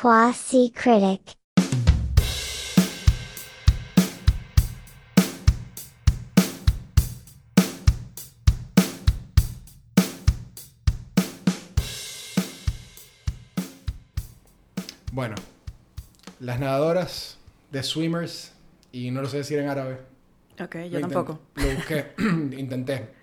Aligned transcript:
Quasi 0.00 0.70
critic. 0.72 1.38
Bueno, 15.12 15.34
las 16.40 16.60
nadadoras 16.60 17.38
de 17.70 17.82
swimmers, 17.82 18.52
y 18.92 19.10
no 19.10 19.22
lo 19.22 19.28
sé 19.30 19.38
decir 19.38 19.58
en 19.58 19.70
árabe. 19.70 20.00
Ok, 20.62 20.76
yo 20.90 21.00
tampoco. 21.00 21.40
Lo 21.54 21.74
busqué, 21.74 22.12
intenté, 22.58 23.14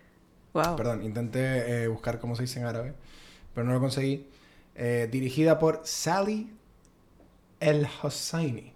Wow. 0.53 0.75
perdón, 0.75 1.03
intenté 1.03 1.83
eh, 1.83 1.87
buscar 1.87 2.19
cómo 2.19 2.35
se 2.35 2.43
dice 2.43 2.59
en 2.59 2.65
árabe, 2.65 2.93
pero 3.53 3.67
no 3.67 3.73
lo 3.73 3.79
conseguí. 3.79 4.27
Eh, 4.75 5.07
dirigida 5.11 5.59
por 5.59 5.81
Sally 5.83 6.51
El 7.69 7.87
Hosseini, 8.01 8.73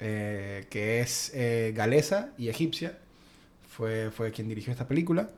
eh, 0.00 0.66
que 0.70 1.00
es 1.00 1.30
eh, 1.34 1.72
galesa 1.76 2.32
y 2.38 2.48
egipcia. 2.48 2.98
Fue, 3.68 4.10
fue 4.10 4.30
quien 4.32 4.48
dirigió 4.48 4.72
esta 4.72 4.88
película. 4.88 5.30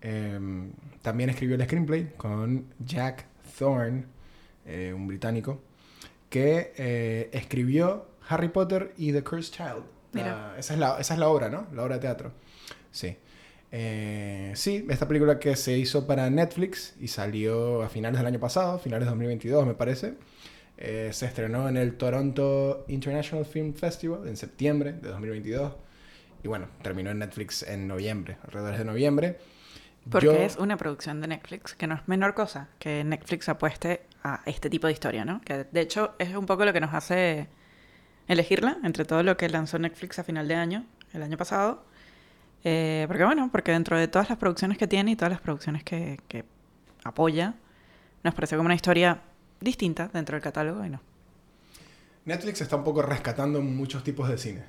Em, 0.00 0.70
también 1.02 1.30
escribió 1.30 1.56
el 1.56 1.64
screenplay 1.64 2.12
con 2.16 2.66
Jack 2.78 3.26
Thorne, 3.58 4.04
eh, 4.66 4.92
un 4.94 5.06
británico, 5.06 5.60
que 6.30 7.28
escribió 7.32 8.08
Harry 8.28 8.48
Potter 8.48 8.92
y 8.96 9.12
The 9.12 9.22
Cursed 9.22 9.52
Child. 9.54 9.84
La- 10.24 10.54
esa, 10.58 10.74
es 10.74 10.80
la, 10.80 10.98
esa 11.00 11.14
es 11.14 11.20
la 11.20 11.28
obra, 11.28 11.48
¿no? 11.48 11.66
La 11.72 11.82
obra 11.84 11.96
de 11.96 12.00
teatro. 12.02 12.32
Sí. 12.90 13.16
Eh, 13.72 14.52
sí, 14.54 14.86
esta 14.88 15.08
película 15.08 15.38
que 15.40 15.56
se 15.56 15.76
hizo 15.76 16.06
para 16.06 16.30
Netflix 16.30 16.94
y 17.00 17.08
salió 17.08 17.82
a 17.82 17.88
finales 17.88 18.18
del 18.18 18.26
año 18.28 18.38
pasado, 18.38 18.78
finales 18.78 19.06
de 19.06 19.10
2022 19.10 19.66
me 19.66 19.74
parece. 19.74 20.14
Eh, 20.76 21.10
se 21.12 21.26
estrenó 21.26 21.68
en 21.68 21.76
el 21.76 21.96
Toronto 21.96 22.84
International 22.88 23.44
Film 23.46 23.74
Festival 23.74 24.26
en 24.26 24.36
septiembre 24.36 24.92
de 24.94 25.08
2022. 25.10 25.72
Y 26.42 26.48
bueno, 26.48 26.66
terminó 26.82 27.10
en 27.10 27.18
Netflix 27.20 27.62
en 27.62 27.86
noviembre, 27.88 28.36
alrededor 28.44 28.76
de 28.78 28.84
noviembre. 28.84 29.38
Porque 30.10 30.26
Yo- 30.26 30.32
es 30.32 30.56
una 30.56 30.76
producción 30.76 31.20
de 31.20 31.28
Netflix, 31.28 31.74
que 31.74 31.86
no 31.86 31.94
es 31.94 32.06
menor 32.06 32.34
cosa 32.34 32.68
que 32.78 33.02
Netflix 33.04 33.48
apueste 33.48 34.02
a 34.22 34.42
este 34.44 34.68
tipo 34.68 34.86
de 34.86 34.92
historia, 34.92 35.24
¿no? 35.24 35.40
Que 35.42 35.64
de 35.64 35.80
hecho 35.80 36.14
es 36.18 36.34
un 36.34 36.44
poco 36.44 36.64
lo 36.64 36.72
que 36.72 36.80
nos 36.80 36.92
hace 36.92 37.46
elegirla 38.28 38.78
entre 38.84 39.04
todo 39.04 39.22
lo 39.22 39.36
que 39.36 39.48
lanzó 39.48 39.78
Netflix 39.78 40.18
a 40.18 40.24
final 40.24 40.46
de 40.48 40.54
año, 40.56 40.84
el 41.12 41.22
año 41.22 41.36
pasado. 41.38 41.84
Eh, 42.64 43.04
porque 43.06 43.24
bueno, 43.24 43.48
porque 43.52 43.72
dentro 43.72 43.98
de 43.98 44.08
todas 44.08 44.28
las 44.28 44.38
producciones 44.38 44.76
que 44.76 44.86
tiene 44.86 45.12
y 45.12 45.16
todas 45.16 45.30
las 45.32 45.40
producciones 45.40 45.84
que, 45.84 46.18
que 46.28 46.44
apoya, 47.04 47.54
nos 48.22 48.34
parece 48.34 48.56
como 48.56 48.66
una 48.66 48.74
historia 48.74 49.20
distinta 49.64 50.08
dentro 50.12 50.34
del 50.36 50.42
catálogo 50.42 50.84
y 50.84 50.90
no. 50.90 51.00
Netflix 52.26 52.60
está 52.60 52.76
un 52.76 52.84
poco 52.84 53.02
rescatando 53.02 53.60
muchos 53.60 54.02
tipos 54.02 54.28
de 54.28 54.38
cine, 54.38 54.64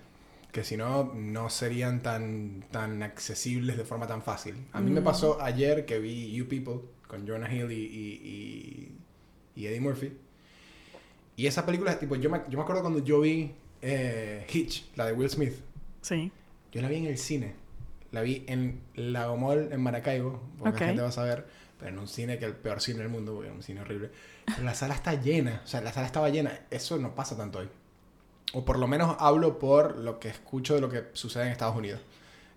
que 0.51 0.63
si 0.63 0.75
no, 0.75 1.13
no 1.15 1.49
serían 1.49 2.01
tan, 2.01 2.63
tan 2.71 3.01
accesibles 3.03 3.77
de 3.77 3.85
forma 3.85 4.07
tan 4.07 4.21
fácil. 4.23 4.55
A 4.73 4.81
mí 4.81 4.91
me 4.91 5.01
Mm. 5.01 5.05
pasó 5.05 5.41
ayer 5.41 5.85
que 5.85 5.99
vi 5.99 6.31
You 6.33 6.47
People 6.47 6.81
con 7.07 7.27
Jonah 7.27 7.53
Hill 7.53 7.71
y, 7.71 7.75
y, 7.75 8.21
y- 8.23 8.97
y 9.61 9.67
Eddie 9.67 9.79
Murphy. 9.79 10.11
Y 11.37 11.47
esa 11.47 11.65
película, 11.65 11.97
tipo, 11.99 12.15
yo 12.15 12.29
me, 12.29 12.41
yo 12.49 12.57
me 12.57 12.63
acuerdo 12.63 12.81
cuando 12.81 12.99
yo 13.03 13.21
vi 13.21 13.51
eh, 13.81 14.45
Hitch, 14.51 14.85
la 14.95 15.05
de 15.05 15.13
Will 15.13 15.29
Smith. 15.29 15.53
Sí. 16.01 16.31
Yo 16.71 16.81
la 16.81 16.89
vi 16.89 16.95
en 16.97 17.05
el 17.05 17.17
cine. 17.17 17.53
La 18.11 18.21
vi 18.21 18.43
en 18.47 18.79
Lagomol, 18.95 19.69
en 19.71 19.81
Maracaibo, 19.81 20.41
porque 20.57 20.79
la 20.79 20.85
gente 20.87 21.01
va 21.01 21.09
a 21.09 21.11
saber, 21.11 21.45
pero 21.77 21.91
en 21.91 21.99
un 21.99 22.07
cine 22.07 22.37
que 22.39 22.45
es 22.45 22.51
el 22.51 22.57
peor 22.57 22.81
cine 22.81 22.99
del 22.99 23.09
mundo, 23.09 23.33
porque 23.33 23.49
es 23.49 23.55
un 23.55 23.61
cine 23.63 23.81
horrible. 23.81 24.09
La 24.61 24.75
sala 24.75 24.93
está 24.93 25.13
llena, 25.13 25.61
o 25.63 25.67
sea, 25.67 25.81
la 25.81 25.91
sala 25.91 26.05
estaba 26.05 26.29
llena. 26.29 26.59
Eso 26.69 26.97
no 26.97 27.15
pasa 27.15 27.35
tanto 27.35 27.59
hoy. 27.59 27.69
O 28.53 28.63
por 28.63 28.77
lo 28.77 28.87
menos 28.87 29.15
hablo 29.19 29.59
por 29.59 29.97
lo 29.97 30.19
que 30.19 30.29
escucho 30.29 30.75
de 30.75 30.81
lo 30.81 30.89
que 30.89 31.05
sucede 31.13 31.43
en 31.45 31.49
Estados 31.51 31.75
Unidos. 31.75 32.01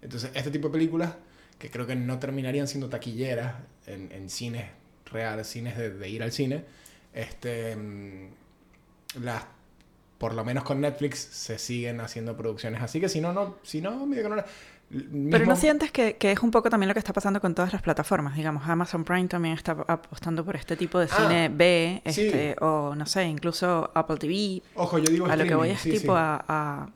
Entonces, 0.02 0.30
este 0.34 0.50
tipo 0.50 0.68
de 0.68 0.72
películas, 0.72 1.14
que 1.58 1.70
creo 1.70 1.86
que 1.86 1.96
no 1.96 2.18
terminarían 2.18 2.68
siendo 2.68 2.88
taquilleras 2.88 3.54
en, 3.86 4.12
en 4.12 4.30
cines 4.30 4.70
reales, 5.10 5.48
cines 5.48 5.76
de, 5.76 5.90
de 5.90 6.08
ir 6.08 6.22
al 6.22 6.30
cine, 6.30 6.64
este, 7.12 7.74
mm, 7.74 8.28
las 9.22 9.44
por 10.18 10.34
lo 10.34 10.44
menos 10.44 10.64
con 10.64 10.80
Netflix 10.80 11.18
se 11.18 11.58
siguen 11.58 12.00
haciendo 12.00 12.36
producciones 12.36 12.82
así 12.82 13.00
que 13.00 13.08
si 13.08 13.20
no 13.20 13.32
no 13.32 13.56
si 13.62 13.80
no 13.80 14.04
medio 14.04 14.24
que 14.24 14.28
no 14.28 14.44
Pero 15.30 15.44
no 15.44 15.54
sientes 15.54 15.90
que, 15.92 16.16
que 16.16 16.32
es 16.32 16.40
un 16.40 16.50
poco 16.50 16.70
también 16.70 16.88
lo 16.88 16.94
que 16.94 16.98
está 16.98 17.12
pasando 17.12 17.40
con 17.42 17.54
todas 17.54 17.72
las 17.74 17.82
plataformas. 17.82 18.34
Digamos, 18.36 18.66
Amazon 18.66 19.04
Prime 19.04 19.28
también 19.28 19.54
está 19.54 19.72
apostando 19.86 20.44
por 20.44 20.56
este 20.56 20.76
tipo 20.76 20.98
de 20.98 21.08
Ah, 21.10 21.16
cine 21.16 21.48
B, 21.50 22.00
sí. 22.06 22.22
este, 22.28 22.56
o 22.60 22.94
no 22.94 23.04
sé, 23.04 23.24
incluso 23.24 23.90
Apple 23.94 24.16
TV. 24.16 24.62
ojo 24.76 24.98
yo 24.98 25.10
digo 25.10 25.26
A 25.26 25.36
lo 25.36 25.44
que 25.44 25.54
voy 25.54 25.70
es 25.70 25.80
sí, 25.80 25.90
tipo 25.90 26.14
sí. 26.14 26.18
a, 26.18 26.42
a 26.48 26.88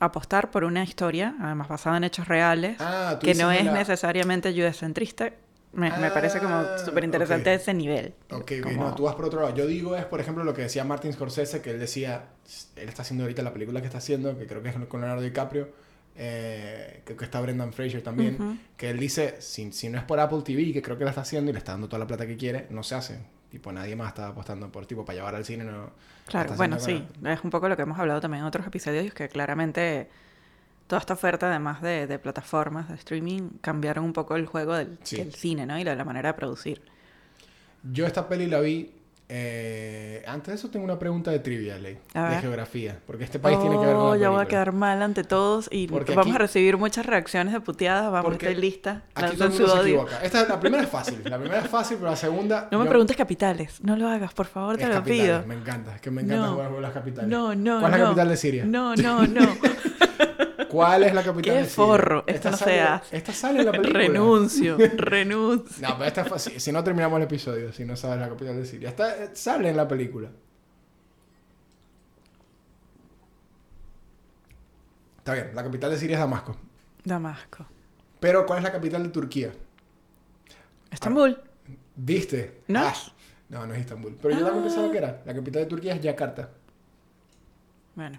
apostar 0.00 0.50
por 0.50 0.64
una 0.64 0.82
historia, 0.82 1.34
además 1.40 1.68
basada 1.68 1.96
en 1.96 2.04
hechos 2.04 2.26
reales, 2.28 2.76
Ah, 2.80 3.18
que 3.20 3.34
no 3.34 3.50
es 3.52 3.64
la- 3.64 3.72
necesariamente 3.72 4.52
judecentrista. 4.52 5.30
Me, 5.72 5.90
me 5.98 6.10
parece 6.12 6.38
como 6.38 6.54
Ah, 6.54 6.78
súper 6.84 7.02
interesante 7.04 7.52
ese 7.54 7.74
nivel. 7.74 8.14
Ok, 8.30 8.52
ok, 8.60 8.62
Como- 8.62 8.84
no, 8.90 8.94
tú 8.94 9.04
vas 9.04 9.14
por 9.16 9.24
otro 9.24 9.40
lado. 9.42 9.54
Yo 9.54 9.66
digo 9.66 9.96
es, 9.96 10.04
por 10.04 10.20
ejemplo, 10.20 10.44
lo 10.44 10.54
que 10.54 10.62
decía 10.62 10.84
Martin 10.84 11.12
Scorsese, 11.12 11.62
que 11.62 11.70
él 11.70 11.80
decía, 11.80 12.26
él 12.76 12.88
está 12.88 13.02
haciendo 13.02 13.24
ahorita 13.24 13.42
la 13.42 13.52
película 13.52 13.80
que 13.80 13.86
está 13.86 13.98
haciendo, 13.98 14.36
que 14.38 14.46
creo 14.46 14.62
que 14.62 14.68
es 14.68 14.76
con 14.88 15.00
Leonardo 15.00 15.22
DiCaprio, 15.22 15.68
eh, 16.16 17.02
creo 17.04 17.16
que 17.16 17.24
está 17.24 17.40
Brendan 17.40 17.72
Fraser 17.72 18.02
también, 18.02 18.60
que 18.76 18.90
él 18.90 18.98
dice, 18.98 19.36
si, 19.40 19.72
si 19.72 19.88
no 19.88 19.98
es 19.98 20.04
por 20.04 20.20
Apple 20.20 20.42
TV, 20.44 20.72
que 20.72 20.82
creo 20.82 20.96
que 20.98 21.04
la 21.04 21.10
está 21.10 21.22
haciendo 21.22 21.50
y 21.50 21.52
le 21.54 21.58
está 21.58 21.72
dando 21.72 21.88
toda 21.88 21.98
la 22.00 22.06
plata 22.06 22.26
que 22.26 22.36
quiere, 22.36 22.66
no 22.70 22.82
se 22.82 22.94
hace. 22.94 23.18
Tipo, 23.50 23.70
nadie 23.72 23.94
más 23.94 24.08
está 24.08 24.28
apostando 24.28 24.70
por, 24.72 24.84
tipo, 24.86 25.04
para 25.04 25.16
llevar 25.16 25.34
al 25.36 25.44
cine, 25.44 25.62
no... 25.64 25.90
Claro, 26.26 26.54
bueno, 26.54 26.80
sí, 26.80 27.06
con- 27.20 27.26
es 27.30 27.44
un 27.44 27.50
poco 27.50 27.68
lo 27.68 27.76
que 27.76 27.82
hemos 27.82 27.98
hablado 27.98 28.20
también 28.20 28.40
en 28.42 28.46
otros 28.46 28.66
episodios, 28.66 29.12
que 29.14 29.28
claramente 29.28 30.08
toda 30.88 30.98
esta 31.00 31.14
oferta, 31.14 31.48
además 31.48 31.80
de, 31.82 32.06
de 32.06 32.18
plataformas 32.18 32.88
de 32.88 32.94
streaming, 32.96 33.50
cambiaron 33.60 34.04
un 34.04 34.12
poco 34.12 34.34
el 34.36 34.46
juego 34.46 34.74
del, 34.74 34.98
Sí. 35.04 35.16
del 35.18 35.34
cine, 35.34 35.66
¿no? 35.66 35.78
Y 35.78 35.84
la, 35.84 35.94
la 35.94 36.04
manera 36.04 36.30
de 36.30 36.34
producir. 36.34 36.82
Yo 37.82 38.06
esta 38.06 38.28
peli 38.28 38.46
la 38.46 38.60
vi... 38.60 38.90
eh, 39.28 40.22
antes 40.26 40.48
de 40.48 40.54
eso 40.56 40.68
tengo 40.70 40.84
una 40.84 40.98
pregunta 40.98 41.30
de 41.30 41.38
trivia, 41.38 41.78
Ley, 41.78 41.98
de 42.12 42.38
geografía, 42.40 42.98
porque 43.06 43.24
este 43.24 43.38
país 43.38 43.58
tiene 43.58 43.76
que 43.78 43.86
ver 43.86 43.94
con 43.94 44.04
Oh, 44.04 44.14
la 44.14 44.20
ya 44.20 44.28
voy 44.30 44.42
a 44.42 44.46
quedar 44.46 44.72
mal 44.72 45.02
ante 45.02 45.24
todos 45.24 45.68
y 45.72 45.86
Porque 45.88 46.12
vamos 46.12 46.26
aquí- 46.26 46.34
a 46.36 46.38
recibir 46.38 46.76
muchas 46.76 47.06
reacciones 47.06 47.52
de 47.54 47.60
puteadas. 47.60 48.10
Vamos, 48.12 48.32
estoy 48.32 48.54
lista. 48.54 49.02
Aquí 49.14 49.36
todo 49.36 49.44
el 49.46 49.50
mundo 49.52 49.68
se 49.76 49.80
equivoca. 49.82 50.22
Esta, 50.22 50.46
la 50.46 50.60
primera 50.60 50.82
es 50.82 50.88
fácil, 50.88 51.20
la 51.24 51.38
primera 51.38 51.60
es 51.62 51.68
fácil, 51.68 51.96
pero 51.98 52.10
la 52.10 52.16
segunda... 52.16 52.68
No 52.70 52.78
me 52.78 52.84
yo- 52.84 52.90
preguntes 52.90 53.16
capitales. 53.16 53.80
No 53.82 53.96
lo 53.96 54.08
hagas, 54.08 54.34
por 54.34 54.46
favor, 54.46 54.76
te 54.76 54.86
lo 54.86 55.02
pido. 55.02 55.42
Me 55.46 55.54
encanta, 55.54 55.94
es 55.94 56.00
que 56.00 56.10
me 56.10 56.22
encanta 56.22 56.46
No. 56.46 56.52
jugar 56.52 56.70
con 56.70 56.82
las 56.82 56.92
capitales. 56.92 57.30
No, 57.30 57.54
no, 57.54 57.80
¿Cuál 57.80 57.92
es 57.94 57.98
la 57.98 58.04
no. 58.04 58.10
capital 58.10 58.28
de 58.28 58.36
Siria? 58.36 58.64
No, 58.66 58.94
no, 58.96 59.26
no. 59.26 59.40
¿Cuál 60.74 61.04
es 61.04 61.14
la 61.14 61.22
capital 61.22 61.54
Qué 61.54 61.60
de 61.60 61.68
Siria? 61.68 61.74
forro, 61.86 62.24
esto 62.26 62.50
no 62.50 62.56
se 62.56 62.64
sale, 62.64 62.80
hace. 62.80 63.16
Esta 63.16 63.32
sale 63.32 63.60
en 63.60 63.66
la 63.66 63.72
película. 63.72 63.98
renuncio, 64.00 64.76
renuncio. 64.96 65.88
No, 65.88 65.94
pero 65.96 66.08
esta 66.08 66.22
es 66.22 66.28
fácil. 66.28 66.60
Si 66.60 66.72
no 66.72 66.82
terminamos 66.82 67.16
el 67.18 67.22
episodio, 67.22 67.72
si 67.72 67.84
no 67.84 67.94
sabes 67.96 68.18
la 68.18 68.28
capital 68.28 68.56
de 68.56 68.66
Siria. 68.66 68.88
Esta, 68.88 69.34
sale 69.36 69.68
en 69.70 69.76
la 69.76 69.86
película. 69.86 70.30
Está 75.18 75.34
bien, 75.34 75.50
la 75.54 75.62
capital 75.62 75.90
de 75.92 75.96
Siria 75.98 76.14
es 76.16 76.20
Damasco. 76.20 76.56
Damasco. 77.04 77.66
Pero 78.18 78.44
¿cuál 78.44 78.58
es 78.58 78.64
la 78.64 78.72
capital 78.72 79.02
de 79.04 79.08
Turquía? 79.10 79.52
Estambul. 80.90 81.38
¿Viste? 81.96 82.62
¿No? 82.68 82.80
Ah, 82.80 82.94
no, 83.48 83.66
no 83.66 83.74
es 83.74 83.80
Istambul. 83.80 84.16
Pero 84.20 84.36
yo 84.36 84.44
también 84.44 84.64
pensaba 84.64 84.90
que 84.90 84.98
era. 84.98 85.22
La 85.24 85.34
capital 85.34 85.62
de 85.62 85.66
Turquía 85.68 85.94
es 85.94 86.00
Yakarta. 86.00 86.50
Bueno. 87.94 88.18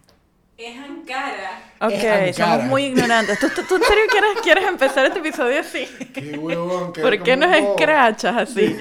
Es 0.57 0.77
Ankara. 0.77 1.73
Ok, 1.81 1.91
Es 1.91 2.39
Ankara. 2.39 2.53
somos 2.55 2.63
muy 2.69 2.85
ignorantes. 2.85 3.39
¿Tú, 3.39 3.49
tú, 3.49 3.61
tú 3.67 3.75
en 3.75 3.83
serio 3.83 4.03
quieres, 4.09 4.29
quieres 4.41 4.66
empezar 4.66 5.05
este 5.05 5.19
episodio 5.19 5.59
así? 5.59 5.85
Qué 6.13 6.38
huevón. 6.38 6.93
quedé 6.93 7.03
¿Por 7.03 7.23
qué 7.23 7.35
nos 7.35 7.53
escrachas 7.55 8.38
así? 8.38 8.77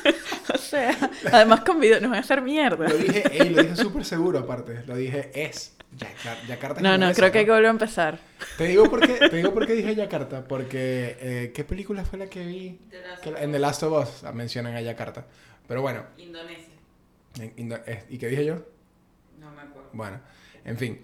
o 0.54 0.58
sea, 0.58 0.96
además 1.32 1.60
con 1.60 1.78
video 1.78 2.00
nos 2.00 2.10
va 2.12 2.16
a 2.16 2.20
hacer 2.20 2.42
mierda. 2.42 2.88
Lo 2.88 2.96
dije, 2.96 3.22
ey, 3.40 3.50
lo 3.50 3.62
dije 3.62 3.76
súper 3.76 4.04
seguro 4.04 4.40
aparte. 4.40 4.82
Lo 4.86 4.96
dije 4.96 5.30
es. 5.34 5.76
Yakar- 5.96 6.46
Yakarta 6.48 6.80
No, 6.80 6.96
no, 6.96 7.12
creo 7.12 7.30
que 7.30 7.40
hay 7.40 7.44
que 7.44 7.50
volver 7.50 7.66
a 7.66 7.70
empezar. 7.70 8.18
Te 8.56 8.64
digo 8.64 8.88
por 8.88 9.06
qué, 9.06 9.28
te 9.28 9.36
digo 9.36 9.52
por 9.54 9.66
qué 9.66 9.74
dije 9.74 9.94
Yakarta. 9.94 10.42
Porque, 10.48 11.16
eh, 11.20 11.52
¿qué 11.54 11.64
película 11.64 12.04
fue 12.04 12.18
la 12.18 12.26
que 12.26 12.44
vi? 12.44 12.80
The 12.90 13.02
Que 13.22 13.42
en 13.44 13.52
The 13.52 13.58
Last 13.58 13.82
of 13.84 14.02
Us 14.24 14.32
mencionan 14.32 14.74
a 14.74 14.80
Yakarta. 14.80 15.26
Pero 15.68 15.82
bueno, 15.82 16.02
Indonesia. 16.16 16.72
¿y 18.08 18.18
qué 18.18 18.26
dije 18.26 18.44
yo? 18.44 18.56
No 19.38 19.50
me 19.52 19.62
acuerdo. 19.62 19.90
Bueno, 19.92 20.20
en 20.64 20.78
fin. 20.78 21.00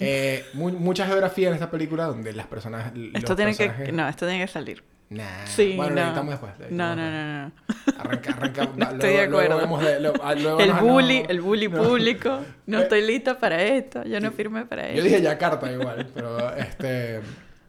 Eh, 0.00 0.44
mu- 0.54 0.70
mucha 0.72 1.06
geografía 1.06 1.48
en 1.48 1.54
esta 1.54 1.70
película 1.70 2.04
donde 2.04 2.32
las 2.32 2.46
personas. 2.46 2.92
Esto 3.14 3.34
tiene 3.34 3.54
que... 3.56 3.66
personajes- 3.68 3.92
No, 3.92 4.08
esto 4.08 4.26
tiene 4.26 4.44
que 4.46 4.52
salir. 4.52 4.84
Nah. 5.10 5.46
Sí, 5.46 5.72
bueno, 5.74 5.94
lo 5.94 6.00
no. 6.02 6.06
editamos 6.08 6.30
después. 6.32 6.52
lo 6.58 6.76
No, 6.76 6.92
editamos 6.92 6.96
no, 6.96 7.02
después. 7.02 7.86
no, 7.86 7.92
no. 7.94 8.00
Arranca, 8.00 8.30
arranca. 8.32 8.64
va, 8.78 8.92
Estoy 8.92 9.10
de 9.10 9.16
luego- 9.16 9.30
luego 9.30 9.54
acuerdo. 9.54 9.58
vemos 9.60 9.84
de- 9.84 10.00
lo- 10.00 10.34
luego 10.42 10.60
El 10.60 10.68
nos- 10.68 10.80
bully, 10.82 11.22
no. 11.22 11.28
el 11.30 11.40
bully 11.40 11.68
No. 11.68 11.82
público. 11.82 12.40
No 12.66 12.78
Eh, 12.78 12.82
estoy 12.82 13.06
lista 13.06 13.38
para 13.38 13.62
esto. 13.62 14.04
Yo 14.04 14.20
no 14.20 14.30
firmé 14.32 14.66
para 14.66 14.82
Yo 14.82 14.88
esto. 14.90 15.04
dije 15.04 15.22
Yakarta 15.22 15.72
igual, 15.72 16.06
pero 16.14 16.54
este. 16.54 17.20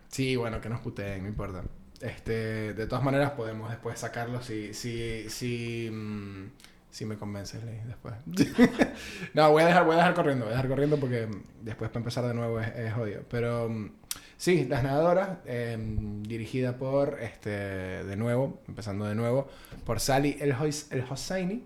Sí, 0.10 0.36
bueno, 0.36 0.60
que 0.60 0.70
nos 0.70 0.82
puteen, 0.82 1.24
no 1.24 1.30
importa. 1.30 1.64
Este, 2.02 2.74
de 2.74 2.88
todas 2.88 3.04
maneras 3.04 3.32
podemos 3.32 3.70
después 3.70 4.00
sacarlo 4.00 4.42
si, 4.42 4.74
si, 4.74 5.30
si 5.30 5.90
mm, 5.92 6.46
Si 6.92 7.06
me 7.06 7.18
convences, 7.18 7.64
Ley, 7.64 7.80
después. 7.86 8.16
no, 9.34 9.52
voy 9.52 9.64
a, 9.64 9.68
dejar, 9.68 9.86
voy 9.86 9.94
a 9.94 9.98
dejar 9.98 10.16
corriendo, 10.16 10.46
voy 10.46 10.54
a 10.54 10.58
dejar 10.58 10.70
corriendo 10.70 10.98
porque 10.98 11.28
después 11.62 11.90
para 11.92 12.00
empezar 12.00 12.26
de 12.26 12.34
nuevo 12.34 12.60
es, 12.60 12.76
es 12.76 12.94
jodido. 12.94 13.22
Pero 13.30 13.70
mm, 13.70 13.92
sí, 14.38 14.66
Las 14.66 14.84
Nadadoras, 14.84 15.38
eh, 15.46 15.78
dirigida 16.22 16.78
por, 16.78 17.20
este, 17.22 17.50
de 17.50 18.16
nuevo, 18.16 18.62
empezando 18.68 19.06
de 19.06 19.16
nuevo, 19.16 19.48
por 19.86 20.00
Sally 20.00 20.38
El, 20.40 20.56
El 20.92 21.04
Hosseini. 21.10 21.64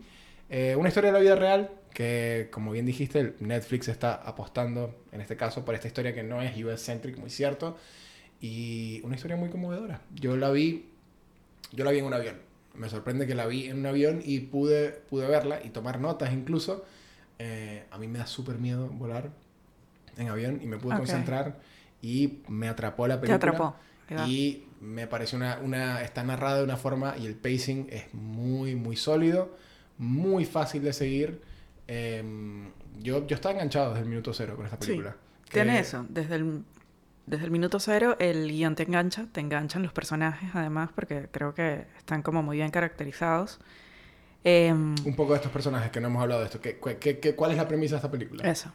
Eh, 0.49 0.75
una 0.75 0.89
historia 0.89 1.11
de 1.11 1.17
la 1.17 1.23
vida 1.23 1.35
real 1.35 1.71
que, 1.93 2.49
como 2.51 2.71
bien 2.71 2.85
dijiste, 2.85 3.35
Netflix 3.39 3.87
está 3.87 4.15
apostando, 4.15 5.03
en 5.11 5.21
este 5.21 5.37
caso, 5.37 5.63
por 5.63 5.73
esta 5.73 5.87
historia 5.87 6.13
que 6.13 6.23
no 6.23 6.41
es 6.41 6.55
US-centric, 6.63 7.17
muy 7.17 7.29
cierto. 7.29 7.77
Y 8.41 8.99
una 9.03 9.15
historia 9.15 9.37
muy 9.37 9.49
conmovedora. 9.49 10.01
Yo 10.13 10.35
la 10.35 10.51
vi, 10.51 10.89
yo 11.71 11.85
la 11.85 11.91
vi 11.91 11.99
en 11.99 12.05
un 12.05 12.13
avión. 12.13 12.52
Me 12.75 12.89
sorprende 12.89 13.27
que 13.27 13.35
la 13.35 13.45
vi 13.45 13.65
en 13.67 13.79
un 13.79 13.85
avión 13.85 14.21
y 14.23 14.39
pude, 14.39 14.89
pude 15.09 15.27
verla 15.27 15.59
y 15.63 15.69
tomar 15.69 15.99
notas 15.99 16.33
incluso. 16.33 16.85
Eh, 17.39 17.85
a 17.91 17.97
mí 17.97 18.07
me 18.07 18.19
da 18.19 18.25
súper 18.27 18.57
miedo 18.57 18.87
volar 18.89 19.29
en 20.17 20.29
avión 20.29 20.59
y 20.61 20.65
me 20.67 20.77
pude 20.77 20.97
concentrar 20.97 21.59
y 22.01 22.39
me 22.47 22.67
atrapó 22.67 23.07
la 23.07 23.15
Te 23.19 23.27
película. 23.27 23.35
atrapó. 23.51 23.75
Ahí 24.09 24.15
va. 24.15 24.27
Y 24.27 24.67
me 24.81 25.07
pareció 25.07 25.37
una, 25.37 25.59
una... 25.63 26.01
Está 26.01 26.23
narrada 26.23 26.57
de 26.57 26.63
una 26.63 26.77
forma 26.77 27.15
y 27.17 27.25
el 27.25 27.35
pacing 27.35 27.87
es 27.89 28.13
muy, 28.13 28.75
muy 28.75 28.95
sólido, 28.95 29.55
muy 29.97 30.45
fácil 30.45 30.83
de 30.83 30.93
seguir. 30.93 31.41
Em, 31.87 32.71
yo, 32.99 33.25
yo 33.27 33.35
estaba 33.35 33.53
enganchado 33.53 33.89
desde 33.91 34.03
el 34.03 34.09
minuto 34.09 34.33
cero 34.33 34.55
con 34.55 34.65
esta 34.65 34.77
Sí. 34.79 34.87
película. 34.87 35.15
Tiene 35.51 35.79
eso. 35.79 36.05
Desde 36.09 36.35
el, 36.35 36.63
desde 37.25 37.45
el 37.45 37.51
minuto 37.51 37.79
cero, 37.79 38.15
el 38.19 38.49
guion 38.49 38.75
te 38.75 38.83
engancha. 38.83 39.25
Te 39.31 39.39
enganchan 39.41 39.81
los 39.83 39.93
personajes, 39.93 40.49
además, 40.53 40.89
porque 40.93 41.27
creo 41.31 41.53
que 41.53 41.85
están 41.97 42.21
como 42.21 42.43
muy 42.43 42.57
bien 42.57 42.69
caracterizados. 42.71 43.59
Em, 44.43 44.93
Un 45.05 45.15
poco 45.15 45.31
de 45.31 45.37
estos 45.37 45.51
personajes 45.51 45.89
que 45.91 46.01
no 46.01 46.07
hemos 46.07 46.21
hablado 46.21 46.41
de 46.41 46.47
esto. 46.47 46.59
¿Qué, 46.59 46.77
qué- 46.99 47.19
qué- 47.19 47.35
cuál 47.35 47.51
es 47.51 47.57
la 47.57 47.67
premisa 47.67 47.95
de 47.95 47.97
esta 47.97 48.11
película? 48.11 48.49
Eso. 48.49 48.71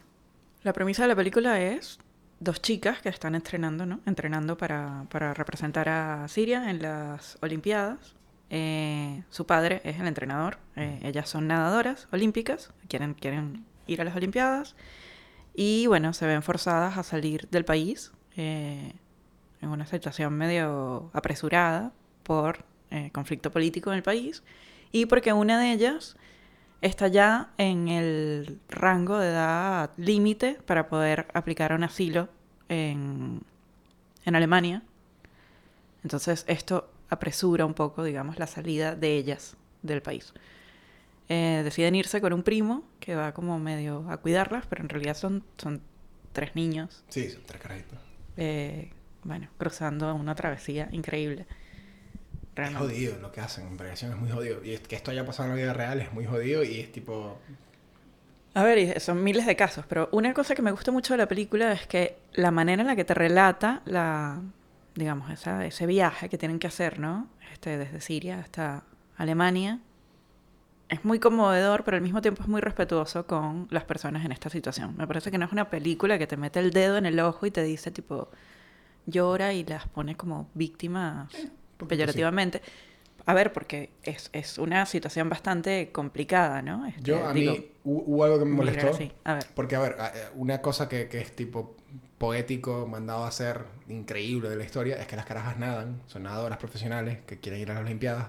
La 0.63 0.73
premisa 0.73 1.03
de 1.03 1.09
la 1.09 1.15
película 1.15 1.61
es 1.61 1.99
dos 2.39 2.61
chicas 2.61 3.01
que 3.01 3.09
están 3.09 3.35
entrenando, 3.35 3.85
¿no? 3.85 3.99
Entrenando 4.05 4.57
para, 4.57 5.05
para 5.11 5.33
representar 5.33 5.87
a 5.89 6.27
Siria 6.27 6.69
en 6.71 6.81
las 6.81 7.37
Olimpiadas. 7.41 8.15
Eh, 8.49 9.23
su 9.29 9.45
padre 9.45 9.79
es 9.83 9.99
el 9.99 10.07
entrenador. 10.07 10.57
Eh, 10.75 10.99
ellas 11.03 11.29
son 11.29 11.47
nadadoras 11.47 12.07
olímpicas, 12.11 12.71
quieren, 12.87 13.13
quieren 13.13 13.63
ir 13.85 14.01
a 14.01 14.05
las 14.05 14.15
Olimpiadas. 14.15 14.75
Y 15.53 15.85
bueno, 15.87 16.13
se 16.13 16.25
ven 16.25 16.41
forzadas 16.41 16.97
a 16.97 17.03
salir 17.03 17.47
del 17.51 17.63
país 17.65 18.11
eh, 18.39 18.93
en 19.61 19.69
una 19.69 19.85
situación 19.85 20.33
medio 20.33 21.09
apresurada 21.11 21.91
por 22.23 22.63
eh, 22.89 23.09
conflicto 23.11 23.51
político 23.51 23.91
en 23.91 23.97
el 23.97 24.03
país. 24.03 24.43
Y 24.93 25.07
porque 25.07 25.33
una 25.33 25.59
de 25.59 25.73
ellas 25.73 26.15
está 26.81 27.09
ya 27.09 27.51
en 27.57 27.89
el 27.89 28.61
rango 28.69 29.17
de 29.17 29.27
edad 29.27 29.91
límite 29.97 30.57
para 30.65 30.87
poder 30.87 31.27
aplicar 31.33 31.73
un 31.73 31.83
asilo 31.83 32.29
en, 32.69 33.41
en 34.23 34.35
Alemania. 34.37 34.83
Entonces 36.05 36.45
esto 36.47 36.89
apresura 37.09 37.65
un 37.65 37.73
poco, 37.73 38.05
digamos, 38.05 38.39
la 38.39 38.47
salida 38.47 38.95
de 38.95 39.17
ellas 39.17 39.57
del 39.81 40.01
país. 40.01 40.33
Eh, 41.27 41.59
deciden 41.65 41.93
irse 41.95 42.21
con 42.21 42.31
un 42.31 42.43
primo 42.43 42.85
que 43.01 43.15
va 43.15 43.33
como 43.33 43.59
medio 43.59 44.09
a 44.09 44.15
cuidarlas, 44.15 44.65
pero 44.65 44.81
en 44.81 44.87
realidad 44.87 45.17
son, 45.17 45.43
son 45.57 45.81
tres 46.31 46.55
niños, 46.55 47.03
Sí, 47.09 47.29
son 47.29 47.43
tres 47.45 47.61
carajitos. 47.61 48.08
Eh, 48.39 48.91
bueno, 49.23 49.49
cruzando 49.57 50.13
una 50.15 50.33
travesía 50.35 50.87
increíble. 50.91 51.45
Es 51.49 52.55
Realmente. 52.55 52.87
jodido 52.87 53.19
lo 53.19 53.31
que 53.31 53.41
hacen, 53.41 53.67
en 53.67 53.79
es 53.79 54.17
muy 54.17 54.29
jodido. 54.29 54.63
Y 54.63 54.73
es 54.73 54.81
que 54.81 54.95
esto 54.95 55.11
haya 55.11 55.25
pasado 55.25 55.49
en 55.49 55.55
la 55.55 55.61
vida 55.61 55.73
real 55.73 56.01
es 56.01 56.11
muy 56.13 56.25
jodido 56.25 56.63
y 56.63 56.79
es 56.79 56.91
tipo... 56.91 57.39
A 58.55 58.63
ver, 58.63 58.99
son 58.99 59.23
miles 59.23 59.45
de 59.45 59.55
casos, 59.55 59.85
pero 59.87 60.09
una 60.11 60.33
cosa 60.33 60.55
que 60.55 60.61
me 60.61 60.71
gusta 60.71 60.91
mucho 60.91 61.13
de 61.13 61.19
la 61.19 61.27
película 61.27 61.71
es 61.71 61.85
que 61.85 62.17
la 62.33 62.51
manera 62.51 62.81
en 62.81 62.87
la 62.87 62.95
que 62.95 63.05
te 63.05 63.13
relata 63.13 63.81
la, 63.85 64.41
digamos, 64.95 65.29
esa, 65.31 65.65
ese 65.65 65.85
viaje 65.85 66.29
que 66.29 66.37
tienen 66.37 66.59
que 66.59 66.67
hacer, 66.67 66.99
¿no? 66.99 67.27
Este, 67.53 67.77
desde 67.77 68.01
Siria 68.01 68.39
hasta 68.39 68.83
Alemania, 69.17 69.79
es 70.89 71.05
muy 71.05 71.19
conmovedor, 71.19 71.83
pero 71.83 71.97
al 71.97 72.03
mismo 72.03 72.21
tiempo 72.21 72.41
es 72.43 72.49
muy 72.49 72.61
respetuoso 72.61 73.25
con 73.27 73.67
las 73.69 73.83
personas 73.85 74.25
en 74.25 74.31
esta 74.31 74.49
situación. 74.49 74.95
Me 74.97 75.07
parece 75.07 75.31
que 75.31 75.37
no 75.37 75.45
es 75.45 75.51
una 75.51 75.69
película 75.69 76.17
que 76.17 76.27
te 76.27 76.37
mete 76.37 76.59
el 76.59 76.71
dedo 76.71 76.97
en 76.97 77.05
el 77.05 77.19
ojo 77.19 77.45
y 77.45 77.51
te 77.51 77.63
dice, 77.63 77.91
tipo, 77.91 78.29
llora 79.05 79.53
y 79.53 79.63
las 79.65 79.87
pone 79.87 80.15
como 80.15 80.49
víctimas 80.53 81.29
peyorativamente. 81.87 82.61
A 83.25 83.33
ver, 83.33 83.53
porque 83.53 83.91
es, 84.03 84.29
es 84.33 84.57
una 84.57 84.85
situación 84.85 85.29
bastante 85.29 85.91
complicada, 85.91 86.61
¿no? 86.61 86.85
Este, 86.87 87.03
Yo, 87.03 87.27
a 87.27 87.33
digo, 87.33 87.53
mí, 87.53 87.57
hu- 87.85 88.03
hubo 88.07 88.23
algo 88.23 88.39
que 88.39 88.45
me 88.45 88.55
molestó. 88.55 88.87
así. 88.89 89.11
A 89.25 89.35
ver. 89.35 89.45
Porque, 89.55 89.75
a 89.75 89.79
ver, 89.79 89.97
eh, 89.99 90.27
una 90.35 90.61
cosa 90.61 90.89
que, 90.89 91.07
que 91.07 91.19
es 91.19 91.35
tipo 91.35 91.75
poético, 92.17 92.87
mandado 92.87 93.23
a 93.25 93.27
hacer 93.27 93.65
increíble 93.87 94.49
de 94.49 94.55
la 94.55 94.63
historia, 94.63 94.95
es 94.99 95.07
que 95.07 95.15
las 95.15 95.25
carajas 95.25 95.57
nadan, 95.59 96.01
son 96.07 96.23
nadadoras 96.23 96.57
profesionales 96.57 97.19
que 97.27 97.39
quieren 97.39 97.61
ir 97.61 97.71
a 97.71 97.75
las 97.75 97.83
Olimpiadas, 97.83 98.27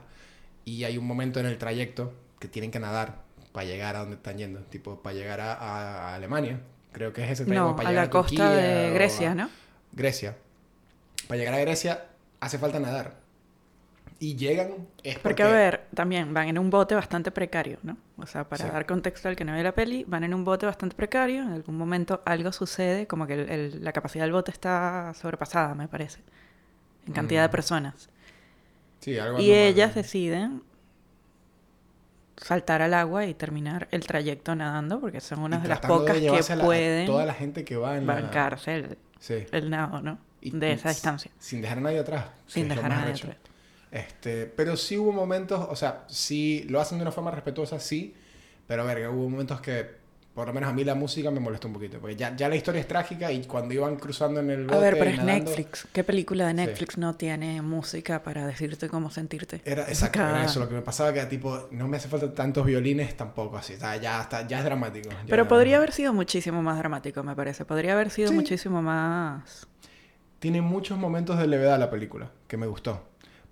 y 0.65 0.85
hay 0.85 0.99
un 0.99 1.07
momento 1.07 1.41
en 1.41 1.47
el 1.47 1.59
trayecto 1.59 2.13
que 2.41 2.49
tienen 2.49 2.73
que 2.73 2.81
nadar 2.81 3.19
para 3.53 3.65
llegar 3.67 3.95
a 3.95 4.01
donde 4.01 4.17
están 4.17 4.37
yendo, 4.39 4.59
tipo, 4.65 5.01
para 5.01 5.15
llegar 5.15 5.41
a, 5.41 5.55
a- 5.55 6.09
a 6.11 6.15
Alemania. 6.17 6.61
Creo 6.93 7.13
que 7.13 7.23
es 7.25 7.31
ese 7.31 7.45
No, 7.47 7.77
para 7.77 7.89
a 7.89 7.93
llegar 7.93 8.07
la 8.07 8.11
costa 8.11 8.29
Turquía 8.29 8.51
de 8.51 8.91
o 8.91 8.95
Grecia, 8.95 9.31
a- 9.31 9.35
¿no? 9.37 9.49
Grecia. 9.93 10.37
Para 11.29 11.39
llegar 11.39 11.55
a 11.55 11.59
Grecia 11.61 12.07
hace 12.41 12.59
falta 12.59 12.81
nadar. 12.81 13.15
Y 14.19 14.37
llegan 14.37 14.73
es 15.03 15.15
porque... 15.15 15.21
Porque, 15.21 15.43
a 15.45 15.47
ver, 15.49 15.87
también 15.95 16.35
van 16.35 16.49
en 16.49 16.59
un 16.59 16.69
bote 16.69 16.95
bastante 16.95 17.31
precario, 17.31 17.79
¿no? 17.83 17.97
O 18.19 18.27
sea, 18.27 18.45
para 18.49 18.65
Sí. 18.67 18.71
dar 18.71 18.85
contexto 18.85 19.29
al 19.29 19.37
que 19.37 19.45
no 19.47 19.53
ve 19.55 19.63
la 19.63 19.73
peli, 19.73 20.05
van 20.07 20.25
en 20.25 20.35
un 20.35 20.45
bote 20.45 20.67
bastante 20.67 20.95
precario, 20.95 21.43
en 21.43 21.53
algún 21.53 21.79
momento 21.79 22.21
algo 22.27 22.53
sucede, 22.53 23.07
como 23.07 23.27
que 23.27 23.35
el- 23.35 23.49
el- 23.49 23.85
la 23.85 23.93
capacidad 23.93 24.25
del 24.25 24.33
bote 24.33 24.51
está 24.51 25.13
sobrepasada, 25.15 25.75
me 25.75 25.89
parece, 25.89 26.21
en 27.07 27.13
cantidad 27.15 27.43
de 27.43 27.49
Mm. 27.49 27.53
personas. 27.53 28.11
Sí, 29.01 29.19
algo 29.19 29.41
Y 29.41 29.53
ellas 29.53 29.95
deciden 29.95 30.63
saltar 32.43 32.83
al 32.83 32.95
agua 32.95 33.27
y 33.27 33.35
terminar 33.35 33.89
el 33.91 34.07
trayecto 34.07 34.55
nadando, 34.55 35.01
porque 35.01 35.21
son 35.21 35.41
Y 35.41 35.45
unas 35.45 35.63
de 35.63 35.69
las 35.69 35.81
de 35.83 35.89
pocas 35.89 36.17
que 36.17 36.57
la- 36.57 36.65
pueden 36.65 37.07
Toda 37.07 37.27
la 37.27 37.35
gente 37.35 37.65
que 37.65 37.77
va 37.77 37.97
en 37.99 38.07
la... 38.07 38.15
bancarse 38.15 38.75
el, 38.77 38.99
Sí. 39.19 39.45
el 39.53 39.69
nado, 39.71 40.01
¿no? 40.01 40.19
Y- 40.41 40.51
de 40.51 40.73
esa 40.73 40.89
distancia, 40.89 41.31
Sin 41.39 41.61
dejar 41.61 41.79
a 41.79 41.81
nadie 41.83 41.99
atrás. 41.99 42.25
sin 42.47 42.69
dejar 42.69 42.87
a 42.93 42.97
nadie 42.97 43.13
atrás. 43.13 43.37
Este, 43.91 44.47
pero 44.47 44.77
sí 44.77 44.97
hubo 44.97 45.13
momentos, 45.13 45.67
o 45.69 45.77
sea, 45.77 46.05
sí 46.09 46.65
lo 46.69 46.81
hacen 46.81 46.99
de 46.99 47.03
una 47.03 47.13
forma 47.13 47.31
respetuosa, 47.31 47.79
sí, 47.81 48.15
pero 48.67 48.85
verga, 48.87 49.11
hubo 49.11 49.29
momentos 49.29 49.61
que, 49.61 50.00
por 50.41 50.49
lo 50.49 50.55
menos 50.55 50.71
a 50.71 50.73
mí 50.73 50.85
la 50.85 50.95
música 50.95 51.31
me 51.31 51.39
molestó 51.39 51.69
un 51.69 51.75
poquito, 51.75 51.99
porque 52.01 52.17
ya, 52.17 52.35
ya 52.35 52.49
la 52.49 52.57
historia 52.57 52.81
es 52.81 52.89
trágica 52.89 53.31
y 53.31 53.45
cuando 53.45 53.75
iban 53.75 53.97
cruzando 53.97 54.41
en 54.41 54.49
el 54.49 54.63
bote 54.65 54.75
A 54.75 54.81
ver, 54.81 54.99
pero 54.99 55.11
es 55.11 55.19
nadando, 55.19 55.45
Netflix. 55.51 55.87
¿Qué 55.93 56.03
película 56.03 56.47
de 56.47 56.53
Sí. 56.53 56.57
Netflix 56.57 56.97
no 56.97 57.15
tiene 57.15 57.61
música 57.61 58.23
para 58.23 58.47
decirte 58.47 58.89
cómo 58.89 59.11
sentirte? 59.11 59.61
Era, 59.67 59.83
exacto, 59.83 60.19
era 60.21 60.47
eso 60.47 60.61
lo 60.61 60.67
que 60.71 60.77
me 60.77 60.81
pasaba, 60.81 61.13
que 61.13 61.23
tipo, 61.27 61.69
no 61.73 61.89
me 61.89 61.99
hace 61.99 62.09
falta 62.09 62.33
tantos 62.33 62.65
violines 62.65 63.15
tampoco 63.19 63.59
así, 63.59 63.77
sea, 63.77 63.97
ya, 63.97 64.23
está, 64.23 64.47
ya 64.49 64.61
es 64.61 64.65
dramático. 64.65 65.11
ya- 65.11 65.25
Pero 65.29 65.47
podría 65.47 65.77
haber 65.77 65.93
sido 65.93 66.15
muchísimo 66.15 66.63
más 66.63 66.79
dramático, 66.79 67.23
me 67.23 67.37
parece. 67.37 67.67
Podría 67.67 67.93
haber 67.93 68.09
sido 68.09 68.29
Sí. 68.31 68.35
muchísimo 68.35 68.81
más... 68.81 69.67
Tiene 70.39 70.63
muchos 70.63 70.97
momentos 70.97 71.39
de 71.39 71.47
levedad 71.47 71.79
la 71.79 71.91
película, 71.91 72.31
que 72.49 72.57
me 72.57 72.67
gustó. 72.67 73.07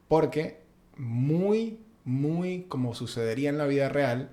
Porque 0.08 0.62
muy, 0.96 1.80
muy 2.04 2.62
como 2.62 2.94
sucedería 2.94 3.50
en 3.50 3.58
la 3.58 3.66
vida 3.66 3.90
real, 3.90 4.30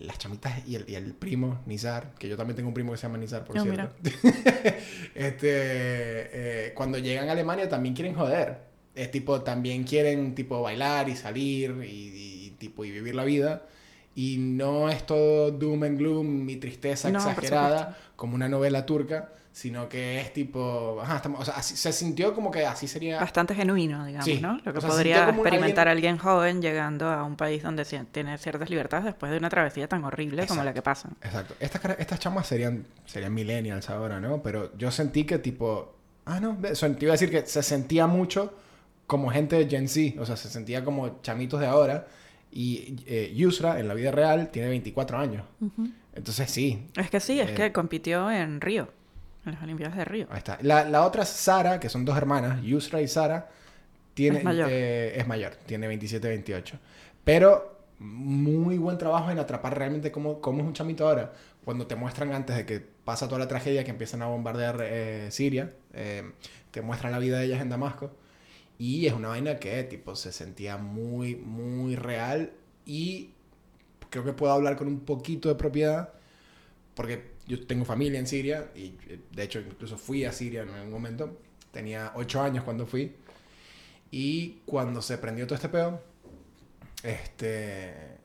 las 0.00 0.18
chamitas 0.18 0.66
y 0.66 0.76
el, 0.76 0.88
y 0.88 0.94
el 0.94 1.14
primo, 1.14 1.60
Nizar, 1.66 2.14
que 2.18 2.28
yo 2.28 2.36
también 2.36 2.56
tengo 2.56 2.68
un 2.68 2.74
primo 2.74 2.92
que 2.92 2.98
se 2.98 3.02
llama 3.04 3.18
Nizar, 3.18 3.44
por 3.44 3.60
cierto. 3.60 3.94
este, 5.14 5.48
eh, 5.50 6.72
cuando 6.74 6.98
llegan 6.98 7.28
a 7.28 7.32
Alemania 7.32 7.68
también 7.68 7.94
quieren 7.94 8.14
joder. 8.14 8.68
Es 8.94 9.10
tipo, 9.10 9.42
también 9.42 9.84
quieren 9.84 10.34
tipo 10.34 10.60
bailar 10.60 11.08
y 11.08 11.16
salir 11.16 11.84
y, 11.84 12.46
y, 12.46 12.50
tipo 12.58 12.84
y 12.84 12.90
vivir 12.90 13.14
la 13.14 13.24
vida. 13.24 13.62
Y 14.14 14.38
no 14.38 14.90
es 14.90 15.06
todo 15.06 15.52
doom 15.52 15.84
and 15.84 15.98
gloom 15.98 16.50
y 16.50 16.56
tristeza 16.56 17.08
No, 17.10 17.18
exagerada 17.18 17.96
como 18.16 18.34
una 18.34 18.48
novela 18.48 18.84
turca, 18.84 19.32
sino 19.58 19.88
que 19.88 20.20
es 20.20 20.32
tipo, 20.32 21.00
ajá, 21.02 21.16
estamos- 21.16 21.40
o 21.40 21.44
sea, 21.44 21.54
así- 21.54 21.76
se 21.76 21.92
sintió 21.92 22.32
como 22.32 22.48
que 22.52 22.64
así 22.64 22.86
sería. 22.86 23.18
Bastante 23.18 23.56
genuino, 23.56 24.06
digamos, 24.06 24.24
Sí. 24.24 24.38
¿no? 24.40 24.60
Lo 24.64 24.72
que 24.72 24.78
O 24.78 24.80
sea, 24.80 24.90
podría 24.90 25.28
experimentar 25.28 25.88
alguien 25.88 26.16
joven 26.16 26.62
llegando 26.62 27.08
a 27.10 27.24
un 27.24 27.34
país 27.34 27.64
donde 27.64 27.84
tiene 28.12 28.38
ciertas 28.38 28.70
libertades 28.70 29.06
después 29.06 29.32
de 29.32 29.38
una 29.38 29.48
travesía 29.48 29.88
tan 29.88 30.04
horrible 30.04 30.46
como 30.46 30.62
la 30.62 30.72
que 30.72 30.80
pasa. 30.82 31.08
Exacto. 31.24 31.54
Estas, 31.58 31.98
estas 31.98 32.20
chamas 32.20 32.46
serían, 32.46 32.84
serían 33.04 33.34
millennials 33.34 33.90
ahora, 33.90 34.20
¿no? 34.20 34.40
Pero 34.44 34.76
yo 34.78 34.92
sentí 34.92 35.24
que 35.24 35.38
tipo... 35.38 35.92
Ah, 36.24 36.38
no. 36.38 36.56
Te 36.60 37.04
iba 37.04 37.12
a 37.12 37.16
decir 37.16 37.30
que 37.30 37.44
se 37.44 37.62
sentía 37.64 38.06
mucho 38.06 38.54
como 39.08 39.28
gente 39.30 39.56
de 39.56 39.68
Gen 39.68 39.88
Z. 39.88 40.20
O 40.20 40.26
sea, 40.26 40.36
se 40.36 40.48
sentía 40.50 40.84
como 40.84 41.20
chamitos 41.22 41.58
de 41.58 41.66
ahora. 41.66 42.06
Y 42.52 42.94
eh, 43.06 43.32
Yusra, 43.34 43.80
en 43.80 43.88
la 43.88 43.94
vida 43.94 44.12
real, 44.12 44.50
tiene 44.52 44.68
24 44.68 45.18
años. 45.18 45.42
Entonces 46.14 46.50
sí. 46.50 46.86
Es 46.96 47.10
que 47.10 47.18
sí, 47.20 47.40
es 47.40 47.50
Eh. 47.50 47.54
que 47.54 47.72
compitió 47.72 48.30
en 48.30 48.60
Río, 48.60 48.88
en 49.48 49.54
las 49.54 49.62
Olimpiadas 49.64 49.96
de 49.96 50.04
Río. 50.04 50.26
Ahí 50.30 50.38
está. 50.38 50.58
La, 50.62 50.88
la 50.88 51.04
otra, 51.04 51.24
Sara, 51.24 51.80
que 51.80 51.88
son 51.88 52.04
dos 52.04 52.16
hermanas, 52.16 52.62
Yusra 52.62 53.00
y 53.00 53.08
Sara, 53.08 53.48
tiene, 54.14 54.38
Es 54.38 54.44
mayor. 54.44 54.68
eh, 54.70 55.14
es 55.18 55.26
mayor. 55.26 55.54
Tiene 55.66 55.86
27, 55.88 56.28
28. 56.28 56.78
Pero 57.24 57.78
muy 57.98 58.78
buen 58.78 58.96
trabajo 58.98 59.30
en 59.30 59.38
atrapar 59.38 59.76
realmente 59.76 60.12
cómo, 60.12 60.40
cómo 60.40 60.60
es 60.60 60.66
un 60.66 60.72
chamito 60.72 61.08
ahora. 61.08 61.32
Cuando 61.64 61.86
te 61.86 61.96
muestran 61.96 62.32
antes 62.32 62.56
de 62.56 62.64
que 62.66 62.80
pasa 62.80 63.26
toda 63.28 63.38
la 63.40 63.48
tragedia 63.48 63.84
que 63.84 63.90
empiezan 63.90 64.22
a 64.22 64.26
bombardear 64.26 64.80
eh, 64.82 65.28
Siria, 65.30 65.72
eh, 65.92 66.30
te 66.70 66.80
muestran 66.82 67.12
la 67.12 67.18
vida 67.18 67.38
de 67.38 67.46
ellas 67.46 67.60
en 67.60 67.68
Damasco. 67.68 68.10
Y 68.78 69.06
es 69.06 69.12
una 69.12 69.28
vaina 69.28 69.56
que 69.58 69.82
tipo 69.84 70.14
se 70.16 70.32
sentía 70.32 70.76
muy, 70.76 71.34
muy 71.36 71.96
real 71.96 72.52
y 72.86 73.30
creo 74.10 74.24
que 74.24 74.32
puedo 74.32 74.52
hablar 74.52 74.76
con 74.76 74.86
un 74.88 75.00
poquito 75.00 75.48
de 75.48 75.56
propiedad 75.56 76.10
porque 76.94 77.32
yo 77.48 77.66
tengo 77.66 77.84
familia 77.84 78.20
en 78.20 78.26
Siria 78.26 78.70
y 78.74 78.94
eh, 79.08 79.20
de 79.32 79.42
hecho 79.42 79.60
incluso 79.60 79.96
fui 79.96 80.24
a 80.24 80.32
Siria 80.32 80.62
en 80.62 80.68
algún 80.70 80.92
momento. 80.92 81.38
Tenía 81.72 82.12
ocho 82.14 82.40
años 82.40 82.62
cuando 82.64 82.86
fui. 82.86 83.16
Y 84.10 84.60
cuando 84.66 85.02
se 85.02 85.18
prendió 85.18 85.46
todo 85.46 85.56
este 85.56 85.68
pedo, 85.68 86.00
este 87.02 88.18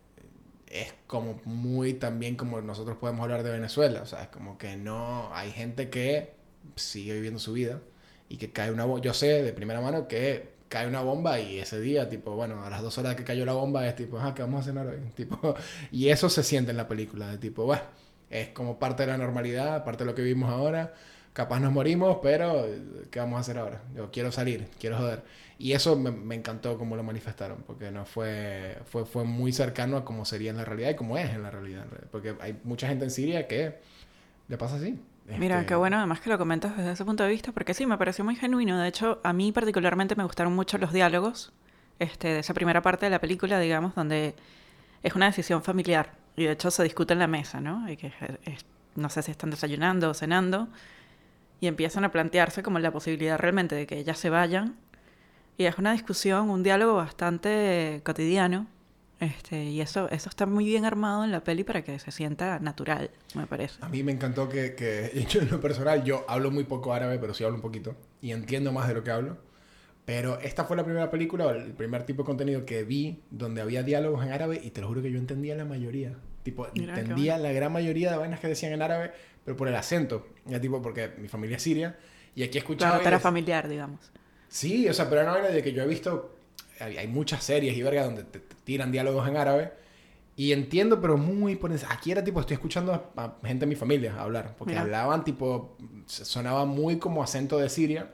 es 0.68 0.94
como 1.08 1.40
muy 1.46 1.94
también 1.94 2.36
como 2.36 2.62
nosotros 2.62 2.98
podemos 2.98 3.24
hablar 3.24 3.44
de 3.44 3.52
Venezuela. 3.52 4.02
O 4.02 4.06
sea, 4.06 4.24
es 4.24 4.28
como 4.30 4.58
que 4.58 4.76
no 4.76 5.34
hay 5.34 5.52
gente 5.52 5.90
que 5.90 6.34
sigue 6.76 7.14
viviendo 7.14 7.40
su 7.40 7.54
vida 7.54 7.82
y 8.30 8.38
que 8.38 8.52
cae 8.52 8.72
una 8.72 8.86
bomba. 8.86 9.02
Yo 9.02 9.14
sé 9.14 9.44
de 9.44 9.54
primera 9.54 9.82
mano 9.82 10.08
que 10.08 10.54
cae 10.70 10.88
una 10.88 11.02
bomba 11.02 11.40
y 11.40 11.60
ese 11.60 11.80
día, 11.80 12.10
tipo, 12.10 12.32
bueno, 12.32 12.64
a 12.64 12.70
las 12.70 12.82
dos 12.82 12.98
horas 12.98 13.16
que 13.16 13.24
cayó 13.24 13.46
la 13.46 13.54
bomba 13.54 13.88
es 13.88 13.96
tipo, 13.96 14.20
ah, 14.20 14.34
¿qué 14.34 14.42
vamos 14.42 14.62
a 14.62 14.64
cenar 14.66 14.88
hoy? 14.88 14.98
Tipo, 15.16 15.56
y 15.92 16.10
eso 16.10 16.30
se 16.30 16.44
siente 16.44 16.72
en 16.72 16.78
la 16.78 16.88
película, 16.88 17.30
de 17.30 17.38
tipo, 17.38 17.66
bueno, 17.66 17.84
es 18.42 18.50
como 18.50 18.80
parte 18.80 19.04
de 19.04 19.08
la 19.12 19.18
normalidad, 19.18 19.84
parte 19.86 20.04
de 20.04 20.10
lo 20.12 20.16
que 20.16 20.22
vivimos 20.24 20.50
ahora. 20.52 20.94
Capaz 21.34 21.60
nos 21.60 21.72
morimos, 21.74 22.20
pero 22.22 22.66
¿qué 23.12 23.20
vamos 23.20 23.38
a 23.38 23.40
hacer 23.42 23.58
ahora? 23.58 23.82
Yo 23.96 24.12
quiero 24.12 24.32
salir, 24.32 24.68
quiero 24.80 24.98
joder. 24.98 25.24
Y 25.58 25.74
eso 25.74 25.96
me, 25.98 26.12
me 26.12 26.36
encantó 26.36 26.78
como 26.78 26.96
lo 26.96 27.04
manifestaron, 27.04 27.64
porque 27.66 27.92
no 27.92 28.06
fue, 28.06 28.78
fue, 28.86 29.06
fue 29.06 29.24
muy 29.24 29.52
cercano 29.54 29.98
a 29.98 30.06
cómo 30.06 30.26
sería 30.26 30.52
en 30.52 30.58
la 30.58 30.66
realidad 30.66 30.92
y 30.92 30.96
cómo 30.96 31.18
es 31.18 31.30
en 31.32 31.44
la 31.44 31.52
realidad. 31.52 31.86
Porque 32.12 32.36
hay 32.40 32.60
mucha 32.64 32.88
gente 32.88 33.06
en 33.06 33.12
Siria 33.12 33.48
que 33.48 33.80
le 34.48 34.58
pasa 34.58 34.76
así. 34.78 35.00
Mira, 35.36 35.64
Este, 35.64 35.66
qué 35.66 35.76
bueno 35.76 35.98
además 35.98 36.22
que 36.22 36.30
lo 36.30 36.38
comentas 36.38 36.78
desde 36.78 36.92
ese 36.92 37.06
punto 37.06 37.24
de 37.24 37.30
vista, 37.30 37.52
porque 37.52 37.74
sí, 37.74 37.86
me 37.86 37.98
pareció 37.98 38.24
muy 38.24 38.36
genuino. 38.36 38.80
De 38.80 38.88
hecho, 38.88 39.20
a 39.24 39.34
mí 39.34 39.52
particularmente 39.52 40.16
me 40.16 40.24
gustaron 40.24 40.54
mucho 40.54 40.78
los 40.78 40.94
diálogos 40.94 41.54
este, 42.00 42.28
de 42.30 42.40
esa 42.40 42.54
primera 42.54 42.82
parte 42.82 43.06
de 43.08 43.10
la 43.12 43.20
película, 43.20 43.60
digamos, 43.60 43.96
donde 43.96 44.36
es 45.04 45.16
una 45.16 45.28
decisión 45.28 45.64
familiar. 45.64 46.14
Y 46.36 46.46
de 46.46 46.52
hecho 46.52 46.72
se 46.72 46.84
discute 46.84 47.14
en 47.14 47.20
la 47.20 47.28
mesa, 47.28 47.60
¿no? 47.62 47.90
Y 47.90 47.98
que 47.98 48.08
es- 48.46 48.66
no 48.96 49.10
sé 49.10 49.22
si 49.24 49.32
están 49.32 49.50
desayunando 49.50 50.10
o 50.10 50.14
cenando. 50.14 50.68
Y 51.60 51.68
empiezan 51.68 52.04
a 52.04 52.12
plantearse 52.12 52.62
como 52.64 52.80
la 52.80 52.92
posibilidad 52.92 53.38
realmente 53.40 53.76
de 53.76 53.88
que 53.88 53.98
ellas 53.98 54.18
se 54.20 54.30
vayan. 54.30 54.76
Y 55.58 55.66
es 55.66 55.78
una 55.78 55.94
discusión, 55.94 56.50
un 56.50 56.64
diálogo 56.64 56.96
bastante 56.96 58.02
cotidiano. 58.04 58.68
Este, 59.20 59.64
y 59.64 59.80
eso, 59.80 60.10
eso 60.10 60.28
está 60.28 60.46
muy 60.46 60.66
bien 60.66 60.84
armado 60.84 61.24
en 61.24 61.32
la 61.32 61.44
peli 61.44 61.64
para 61.64 61.82
que 61.84 61.98
se 62.00 62.12
sienta 62.12 62.60
natural, 62.60 63.10
me 63.36 63.48
parece. 63.48 63.76
A 63.82 63.88
mí 63.88 64.04
me 64.04 64.12
encantó 64.12 64.50
que, 64.50 64.76
que 64.76 65.26
yo 65.30 65.42
en 65.42 65.50
lo 65.50 65.62
personal, 65.62 66.04
yo 66.04 66.26
hablo 66.28 66.52
muy 66.52 66.66
poco 66.66 66.94
árabe, 66.94 67.18
pero 67.20 67.34
sí 67.34 67.44
hablo 67.44 67.56
un 67.56 67.62
poquito. 67.62 67.96
Y 68.22 68.32
entiendo 68.32 68.74
más 68.74 68.88
de 68.90 68.96
lo 68.96 69.04
que 69.04 69.12
hablo. 69.12 69.38
Pero 70.06 70.40
esta 70.40 70.66
fue 70.66 70.76
la 70.76 70.84
primera 70.84 71.10
película, 71.10 71.48
o 71.48 71.52
el 71.52 71.72
primer 71.72 72.04
tipo 72.04 72.24
de 72.24 72.26
contenido 72.26 72.66
que 72.66 72.84
vi 72.84 73.22
donde 73.32 73.62
había 73.62 73.84
diálogos 73.84 74.26
en 74.26 74.34
árabe 74.34 74.60
y 74.62 74.72
te 74.72 74.82
lo 74.82 74.88
juro 74.88 75.02
que 75.02 75.12
yo 75.12 75.18
entendía 75.18 75.56
la 75.56 75.66
mayoría. 75.66 76.16
Tipo, 76.44 76.68
Mira, 76.76 77.00
entendía 77.00 77.38
la 77.38 77.54
gran 77.54 77.72
mayoría 77.72 78.12
de 78.12 78.18
vainas 78.18 78.42
que 78.42 78.50
decían 78.50 78.74
en 78.74 78.82
árabe, 78.82 79.12
pero 79.46 79.56
por 79.56 79.70
el 79.70 79.76
acento. 79.76 80.28
Ya 80.46 80.60
tipo, 80.60 80.82
porque 80.82 81.12
mi 81.18 81.30
familia 81.30 81.56
es 81.56 81.64
siria 81.64 81.98
y 82.36 82.44
aquí 82.44 82.58
escuchaba... 82.58 82.96
Claro, 82.96 83.08
era 83.08 83.20
familiar, 83.20 83.70
digamos. 83.70 84.12
Sí, 84.50 84.88
o 84.90 84.94
sea, 84.94 85.10
pero 85.10 85.22
era 85.22 85.32
una 85.32 85.40
vaina 85.40 85.56
de 85.56 85.64
que 85.64 85.72
yo 85.72 85.84
he 85.84 85.88
visto. 85.88 86.36
Hay, 86.80 86.98
hay 86.98 87.08
muchas 87.08 87.44
series 87.44 87.76
y 87.78 87.82
verga 87.82 88.04
donde 88.04 88.24
te, 88.24 88.40
te 88.40 88.56
tiran 88.66 88.92
diálogos 88.92 89.28
en 89.28 89.38
árabe. 89.38 89.72
Y 90.36 90.52
entiendo, 90.52 91.00
pero 91.00 91.18
muy 91.18 91.56
por. 91.56 91.72
Aquí 91.90 92.12
era 92.12 92.24
tipo, 92.24 92.40
estoy 92.40 92.56
escuchando 92.56 92.94
a, 93.16 93.24
a 93.24 93.48
gente 93.48 93.66
de 93.66 93.70
mi 93.70 93.76
familia 93.76 94.20
hablar. 94.20 94.56
Porque 94.58 94.74
Mira. 94.74 94.82
hablaban 94.82 95.24
tipo. 95.24 95.78
Sonaba 96.08 96.66
muy 96.66 96.98
como 96.98 97.24
acento 97.24 97.58
de 97.58 97.70
Siria. 97.70 98.12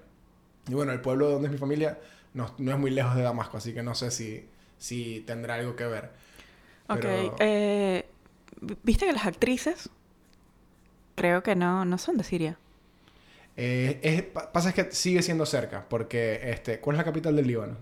Y 0.69 0.73
bueno, 0.73 0.91
el 0.93 1.01
pueblo 1.01 1.29
donde 1.29 1.47
es 1.47 1.51
mi 1.51 1.57
familia 1.57 1.97
no, 2.33 2.53
no 2.59 2.71
es 2.71 2.77
muy 2.79 2.91
lejos 2.91 3.15
de 3.15 3.23
Damasco, 3.23 3.57
así 3.57 3.73
que 3.73 3.83
no 3.83 3.95
sé 3.95 4.11
si, 4.11 4.45
si 4.77 5.21
tendrá 5.27 5.55
algo 5.55 5.75
que 5.75 5.85
ver. 5.87 6.11
Ok, 6.87 6.99
Pero- 7.01 7.35
eh, 7.39 8.05
¿viste 8.83 9.05
que 9.05 9.13
las 9.13 9.25
actrices 9.25 9.89
creo 11.15 11.43
que 11.43 11.55
no, 11.55 11.83
no 11.85 11.97
son 11.97 12.17
de 12.17 12.23
Siria? 12.23 12.57
Eh, 13.57 13.99
es- 14.03 14.23
pasa 14.51 14.69
es 14.69 14.75
que 14.75 14.91
sigue 14.91 15.21
siendo 15.21 15.45
cerca, 15.45 15.85
porque 15.89 16.39
este, 16.51 16.79
¿cuál 16.79 16.95
es 16.95 16.99
la 16.99 17.03
capital 17.03 17.35
del 17.35 17.47
Líbano? 17.47 17.77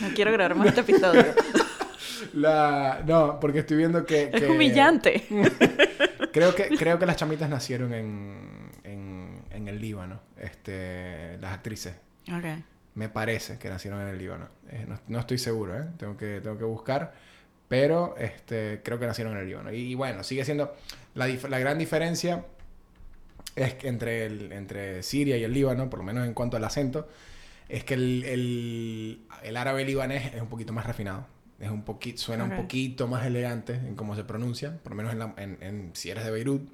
No 0.00 0.08
quiero 0.14 0.32
grabar 0.32 0.54
más 0.56 0.66
este 0.76 0.80
episodio. 0.80 1.24
La, 2.34 3.02
no, 3.06 3.38
porque 3.40 3.60
estoy 3.60 3.76
viendo 3.76 4.04
que... 4.04 4.30
Es 4.32 4.42
humillante. 4.48 5.24
Creo 6.32 6.54
que, 6.54 6.68
creo 6.76 6.96
que 6.98 7.06
las 7.06 7.16
chamitas 7.16 7.50
nacieron 7.50 7.92
en, 7.92 8.70
en, 8.84 9.42
en 9.50 9.66
el 9.66 9.80
Líbano, 9.80 10.20
este, 10.40 11.38
las 11.40 11.52
actrices. 11.52 11.94
Me 12.94 13.08
parece 13.08 13.58
que 13.58 13.68
nacieron 13.68 14.00
en 14.02 14.08
el 14.08 14.18
Líbano. 14.18 14.48
Eh, 14.68 14.84
no, 14.88 14.98
no 15.08 15.18
estoy 15.20 15.38
seguro, 15.38 15.78
¿eh? 15.78 15.86
Tengo 15.96 16.16
que, 16.16 16.40
tengo 16.40 16.58
que 16.58 16.64
buscar. 16.64 17.14
Pero 17.68 18.16
este, 18.18 18.80
creo 18.84 18.98
que 18.98 19.06
nacieron 19.06 19.34
en 19.34 19.40
el 19.40 19.46
Líbano. 19.46 19.72
Y, 19.72 19.76
y 19.92 19.94
bueno, 19.94 20.24
sigue 20.24 20.44
siendo... 20.44 20.74
La, 21.14 21.26
gran 21.28 21.78
diferencia 21.78 22.44
es 23.56 23.74
que 23.74 23.88
entre, 23.88 24.26
el, 24.26 24.52
entre 24.52 25.02
Siria 25.02 25.36
y 25.36 25.44
el 25.44 25.52
Líbano, 25.52 25.88
por 25.88 26.00
lo 26.00 26.04
menos 26.04 26.26
en 26.26 26.34
cuanto 26.34 26.56
al 26.56 26.64
acento, 26.64 27.08
es 27.68 27.84
que 27.84 27.94
el, 27.94 28.24
el, 28.24 29.20
el 29.44 29.56
árabe 29.56 29.84
libanés 29.84 30.34
es 30.34 30.42
un 30.42 30.48
poquito 30.48 30.72
más 30.72 30.84
refinado. 30.86 31.26
Es 31.60 31.70
un 31.70 31.82
poquito, 31.84 32.18
suena 32.20 32.44
un 32.44 32.50
poquito 32.62 33.06
más 33.06 33.24
elegante 33.26 33.74
en 33.74 33.94
cómo 33.94 34.16
se 34.16 34.24
pronuncia, 34.24 34.78
por 34.82 34.92
lo 34.92 34.96
menos 34.96 35.12
en, 35.12 35.18
la- 35.18 35.34
en- 35.36 35.58
en- 35.60 35.90
si 35.94 36.10
eres 36.10 36.24
de 36.24 36.30
Beirut. 36.30 36.68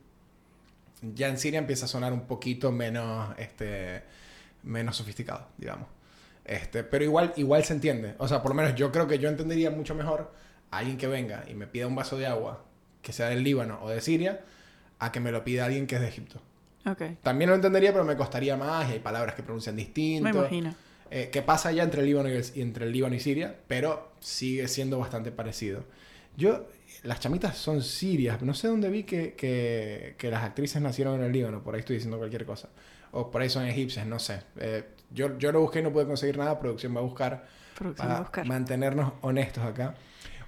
Ya 1.03 1.29
en 1.29 1.39
Siria 1.39 1.59
empieza 1.59 1.85
a 1.85 1.89
sonar 1.89 2.13
un 2.13 2.23
poquito 2.27 2.73
menos, 2.73 3.35
este, 3.39 4.03
menos 4.63 4.97
sofisticado, 4.97 5.47
digamos. 5.59 5.89
Este, 6.45 6.85
pero 6.85 7.05
igual, 7.05 7.33
igual 7.37 7.65
se 7.65 7.75
entiende. 7.75 8.15
O 8.19 8.29
sea, 8.29 8.43
por 8.43 8.53
lo 8.53 8.55
menos 8.55 8.75
yo 8.77 8.93
creo 8.93 9.07
que 9.07 9.19
yo 9.19 9.29
entendería 9.29 9.71
mucho 9.71 9.95
mejor 9.95 10.33
a 10.71 10.79
alguien 10.79 10.97
que 10.97 11.07
venga 11.09 11.45
y 11.49 11.55
me 11.55 11.67
pida 11.67 11.87
un 11.87 11.95
vaso 11.97 12.17
de 12.17 12.27
agua, 12.27 12.65
que 13.03 13.13
sea 13.13 13.29
del 13.29 13.43
Líbano 13.43 13.79
o 13.83 13.91
de 13.91 14.01
Siria, 14.01 14.41
a 14.99 15.13
que 15.13 15.21
me 15.21 15.33
lo 15.33 15.45
pida 15.45 15.65
alguien 15.67 15.87
que 15.87 15.97
es 15.97 16.01
de 16.01 16.09
Egipto. 16.09 16.41
Ok. 16.87 17.03
También 17.23 17.51
lo 17.51 17.57
entendería, 17.57 17.93
pero 17.93 18.05
me 18.05 18.17
costaría 18.17 18.57
más 18.57 18.89
y 18.89 18.93
hay 18.93 18.99
palabras 19.01 19.35
que 19.35 19.43
pronuncian 19.43 19.77
distinto. 19.77 20.25
Me 20.25 20.31
imagino. 20.31 20.75
Eh, 21.11 21.31
que 21.31 21.43
pasa 21.43 21.71
ya 21.73 21.83
entre 21.85 22.01
el, 22.01 22.07
Líbano 22.07 22.29
y, 22.29 22.33
el- 22.33 22.45
y 22.55 22.63
entre 22.63 22.87
el 22.87 22.93
Líbano 22.93 23.15
y 23.15 23.21
Siria, 23.21 23.55
pero 23.69 24.13
sigue 24.21 24.67
siendo 24.69 24.99
bastante 24.99 25.31
parecido. 25.33 25.85
Yo, 26.37 26.67
las 27.03 27.21
chamitas 27.21 27.57
son 27.57 27.83
sirias, 27.83 28.41
no 28.43 28.55
sé 28.55 28.69
dónde 28.69 28.89
vi 28.91 29.05
que, 29.05 29.35
que, 29.35 30.15
que 30.19 30.31
las 30.31 30.43
actrices 30.45 30.81
nacieron 30.83 31.17
en 31.21 31.27
el 31.27 31.33
Líbano, 31.33 31.63
por 31.63 31.75
ahí 31.75 31.81
estoy 31.81 31.97
diciendo 31.97 32.19
cualquier 32.19 32.45
cosa. 32.47 32.69
O 33.13 33.31
por 33.31 33.41
ahí 33.43 33.49
son 33.49 33.65
egipcias, 33.67 34.07
no 34.07 34.19
sé. 34.19 34.43
Eh, 34.59 34.85
yo, 35.11 35.39
yo 35.39 35.53
lo 35.53 35.61
busqué 35.61 35.79
y 35.79 35.83
no 35.83 35.93
pude 35.93 36.07
conseguir 36.07 36.37
nada, 36.39 36.59
producción 36.59 36.95
va 36.95 37.01
a 37.01 37.05
buscar 37.05 37.47
Producción 37.77 38.09
para 38.09 38.19
a 38.19 38.23
buscar. 38.23 38.47
mantenernos 38.47 39.13
honestos 39.23 39.65
acá. 39.65 39.95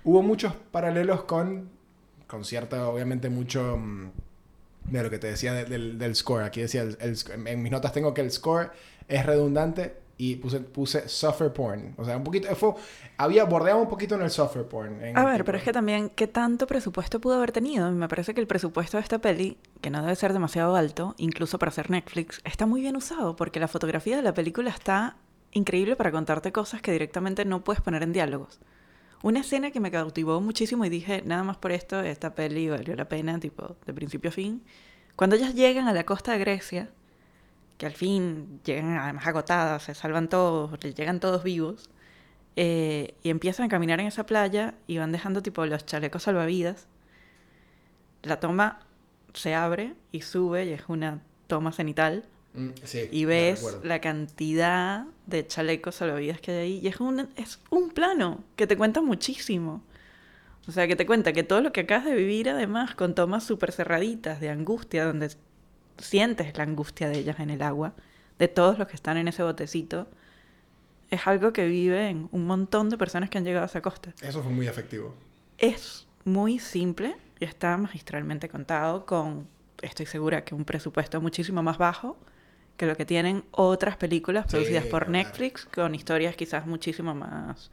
Hubo 0.04 0.22
muchos 0.22 0.54
paralelos 0.70 1.24
con, 1.24 1.70
con 2.26 2.44
cierta, 2.44 2.88
obviamente, 2.88 3.28
mucho 3.30 3.76
mm, 3.76 4.10
de 4.90 5.02
lo 5.02 5.10
que 5.10 5.18
te 5.18 5.28
decía 5.28 5.52
de- 5.52 5.64
del, 5.64 5.98
del 5.98 6.14
score. 6.16 6.42
Aquí 6.44 6.60
decía, 6.60 6.82
el, 6.82 6.96
en 7.46 7.62
mis 7.62 7.70
notas 7.72 7.92
tengo 7.92 8.12
que 8.14 8.20
el 8.22 8.30
score 8.30 8.70
es 9.06 9.24
redundante 9.24 9.94
y 10.20 10.34
puse, 10.36 10.58
puse 10.60 11.08
suffer 11.08 11.52
porn. 11.52 11.94
O 11.96 12.04
sea, 12.04 12.16
un 12.16 12.24
poquito, 12.24 12.54
fue, 12.56 12.74
había, 13.16 13.44
bordeaba 13.44 13.80
un 13.80 13.88
poquito 13.88 14.16
en 14.16 14.22
el 14.22 14.30
suffer 14.30 14.66
porn. 14.66 15.02
en 15.02 15.16
A 15.16 15.24
ver, 15.24 15.36
tipo- 15.36 15.46
pero 15.46 15.58
es 15.58 15.64
que 15.64 15.72
también, 15.72 16.10
¿qué 16.10 16.26
tanto 16.26 16.66
presupuesto 16.66 17.20
pudo 17.20 17.34
haber 17.36 17.52
tenido? 17.52 17.90
Me 17.92 18.08
parece 18.08 18.34
que 18.34 18.40
el 18.40 18.48
presupuesto 18.48 18.96
de 18.96 19.04
esta 19.04 19.20
peli, 19.20 19.58
que 19.80 19.90
no 19.90 20.02
debe 20.02 20.16
ser 20.16 20.32
demasiado 20.32 20.74
alto, 20.76 21.14
incluso 21.18 21.58
para 21.60 21.70
hacer 21.70 21.88
Netflix, 21.90 22.40
está 22.44 22.66
muy 22.66 22.80
bien 22.80 22.96
usado, 22.96 23.36
porque 23.36 23.60
la 23.60 23.68
fotografía 23.68 24.16
de 24.16 24.22
la 24.22 24.34
película 24.34 24.70
está 24.70 25.16
increíble 25.52 25.94
para 25.96 26.10
contarte 26.10 26.50
cosas 26.52 26.82
que 26.82 26.92
directamente 26.92 27.44
no 27.44 27.62
puedes 27.62 27.80
poner 27.80 28.02
en 28.02 28.12
diálogos. 28.12 28.58
Una 29.22 29.40
escena 29.40 29.70
que 29.70 29.80
me 29.80 29.90
cautivó 29.90 30.40
muchísimo 30.40 30.84
y 30.84 30.88
dije, 30.88 31.22
nada 31.24 31.42
más 31.44 31.56
por 31.56 31.72
esto, 31.72 32.00
esta 32.00 32.34
peli 32.34 32.68
valió 32.68 32.94
la 32.96 33.08
pena, 33.08 33.38
tipo, 33.40 33.76
de 33.86 33.94
principio 33.94 34.30
a 34.30 34.32
fin. 34.32 34.62
Cuando 35.16 35.36
ellas 35.36 35.54
llegan 35.54 35.88
a 35.88 35.92
la 35.92 36.04
costa 36.04 36.32
de 36.32 36.38
Grecia, 36.38 36.90
que 37.78 37.86
al 37.86 37.92
fin 37.94 38.60
llegan 38.64 38.98
además 38.98 39.26
agotadas, 39.26 39.84
se 39.84 39.94
salvan 39.94 40.28
todos, 40.28 40.78
llegan 40.80 41.20
todos 41.20 41.42
vivos, 41.44 41.90
eh, 42.56 43.14
y 43.22 43.30
empiezan 43.30 43.66
a 43.66 43.68
caminar 43.68 44.00
en 44.00 44.06
esa 44.06 44.26
playa 44.26 44.74
y 44.86 44.98
van 44.98 45.12
dejando 45.12 45.42
tipo 45.42 45.64
los 45.64 45.86
chalecos 45.86 46.24
salvavidas. 46.24 46.88
La 48.22 48.40
toma 48.40 48.80
se 49.32 49.54
abre 49.54 49.94
y 50.12 50.22
sube 50.22 50.66
y 50.66 50.72
es 50.72 50.82
una 50.88 51.22
toma 51.46 51.72
cenital 51.72 52.24
Mm, 52.54 52.70
sí, 52.82 53.08
y 53.12 53.24
ves 53.24 53.78
la 53.82 54.00
cantidad 54.00 55.04
de 55.26 55.46
chalecos 55.46 55.96
salvavidas 55.96 56.40
que 56.40 56.50
hay 56.50 56.58
ahí 56.58 56.80
y 56.82 56.88
es 56.88 56.98
un, 57.00 57.28
es 57.36 57.60
un 57.70 57.90
plano 57.90 58.42
que 58.56 58.66
te 58.66 58.76
cuenta 58.76 59.02
muchísimo. 59.02 59.82
O 60.66 60.72
sea, 60.72 60.86
que 60.86 60.96
te 60.96 61.06
cuenta 61.06 61.32
que 61.32 61.44
todo 61.44 61.60
lo 61.60 61.72
que 61.72 61.80
acabas 61.80 62.04
de 62.04 62.14
vivir 62.14 62.50
además 62.50 62.94
con 62.94 63.14
tomas 63.14 63.44
súper 63.44 63.72
cerraditas 63.72 64.40
de 64.40 64.50
angustia, 64.50 65.04
donde 65.04 65.30
sientes 65.98 66.56
la 66.56 66.64
angustia 66.64 67.08
de 67.08 67.18
ellas 67.18 67.40
en 67.40 67.50
el 67.50 67.62
agua, 67.62 67.94
de 68.38 68.48
todos 68.48 68.78
los 68.78 68.88
que 68.88 68.94
están 68.96 69.16
en 69.16 69.28
ese 69.28 69.42
botecito, 69.42 70.08
es 71.10 71.26
algo 71.26 71.52
que 71.52 71.66
viven 71.66 72.28
un 72.32 72.46
montón 72.46 72.90
de 72.90 72.98
personas 72.98 73.30
que 73.30 73.38
han 73.38 73.44
llegado 73.44 73.64
a 73.64 73.66
esa 73.66 73.80
costa. 73.82 74.12
Eso 74.20 74.42
fue 74.42 74.52
muy 74.52 74.68
efectivo. 74.68 75.14
Es 75.56 76.06
muy 76.24 76.58
simple 76.58 77.16
y 77.40 77.44
está 77.44 77.76
magistralmente 77.76 78.48
contado 78.48 79.06
con, 79.06 79.48
estoy 79.82 80.06
segura, 80.06 80.44
que 80.44 80.54
un 80.54 80.64
presupuesto 80.64 81.20
muchísimo 81.20 81.62
más 81.62 81.78
bajo 81.78 82.16
que 82.76 82.86
lo 82.86 82.96
que 82.96 83.04
tienen 83.04 83.44
otras 83.50 83.96
películas 83.96 84.44
Sí, 84.46 84.52
producidas 84.52 84.84
por 84.86 85.06
claro. 85.06 85.12
Netflix 85.12 85.64
con 85.66 85.94
historias 85.94 86.36
quizás 86.36 86.66
muchísimo 86.66 87.14
más 87.14 87.70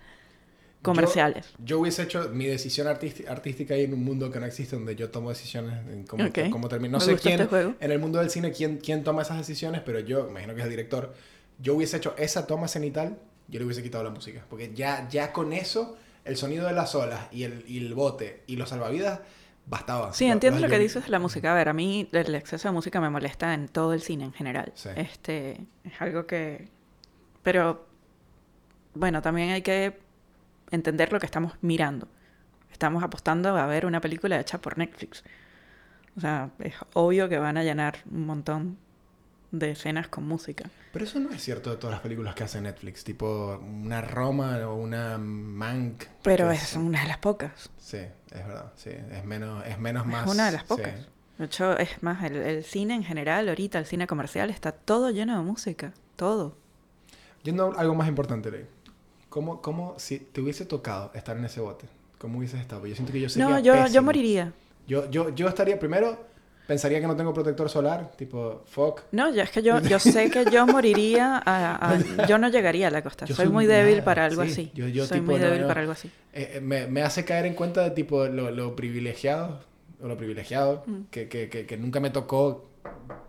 comerciales. 0.85 1.47
Yo, 1.59 1.65
yo 1.65 1.79
hubiese 1.79 2.03
hecho 2.03 2.29
mi 2.33 2.45
decisión 2.45 2.87
artísti- 2.87 3.27
artística 3.27 3.73
ahí 3.73 3.83
en 3.83 3.93
un 3.93 4.03
mundo 4.03 4.29
que 4.31 4.39
no 4.39 4.45
existe, 4.45 4.75
donde 4.75 4.95
yo 4.95 5.09
tomo 5.09 5.29
decisiones 5.29 5.73
en 5.91 6.05
cómo, 6.05 6.25
Ok. 6.25 6.39
cómo 6.51 6.67
termino. 6.67 6.97
No 6.97 7.05
Me 7.05 7.13
sé 7.13 7.17
quién, 7.21 7.33
este 7.41 7.47
juego. 7.47 7.75
en 7.79 7.91
el 7.91 7.99
mundo 7.99 8.19
del 8.19 8.29
cine, 8.29 8.51
quién, 8.51 8.77
quién 8.77 9.03
toma 9.03 9.21
esas 9.23 9.37
decisiones, 9.37 9.81
pero 9.85 9.99
yo, 9.99 10.27
imagino 10.29 10.53
que 10.53 10.59
es 10.61 10.65
el 10.65 10.69
director, 10.71 11.13
yo 11.59 11.75
hubiese 11.75 11.97
hecho 11.97 12.13
esa 12.17 12.47
toma 12.47 12.67
cenital, 12.67 13.17
yo 13.47 13.59
le 13.59 13.65
hubiese 13.65 13.83
quitado 13.83 14.03
la 14.03 14.09
música. 14.09 14.45
Porque 14.49 14.71
ya, 14.73 15.07
ya 15.09 15.31
con 15.31 15.53
eso, 15.53 15.97
el 16.23 16.35
sonido 16.37 16.65
de 16.67 16.73
las 16.73 16.95
olas 16.95 17.27
y 17.31 17.43
el, 17.43 17.63
y 17.67 17.77
el 17.85 17.93
bote 17.93 18.43
y 18.47 18.55
los 18.55 18.69
salvavidas, 18.69 19.19
bastaba. 19.67 20.13
Sí, 20.13 20.25
entiendo 20.25 20.59
lo 20.59 20.67
que 20.67 20.77
dices 20.79 21.05
de 21.05 21.09
la 21.09 21.17
música. 21.19 21.51
A 21.51 21.55
ver, 21.55 21.69
a 21.69 21.73
mí 21.73 22.07
el 22.11 22.35
exceso 22.35 22.67
de 22.67 22.71
música 22.73 23.01
me 23.01 23.09
molesta 23.09 23.53
en 23.53 23.67
todo 23.67 23.93
el 23.93 24.01
cine 24.01 24.25
en 24.25 24.33
general. 24.33 24.71
Sí. 24.75 24.89
Este, 24.95 25.57
es 25.83 25.93
algo 25.99 26.25
que... 26.27 26.67
Pero, 27.41 27.85
bueno, 28.93 29.21
también 29.21 29.49
hay 29.49 29.61
que 29.61 29.97
entender 30.75 31.11
lo 31.11 31.19
que 31.19 31.25
estamos 31.25 31.53
mirando. 31.61 32.07
Estamos 32.71 33.03
apostando 33.03 33.55
a 33.57 33.65
ver 33.65 33.85
una 33.85 34.01
película 34.01 34.39
hecha 34.39 34.59
por 34.59 34.77
Netflix. 34.77 35.23
O 36.17 36.21
sea, 36.21 36.51
es 36.59 36.75
obvio 36.93 37.27
que 37.29 37.37
van 37.37 37.57
a 37.57 37.63
llenar 37.63 37.97
un 38.09 38.25
montón 38.25 38.77
de 39.51 39.71
escenas 39.71 40.07
con 40.07 40.27
música. 40.27 40.69
Pero 40.91 41.05
eso 41.05 41.19
no 41.19 41.31
es 41.31 41.41
cierto 41.41 41.71
de 41.71 41.77
todas 41.77 41.93
las 41.93 42.01
películas 42.01 42.35
que 42.35 42.43
hace 42.43 42.61
Netflix, 42.61 43.03
tipo 43.03 43.57
una 43.57 44.01
Roma 44.01 44.57
o 44.67 44.75
una 44.75 45.17
Mank. 45.17 46.05
Pero 46.23 46.49
que 46.49 46.55
es 46.55 46.75
una 46.75 47.01
de 47.01 47.07
las 47.07 47.17
pocas. 47.17 47.69
Sí, 47.77 47.97
es 47.97 48.47
verdad, 48.47 48.71
sí, 48.75 48.91
es 48.91 49.25
menos, 49.25 49.65
es 49.65 49.79
menos 49.79 50.05
más... 50.05 50.25
Es 50.25 50.33
una 50.33 50.45
de 50.47 50.51
las 50.53 50.61
sí. 50.61 50.67
pocas. 50.67 51.07
De 51.37 51.45
hecho, 51.45 51.77
es 51.77 52.01
más, 52.01 52.23
el, 52.23 52.37
el 52.37 52.63
cine 52.63 52.95
en 52.95 53.03
general, 53.03 53.49
ahorita 53.49 53.79
el 53.79 53.85
cine 53.85 54.07
comercial, 54.07 54.49
está 54.49 54.71
todo 54.71 55.09
lleno 55.09 55.37
de 55.37 55.43
música. 55.43 55.93
Todo. 56.15 56.57
Yendo 57.43 57.73
a 57.73 57.79
algo 57.79 57.93
más 57.93 58.07
importante, 58.07 58.49
Ley. 58.49 58.65
¿Cómo, 59.35 59.61
¿Cómo, 59.61 59.95
si 59.97 60.17
te 60.19 60.39
hubiese 60.39 60.63
tocado 60.65 61.11
estar 61.13 61.35
en 61.35 61.43
ese 61.43 61.59
bote? 61.59 61.87
¿Cómo 62.19 62.37
hubieses 62.39 62.61
estado? 62.61 62.87
Yo 62.87 62.95
siento 62.95 63.11
que 63.11 63.19
yo 63.19 63.27
sería 63.27 63.49
No, 63.49 63.59
yo, 63.59 63.85
yo 63.87 64.01
moriría. 64.01 64.53
Yo, 64.87 65.11
yo, 65.11 65.27
yo 65.35 65.49
estaría 65.49 65.77
primero, 65.77 66.17
pensaría 66.67 67.01
que 67.01 67.07
no 67.07 67.17
tengo 67.17 67.33
protector 67.33 67.69
solar, 67.69 68.13
tipo, 68.15 68.61
fuck. 68.65 69.01
No, 69.11 69.29
ya 69.33 69.43
es 69.43 69.51
que 69.51 69.61
yo, 69.61 69.81
yo 69.81 69.99
sé 69.99 70.29
que 70.31 70.45
yo 70.49 70.65
moriría 70.65 71.35
a, 71.45 71.75
a- 71.95 72.25
Yo 72.29 72.37
no 72.37 72.47
llegaría 72.47 72.87
a 72.87 72.91
la 72.91 73.01
costa. 73.03 73.27
Soy 73.27 73.35
soy 73.35 73.49
muy 73.49 73.65
débil 73.65 73.95
nada, 73.95 74.05
para 74.05 74.23
algo 74.23 74.45
sí. 74.45 74.51
así. 74.51 74.71
Yo- 74.73 74.87
yo 74.87 75.05
soy 75.05 75.19
tipo, 75.19 75.33
muy 75.33 75.41
débil 75.41 75.63
no. 75.63 75.67
para 75.67 75.81
algo 75.81 75.91
así. 75.91 76.09
Eh, 76.31 76.61
me, 76.63 76.87
me 76.87 77.01
hace 77.01 77.25
caer 77.25 77.45
en 77.45 77.55
cuenta 77.55 77.83
de 77.83 77.91
tipo 77.91 78.27
lo, 78.27 78.51
lo 78.51 78.73
privilegiado, 78.77 79.59
o 80.01 80.07
lo 80.07 80.15
privilegiado, 80.15 80.83
Mm. 80.87 81.01
que, 81.11 81.27
que, 81.27 81.49
que, 81.49 81.65
que 81.65 81.75
nunca 81.75 81.99
me 81.99 82.09
tocó 82.09 82.69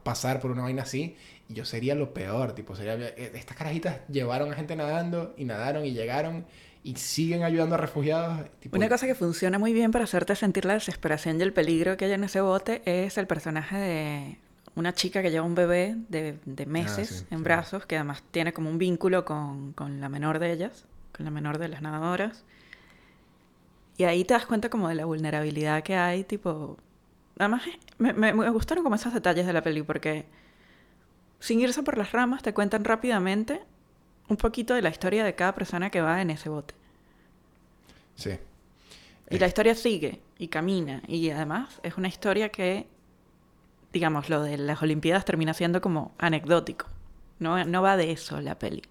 pasar 0.05 0.39
por 0.41 0.53
una 0.53 0.63
vaina 0.63 0.83
así, 0.85 1.17
yo 1.49 1.65
sería 1.65 1.95
lo 1.95 2.13
peor, 2.15 2.55
tipo, 2.55 2.75
sería, 2.77 2.95
eh, 2.95 3.33
estas 3.35 3.57
carajitas 3.57 4.01
llevaron 4.09 4.53
a 4.53 4.57
gente 4.57 4.77
nadando, 4.77 5.35
y 5.37 5.45
nadaron, 5.45 5.85
y 5.85 5.93
llegaron, 5.93 6.47
y 6.83 6.97
siguen 6.97 7.43
ayudando 7.45 7.75
a 7.77 7.79
refugiados. 7.79 8.49
Tipo, 8.61 8.79
Una 8.79 8.89
cosa 8.89 9.07
que 9.07 9.15
funciona 9.15 9.59
muy 9.59 9.73
bien 9.73 9.91
para 9.91 10.05
hacerte 10.05 10.37
sentir 10.37 10.65
la 10.67 10.75
desesperación 10.75 11.39
y 11.41 11.43
el 11.43 11.53
peligro 11.53 11.97
que 11.97 12.05
hay 12.07 12.13
en 12.13 12.25
ese 12.25 12.41
bote 12.41 12.83
es 12.85 13.17
el 13.19 13.27
personaje 13.27 13.77
de 13.77 14.39
una 14.75 14.93
chica 14.95 15.23
que 15.23 15.31
lleva 15.31 15.47
un 15.47 15.55
bebé 15.55 15.97
de, 16.09 16.39
de 16.45 16.67
meses 16.67 17.09
sí, 17.11 17.27
en 17.31 17.39
sí. 17.39 17.45
brazos, 17.45 17.87
que 17.87 17.97
además 17.97 18.23
tiene 18.31 18.53
como 18.53 18.69
un 18.71 18.79
vínculo 18.79 19.25
con, 19.25 19.73
con 19.73 20.01
la 20.01 20.09
menor 20.09 20.39
de 20.39 20.53
ellas, 20.53 20.85
con 21.17 21.25
la 21.25 21.31
menor 21.31 21.59
de 21.59 21.69
las 21.69 21.81
nadadoras. 21.83 22.45
Y 23.97 24.05
ahí 24.05 24.25
te 24.25 24.35
das 24.35 24.47
cuenta 24.47 24.69
como 24.69 24.89
de 24.89 24.95
la 24.95 25.05
vulnerabilidad 25.07 25.83
que 25.83 25.97
hay, 25.97 26.25
tipo... 26.25 26.77
Además, 27.39 27.63
me, 27.99 28.13
me- 28.15 28.33
me 28.35 28.51
gustaron 28.51 28.85
como 28.85 28.97
esos 28.97 29.15
detalles 29.15 29.47
de 29.47 29.53
la 29.53 29.63
peli, 29.63 29.83
porque 29.83 30.27
sin 31.47 31.61
irse 31.61 31.85
por 31.85 31.97
las 31.97 32.11
ramas 32.11 32.43
te 32.43 32.53
cuentan 32.53 32.85
rápidamente 32.85 33.63
un 34.29 34.37
poquito 34.37 34.75
de 34.75 34.83
la 34.83 34.91
historia 34.91 35.25
de 35.25 35.37
cada 35.37 35.55
persona 35.55 35.91
que 35.91 36.01
va 36.01 36.21
en 36.21 36.31
ese 36.31 36.49
bote. 36.49 36.75
Sí. 38.17 38.37
Y 39.31 39.39
la 39.39 39.47
historia 39.47 39.77
sigue 39.77 40.21
y 40.39 40.49
camina. 40.49 41.03
Y 41.07 41.31
además 41.31 41.79
es 41.85 41.97
una 41.97 42.09
historia 42.09 42.49
que, 42.49 42.89
digamos, 43.93 44.29
lo 44.29 44.43
de 44.43 44.59
las 44.59 44.83
Olimpiadas 44.83 45.25
termina 45.25 45.55
siendo 45.55 45.81
como 45.81 46.17
anecdótico. 46.19 46.87
No, 47.39 47.65
no 47.65 47.81
va 47.81 47.97
de 47.97 48.11
eso 48.11 48.41
la 48.41 48.59
peli. 48.59 48.83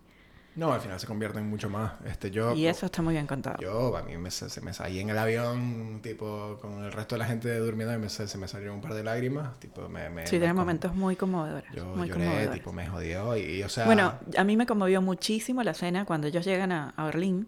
No, 0.56 0.72
al 0.72 0.80
final 0.82 1.00
se 1.00 1.06
convierte 1.08 1.40
en 1.40 1.50
mucho 1.50 1.70
más. 1.70 1.94
Este, 2.06 2.32
yo, 2.32 2.54
Y 2.56 2.68
eso 2.68 2.86
está 2.86 3.02
muy 3.02 3.14
bien 3.14 3.28
contado. 3.28 3.58
Yo, 3.60 3.96
a 3.98 4.04
mí 4.04 4.16
me, 4.18 4.32
se 4.32 4.62
me 4.62 4.74
salí 4.74 5.00
en 5.00 5.10
el 5.10 5.18
avión, 5.18 6.00
tipo, 6.02 6.58
con 6.62 6.84
el 6.84 6.92
resto 6.92 7.16
de 7.16 7.20
la 7.20 7.26
gente 7.26 7.58
durmiendo 7.58 7.94
y 7.94 7.98
me, 7.98 8.10
se 8.10 8.28
se 8.28 8.38
me 8.38 8.48
salieron 8.48 8.76
un 8.78 8.82
par 8.82 8.94
de 8.94 9.04
lágrimas, 9.04 9.60
tipo, 9.60 9.88
me... 9.90 10.10
me 10.10 10.26
sí, 10.28 10.38
tiene 10.38 10.54
momentos 10.54 10.96
muy 10.96 11.16
conmovedores. 11.16 11.70
Yo 11.74 11.86
muy 11.86 12.08
lloré, 12.08 12.22
conmovedores. 12.26 12.54
tipo, 12.54 12.72
me 12.74 12.88
jodió 12.88 13.36
y, 13.38 13.42
y, 13.42 13.64
o 13.64 13.70
sea... 13.70 13.86
Bueno, 13.86 14.14
a 14.38 14.44
mí 14.44 14.56
me 14.56 14.66
conmovió 14.66 15.02
muchísimo 15.02 15.62
la 15.64 15.72
escena 15.72 16.06
cuando 16.06 16.28
ellos 16.28 16.46
llegan 16.46 16.72
a, 16.72 16.94
a 16.96 17.06
Berlín, 17.06 17.48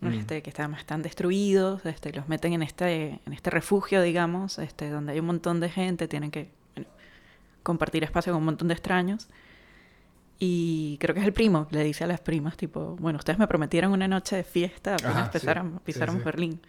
Mm. 0.00 0.08
este, 0.12 0.42
que 0.42 0.50
están, 0.50 0.74
están 0.74 1.00
destruidos, 1.00 1.86
este, 1.86 2.12
los 2.12 2.28
meten 2.28 2.52
en 2.52 2.62
este, 2.62 3.18
en 3.24 3.32
este 3.32 3.48
refugio, 3.48 4.02
digamos, 4.02 4.58
este, 4.58 4.90
donde 4.90 5.12
hay 5.12 5.20
un 5.20 5.26
montón 5.26 5.58
de 5.58 5.70
gente, 5.70 6.06
tienen 6.06 6.30
que 6.30 6.50
bueno, 6.74 6.90
compartir 7.62 8.04
espacio 8.04 8.32
con 8.34 8.40
un 8.40 8.44
montón 8.44 8.68
de 8.68 8.74
extraños. 8.74 9.28
Y 10.38 10.98
creo 10.98 11.14
que 11.14 11.20
es 11.20 11.26
el 11.26 11.32
primo 11.32 11.66
que 11.66 11.76
le 11.76 11.84
dice 11.84 12.04
a 12.04 12.06
las 12.06 12.20
primas, 12.20 12.56
tipo, 12.56 12.96
bueno, 13.00 13.18
ustedes 13.18 13.38
me 13.38 13.46
prometieron 13.46 13.92
una 13.92 14.06
noche 14.06 14.36
de 14.36 14.44
fiesta 14.44 14.94
apenas 14.94 15.16
Ajá, 15.16 15.32
sí. 15.32 15.38
pisáramos 15.84 16.20
sí. 16.20 16.24
Berlín. 16.24 16.60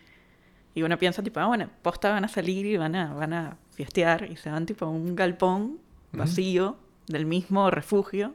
Y 0.73 0.83
uno 0.83 0.97
piensa, 0.97 1.23
tipo, 1.23 1.39
ah, 1.39 1.47
bueno, 1.47 1.69
posta 1.81 2.11
van 2.11 2.23
a 2.23 2.27
salir 2.27 2.65
y 2.65 2.77
van 2.77 2.95
a, 2.95 3.13
van 3.13 3.33
a 3.33 3.57
fiestear 3.71 4.29
y 4.31 4.37
se 4.37 4.49
van, 4.49 4.65
tipo, 4.65 4.85
a 4.85 4.89
un 4.89 5.15
galpón 5.15 5.79
vacío 6.13 6.77
del 7.07 7.25
mismo 7.25 7.69
refugio 7.71 8.33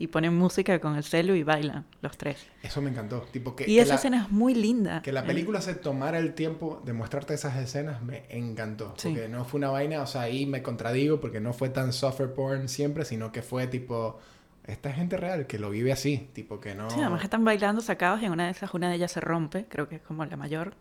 y 0.00 0.06
ponen 0.06 0.36
música 0.36 0.78
con 0.80 0.94
el 0.96 1.02
celu 1.02 1.34
y 1.34 1.42
bailan 1.42 1.84
los 2.02 2.16
tres. 2.16 2.46
Eso 2.62 2.80
me 2.80 2.90
encantó, 2.90 3.22
tipo, 3.32 3.56
que, 3.56 3.64
y 3.64 3.74
que 3.76 3.80
esa 3.80 3.90
la, 3.90 3.94
escena 3.96 4.22
es 4.24 4.30
muy 4.30 4.54
linda. 4.54 5.02
que 5.02 5.10
la 5.12 5.20
Eh, 5.20 5.26
película 5.26 5.60
se 5.60 5.74
tomara 5.74 6.18
el 6.18 6.34
tiempo 6.34 6.80
de 6.84 6.92
mostrarte 6.92 7.34
esas 7.34 7.56
escenas 7.56 8.00
me 8.02 8.24
encantó. 8.28 8.94
Sí. 8.96 9.08
Porque 9.08 9.28
no 9.28 9.44
fue 9.44 9.58
una 9.58 9.70
vaina, 9.70 10.00
o 10.02 10.06
sea, 10.06 10.22
ahí 10.22 10.46
me 10.46 10.62
contradigo 10.62 11.20
porque 11.20 11.40
no 11.40 11.52
fue 11.52 11.68
tan 11.68 11.92
suffer 11.92 12.32
porn 12.32 12.68
siempre, 12.68 13.04
sino 13.04 13.32
que 13.32 13.42
fue 13.42 13.66
tipo... 13.66 14.18
Esta 14.66 14.90
es 14.90 14.96
gente 14.96 15.16
real 15.16 15.46
que 15.46 15.58
lo 15.58 15.70
vive 15.70 15.92
así, 15.92 16.28
tipo 16.34 16.60
que 16.60 16.74
no... 16.74 16.90
Sí, 16.90 17.00
además 17.00 17.24
están 17.24 17.42
bailando 17.44 17.80
sacados 17.80 18.20
y 18.22 18.26
en 18.26 18.32
una 18.32 18.44
de 18.44 18.50
esas, 18.52 18.74
una 18.74 18.90
de 18.90 18.96
ellas 18.96 19.10
se 19.10 19.20
rompe, 19.20 19.64
creo 19.66 19.88
que 19.88 19.96
es 19.96 20.02
como 20.02 20.24
la 20.26 20.36
mayor. 20.36 20.74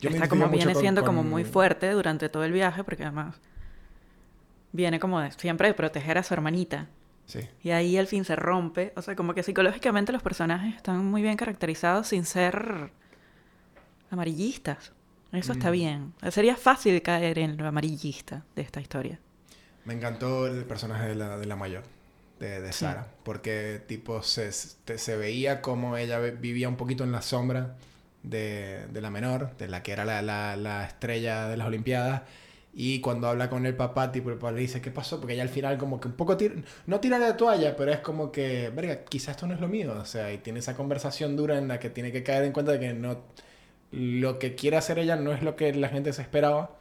Yo 0.00 0.08
Está 0.08 0.28
como 0.28 0.48
viene 0.48 0.72
con- 0.72 0.80
siendo 0.80 1.04
como 1.04 1.22
muy 1.24 1.44
fuerte 1.44 1.90
durante 1.90 2.28
todo 2.28 2.44
el 2.44 2.52
viaje, 2.52 2.82
porque 2.84 3.02
además 3.02 3.34
viene 4.72 5.00
como 5.00 5.20
de 5.20 5.32
siempre 5.32 5.68
de 5.68 5.74
proteger 5.74 6.16
a 6.16 6.22
su 6.22 6.32
hermanita. 6.32 6.86
Sí. 7.30 7.40
Y 7.62 7.70
ahí 7.70 7.96
al 7.96 8.06
fin 8.08 8.24
se 8.24 8.34
rompe. 8.36 8.92
O 8.96 9.02
sea, 9.02 9.14
como 9.16 9.34
que 9.34 9.42
psicológicamente 9.44 10.12
los 10.12 10.22
personajes 10.22 10.74
están 10.76 11.04
muy 11.06 11.22
bien 11.22 11.36
caracterizados 11.36 12.08
sin 12.08 12.24
ser 12.24 12.90
amarillistas. 14.10 14.92
Eso 15.32 15.52
está 15.52 15.68
Mm. 15.68 15.72
bien. 15.72 16.12
Sería 16.30 16.56
fácil 16.56 17.00
caer 17.02 17.38
en 17.38 17.56
lo 17.56 17.66
amarillista 17.68 18.44
de 18.56 18.62
esta 18.62 18.80
historia. 18.80 19.20
Me 19.84 19.94
encantó 19.94 20.46
el 20.46 20.64
personaje 20.64 21.08
de 21.08 21.14
la, 21.14 21.38
de 21.38 21.46
la 21.46 21.56
mayor, 21.56 21.84
de, 22.40 22.60
de 22.60 22.72
Sara, 22.72 23.06
porque 23.22 23.80
tipo 23.86 24.22
se, 24.22 24.50
se, 24.52 24.98
se 24.98 25.16
veía 25.16 25.62
como 25.62 25.96
ella 25.96 26.18
vivía 26.18 26.68
un 26.68 26.76
poquito 26.76 27.04
en 27.04 27.12
la 27.12 27.22
sombra 27.22 27.76
de, 28.22 28.86
de 28.92 29.00
la 29.00 29.10
menor, 29.10 29.56
de 29.56 29.68
la 29.68 29.82
que 29.82 29.92
era 29.92 30.04
la, 30.04 30.20
la, 30.20 30.56
la 30.56 30.84
estrella 30.84 31.46
de 31.46 31.56
las 31.56 31.66
Olimpiadas. 31.68 32.22
Y 32.72 33.00
cuando 33.00 33.26
habla 33.28 33.50
con 33.50 33.66
el 33.66 33.74
papá, 33.74 34.12
tipo, 34.12 34.30
el 34.30 34.36
papá 34.36 34.52
le 34.52 34.60
dice, 34.60 34.80
¿qué 34.80 34.90
pasó? 34.92 35.18
Porque 35.18 35.34
ella 35.34 35.42
al 35.42 35.48
final 35.48 35.76
como 35.76 36.00
que 36.00 36.06
un 36.08 36.14
poco 36.14 36.36
tira, 36.36 36.54
no 36.86 37.00
tira 37.00 37.18
la 37.18 37.36
toalla, 37.36 37.76
pero 37.76 37.90
es 37.92 37.98
como 37.98 38.30
que, 38.30 38.70
verga, 38.70 39.04
quizás 39.04 39.30
esto 39.36 39.46
no 39.46 39.54
es 39.54 39.60
lo 39.60 39.68
mío. 39.68 39.92
O 40.00 40.04
sea, 40.04 40.32
y 40.32 40.38
tiene 40.38 40.60
esa 40.60 40.76
conversación 40.76 41.36
dura 41.36 41.58
en 41.58 41.66
la 41.68 41.80
que 41.80 41.90
tiene 41.90 42.12
que 42.12 42.22
caer 42.22 42.44
en 42.44 42.52
cuenta 42.52 42.72
de 42.72 42.80
que 42.80 42.92
no, 42.94 43.18
lo 43.90 44.38
que 44.38 44.54
quiere 44.54 44.76
hacer 44.76 44.98
ella 45.00 45.16
no 45.16 45.32
es 45.32 45.42
lo 45.42 45.56
que 45.56 45.74
la 45.74 45.88
gente 45.88 46.12
se 46.12 46.22
esperaba. 46.22 46.76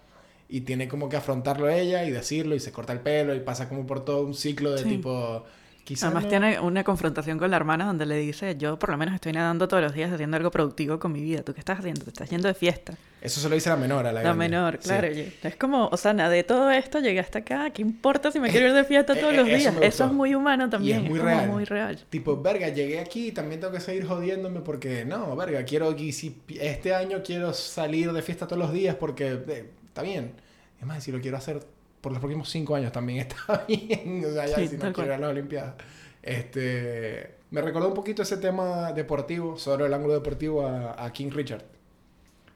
Y 0.48 0.62
tiene 0.62 0.88
como 0.88 1.10
que 1.10 1.18
afrontarlo 1.18 1.70
ella 1.70 2.04
y 2.06 2.12
decirlo 2.12 2.56
y 2.56 2.60
se 2.60 2.72
corta 2.72 2.94
el 2.94 3.02
pelo 3.02 3.36
y 3.36 3.40
pasa 3.40 3.70
como 3.70 3.86
por 3.86 4.04
todo 4.06 4.24
un 4.26 4.34
ciclo 4.34 4.72
de 4.72 4.80
Sí. 4.84 4.90
tipo... 4.90 5.44
Quizás 5.90 6.04
Además 6.04 6.24
no- 6.26 6.30
tiene 6.30 6.60
una 6.60 6.84
confrontación 6.84 7.40
con 7.40 7.50
la 7.50 7.58
hermana 7.58 7.86
donde 7.86 8.06
le 8.06 8.16
dice, 8.18 8.56
yo 8.58 8.78
por 8.78 8.92
lo 8.92 8.98
menos 8.98 9.16
estoy 9.16 9.34
nadando 9.34 9.68
todos 9.68 9.82
los 9.82 9.94
días 9.96 10.12
haciendo 10.14 10.38
algo 10.38 10.52
productivo 10.52 11.00
con 11.00 11.12
mi 11.12 11.20
vida. 11.20 11.42
¿Tú 11.42 11.52
qué 11.56 11.60
estás 11.62 11.80
haciendo? 11.80 12.04
Te 12.04 12.12
estás 12.12 12.30
yendo 12.30 12.48
de 12.48 12.54
fiesta. 12.54 12.94
Eso 13.22 13.42
se 13.42 13.50
lo 13.50 13.56
dice 13.56 13.70
la 13.70 13.76
menor 13.76 14.06
a 14.06 14.12
la 14.12 14.22
La 14.22 14.34
menor, 14.36 14.78
Sí. 14.80 14.88
claro. 14.88 15.08
y 15.12 15.34
Es 15.42 15.56
como, 15.56 15.88
o 15.88 15.98
sea, 15.98 16.14
nada 16.14 16.30
de 16.30 16.44
todo 16.44 16.70
esto 16.70 17.00
llegué 17.00 17.20
hasta 17.20 17.40
acá. 17.40 17.72
¿Qué 17.72 17.82
importa 17.82 18.32
si 18.32 18.40
me 18.40 18.50
quiero 18.52 18.68
ir 18.68 18.74
de 18.74 18.84
fiesta 18.84 19.16
todos 19.16 19.34
eh, 19.34 19.38
los 19.38 19.48
eso 19.48 19.58
días? 19.58 19.74
me 19.74 19.80
Eso 19.88 20.04
gustó. 20.04 20.06
es 20.06 20.12
muy 20.14 20.36
humano 20.36 20.70
también. 20.70 21.00
Y 21.02 21.04
es 21.06 21.10
muy 21.10 21.18
como 21.20 21.32
real. 21.32 21.50
muy 21.50 21.66
real. 21.66 22.00
Tipo, 22.12 22.40
verga, 22.40 22.70
llegué 22.70 23.00
aquí 23.00 23.30
y 23.30 23.32
también 23.32 23.60
tengo 23.60 23.74
que 23.74 23.80
seguir 23.82 24.06
jodiéndome 24.06 24.60
porque 24.62 25.06
no, 25.06 25.36
verga, 25.36 25.64
quiero 25.66 25.92
y 25.98 26.12
si 26.12 26.38
este 26.60 26.94
año 26.94 27.24
quiero 27.26 27.52
salir 27.54 28.14
de 28.14 28.22
fiesta 28.22 28.46
todos 28.48 28.62
los 28.62 28.72
días 28.72 28.96
porque 28.96 29.40
eh, 29.48 29.66
está 29.88 30.04
bien. 30.04 30.34
Es 30.80 30.86
más, 30.86 31.04
si 31.04 31.12
lo 31.12 31.20
quiero 31.20 31.38
hacer 31.38 31.60
por 32.02 32.12
los 32.12 32.20
próximos 32.20 32.50
cinco 32.50 32.76
años 32.76 32.92
también 32.92 33.20
está 33.20 33.66
bien. 33.68 34.24
O 34.26 34.32
sea, 34.34 34.46
ya 34.48 34.56
Sí, 34.56 34.68
si 34.68 34.78
no 34.78 34.94
quiero 34.94 35.06
ir 35.06 35.12
a 35.14 35.18
las 35.18 35.30
Olimpiadas. 35.32 35.76
Este, 36.22 37.36
Me 37.52 37.62
recordó 37.62 37.88
un 37.88 37.94
poquito 37.94 38.22
ese 38.22 38.38
tema 38.38 38.92
deportivo, 38.94 39.58
sobre 39.58 39.86
el 39.86 39.94
ángulo 39.94 40.14
deportivo 40.14 40.66
a, 40.66 41.04
a 41.04 41.12
King 41.12 41.32
Richard. 41.32 41.64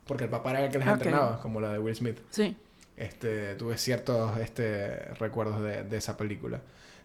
Porque 0.05 0.25
el 0.25 0.29
papá 0.29 0.51
era 0.51 0.65
el 0.65 0.71
que 0.71 0.79
les 0.79 0.87
entrenaba, 0.87 1.39
como 1.41 1.59
la 1.61 1.71
de 1.73 1.79
Will 1.79 1.95
Smith. 1.95 2.19
Sí. 2.29 2.55
Este, 2.97 3.55
tuve 3.55 3.77
ciertos 3.77 4.37
este, 4.37 4.95
recuerdos 5.15 5.61
de, 5.63 5.83
de 5.83 5.97
esa 5.97 6.15
película. 6.17 6.59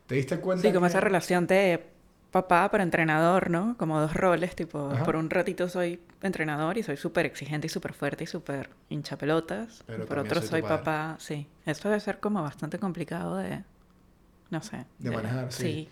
¿Te 0.07 0.16
diste 0.16 0.38
cuenta? 0.38 0.62
Sí, 0.66 0.72
como 0.74 0.87
que- 0.87 0.90
esa 0.90 1.01
relación 1.01 1.46
de 1.46 1.83
papá 2.31 2.69
pero 2.71 2.83
entrenador, 2.83 3.51
¿no? 3.51 3.77
Como 3.79 4.01
dos 4.01 4.14
roles, 4.14 4.55
tipo, 4.55 4.91
Ajá. 4.93 5.05
por 5.05 5.17
un 5.17 5.31
ratito 5.31 5.69
soy 5.69 6.01
entrenador 6.23 6.77
y 6.79 6.83
soy 6.83 6.97
súper 6.97 7.27
exigente 7.27 7.67
y 7.67 7.71
súper 7.71 7.93
fuerte 7.95 8.25
y 8.25 8.27
súper 8.27 8.71
hinchapelotas. 8.91 9.83
Pero 9.87 10.07
por 10.07 10.19
otro 10.19 10.43
soy 10.43 10.62
papá, 10.62 11.17
sí. 11.19 11.47
Eso 11.64 11.88
debe 11.88 12.01
ser 12.01 12.21
como 12.21 12.43
bastante 12.43 12.79
complicado 12.79 13.37
de, 13.37 13.62
no 14.51 14.62
sé. 14.62 14.85
De 14.99 15.11
manejar, 15.11 15.53
sí. 15.53 15.62
Sí. 15.62 15.88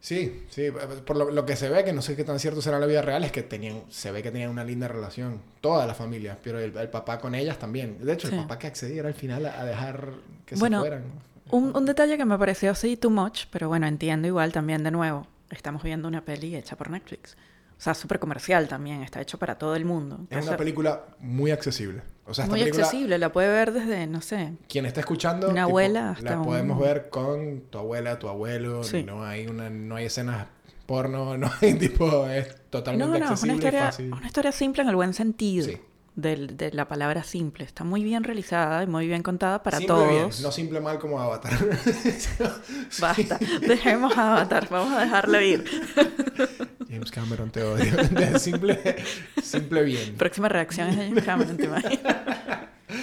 Sí, 0.00 0.44
sí, 0.50 0.64
por 1.06 1.16
lo, 1.16 1.30
lo 1.30 1.46
que 1.46 1.56
se 1.56 1.70
ve, 1.70 1.82
que 1.82 1.94
no 1.94 2.02
sé 2.02 2.14
qué 2.14 2.24
tan 2.24 2.38
cierto 2.38 2.60
será 2.60 2.76
en 2.76 2.82
la 2.82 2.86
vida 2.86 3.00
real, 3.00 3.24
es 3.24 3.32
que 3.32 3.42
tenían, 3.42 3.84
se 3.88 4.10
ve 4.12 4.22
que 4.22 4.30
tenían 4.30 4.50
una 4.50 4.62
linda 4.62 4.86
relación, 4.86 5.40
toda 5.62 5.86
la 5.86 5.94
familia, 5.94 6.36
pero 6.44 6.58
el, 6.60 6.76
el 6.76 6.88
papá 6.90 7.18
con 7.18 7.34
ellas 7.34 7.58
también. 7.58 7.96
De 8.04 8.12
hecho, 8.12 8.28
Sí. 8.28 8.34
el 8.34 8.42
papá 8.42 8.58
que 8.58 8.66
accediera 8.66 9.08
al 9.08 9.14
final 9.14 9.46
a, 9.46 9.58
a 9.60 9.64
dejar 9.64 10.10
que 10.44 10.56
Bueno, 10.56 10.80
se 10.82 10.88
fueran. 10.88 11.04
Un, 11.50 11.76
un 11.76 11.84
detalle 11.86 12.16
que 12.16 12.24
me 12.24 12.38
pareció 12.38 12.74
sí 12.74 12.96
too 12.96 13.10
much, 13.10 13.44
pero 13.50 13.68
bueno, 13.68 13.86
entiendo 13.86 14.26
igual 14.28 14.52
también 14.52 14.82
de 14.82 14.90
nuevo. 14.90 15.26
Estamos 15.50 15.82
viendo 15.82 16.08
una 16.08 16.24
peli 16.24 16.56
hecha 16.56 16.76
por 16.76 16.90
Netflix. 16.90 17.36
O 17.76 17.80
sea, 17.84 17.94
súper 17.94 18.18
comercial 18.18 18.66
también, 18.68 19.02
está 19.02 19.20
hecho 19.20 19.38
para 19.38 19.58
todo 19.58 19.74
el 19.76 19.84
mundo. 19.84 20.20
Es 20.30 20.46
una 20.46 20.56
película 20.56 21.04
muy 21.20 21.50
accesible. 21.50 22.02
O 22.26 22.32
sea, 22.32 22.44
esta 22.44 22.52
muy 22.52 22.60
película, 22.60 22.84
accesible, 22.84 23.18
la 23.18 23.30
puede 23.32 23.48
ver 23.48 23.72
desde, 23.72 24.06
no 24.06 24.22
sé, 24.22 24.54
quien 24.68 24.86
está 24.86 25.00
escuchando, 25.00 25.48
Una 25.48 25.56
tipo, 25.56 25.68
abuela 25.68 26.10
hasta 26.12 26.30
la 26.30 26.38
un- 26.38 26.46
podemos 26.46 26.80
ver 26.80 27.10
con 27.10 27.62
tu 27.68 27.76
abuela, 27.78 28.18
tu 28.18 28.28
abuelo, 28.28 28.82
Sí. 28.82 29.02
no 29.02 29.22
hay 29.24 29.46
una, 29.46 29.68
no 29.68 29.96
hay 29.96 30.06
escenas 30.06 30.46
porno, 30.86 31.36
no 31.38 31.50
hay 31.60 31.74
tipo, 31.74 32.26
es 32.28 32.56
totalmente 32.70 33.04
No, 33.06 33.10
no, 33.10 33.16
es 33.16 33.20
una 33.20 33.30
accesible 33.32 33.52
y 33.52 33.56
historia, 33.58 33.82
fácil. 33.86 34.12
una 34.14 34.26
historia 34.26 34.52
simple 34.52 34.82
en 34.84 34.88
el 34.88 34.96
buen 34.96 35.12
sentido 35.12 35.66
Sí. 35.66 35.78
Del- 36.16 36.56
de 36.56 36.72
la 36.72 36.86
palabra 36.86 37.22
simple. 37.24 37.64
Está 37.64 37.84
muy 37.84 38.02
bien 38.04 38.24
realizada 38.24 38.82
y 38.82 38.86
muy 38.86 39.06
bien 39.06 39.22
contada 39.22 39.62
para 39.62 39.78
Simple 39.78 39.96
bien, 40.08 40.22
todos. 40.22 40.40
no 40.40 40.52
simple 40.52 40.80
mal 40.80 40.98
como 40.98 41.20
Avatar. 41.20 41.52
Basta, 43.00 43.38
dejemos 43.66 44.16
a 44.16 44.32
Avatar, 44.36 44.68
vamos 44.70 44.92
a 44.94 45.00
dejarlo 45.00 45.40
ir. 45.40 45.64
James 46.90 47.10
Cameron 47.10 47.50
te 47.50 47.62
odio. 47.62 47.92
De 48.10 48.38
simple, 48.38 48.96
simple 49.42 49.82
bien. 49.82 50.14
Próxima 50.16 50.48
reacción 50.48 50.88
es 50.90 50.96
de 50.96 51.04
James 51.08 51.24
Cameron, 51.24 51.56
¿te 51.56 51.64
imaginas? 51.64 51.98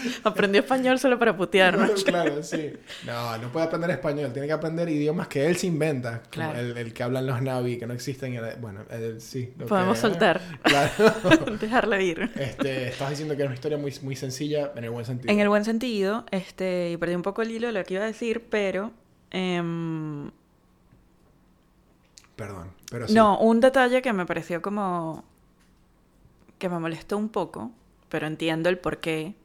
Aprendió 0.24 0.62
español 0.62 1.00
solo 1.00 1.18
para 1.20 1.36
putearnos. 1.36 2.04
claro, 2.06 2.42
sí. 2.44 2.74
No, 3.06 3.38
no 3.38 3.52
puede 3.52 3.66
aprender 3.66 3.90
español. 3.92 4.32
Tiene 4.34 4.48
que 4.48 4.54
aprender 4.54 4.88
idiomas 4.90 5.28
que 5.28 5.46
él 5.48 5.56
se 5.56 5.68
inventa. 5.68 6.22
Claro. 6.30 6.60
El, 6.60 6.78
el 6.78 6.94
que 6.94 7.04
hablan 7.04 7.26
los 7.28 7.42
Navi, 7.42 7.78
que 7.78 7.86
no 7.88 7.94
existen. 7.94 8.40
Bueno, 8.60 8.82
el- 8.90 9.22
sí. 9.22 9.54
lo 9.58 9.66
Podemos 9.68 9.98
que- 9.98 10.02
soltar. 10.02 10.42
Claro. 10.64 11.58
Dejarlo 11.60 12.00
ir. 12.00 12.32
Este, 12.36 12.90
estás 12.90 13.10
diciendo 13.10 13.36
que 13.36 13.42
es 13.44 13.48
una 13.48 13.56
historia 13.56 13.78
muy, 13.78 13.94
muy 14.02 14.16
sencilla 14.16 14.72
en 14.76 14.84
el 14.84 14.90
buen 14.90 15.06
sentido. 15.06 15.32
En 15.34 15.40
el 15.40 15.50
buen 15.50 15.66
sentido, 15.66 16.26
este, 16.32 16.92
y 16.92 16.98
perdí 16.98 17.16
un 17.16 17.22
poco 17.24 17.42
el 17.42 17.52
hilo 17.52 17.68
de 17.68 17.74
lo 17.74 17.84
que 17.84 17.96
iba 17.96 18.04
a 18.04 18.08
decir, 18.08 18.46
pero 18.50 18.92
em, 19.32 20.32
Perdón, 22.36 22.72
pero 22.90 23.08
sí. 23.08 23.14
No, 23.14 23.40
un 23.40 23.60
detalle 23.60 24.02
que 24.02 24.14
me 24.14 24.26
pareció 24.26 24.62
como 24.62 25.24
que 26.58 26.70
me 26.70 26.80
molestó 26.80 27.18
un 27.18 27.30
poco, 27.30 27.72
pero 28.10 28.28
entiendo 28.28 28.70
el 28.70 28.78
por 28.78 28.98
qué, 29.00 29.36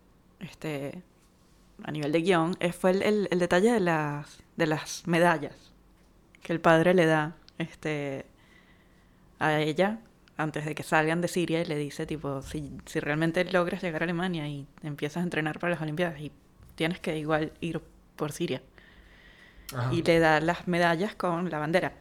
este, 0.40 1.03
a 1.83 1.90
nivel 1.90 2.12
de 2.12 2.22
guion, 2.22 2.57
eh, 2.61 2.72
fue 2.72 2.90
el, 2.92 3.03
el- 3.03 3.29
el 3.31 3.38
detalle 3.38 3.72
de 3.72 3.81
las, 3.81 4.42
de 4.57 4.66
las 4.66 5.07
medallas 5.07 5.72
que 6.42 6.53
el 6.53 6.61
padre 6.61 6.94
le 6.94 7.07
da 7.07 7.35
este, 7.59 8.25
a 9.38 9.59
ella 9.61 9.99
antes 10.37 10.64
de 10.64 10.75
que 10.75 10.83
salgan 10.83 11.20
de 11.20 11.29
Siria 11.29 11.61
y 11.62 11.64
le 11.64 11.77
dice, 11.77 12.07
tipo, 12.07 12.42
si, 12.42 12.70
si 12.87 13.01
realmente 13.01 13.44
logras 13.44 13.83
llegar 13.83 14.03
a 14.03 14.05
Alemania 14.05 14.46
y 14.49 14.66
empiezas 14.83 15.18
a 15.18 15.25
entrenar 15.25 15.59
para 15.59 15.72
las 15.72 15.81
Olimpiadas 15.83 16.20
y 16.20 16.31
tienes 16.75 17.01
que 17.01 17.16
igual 17.18 17.53
ir 17.61 17.81
por 18.16 18.33
Siria 18.33 18.62
Ajá. 19.75 19.92
y 19.92 20.03
le 20.03 20.18
da 20.18 20.40
las 20.40 20.68
medallas 20.68 21.14
con 21.14 21.49
la 21.51 21.59
bandera. 21.59 21.92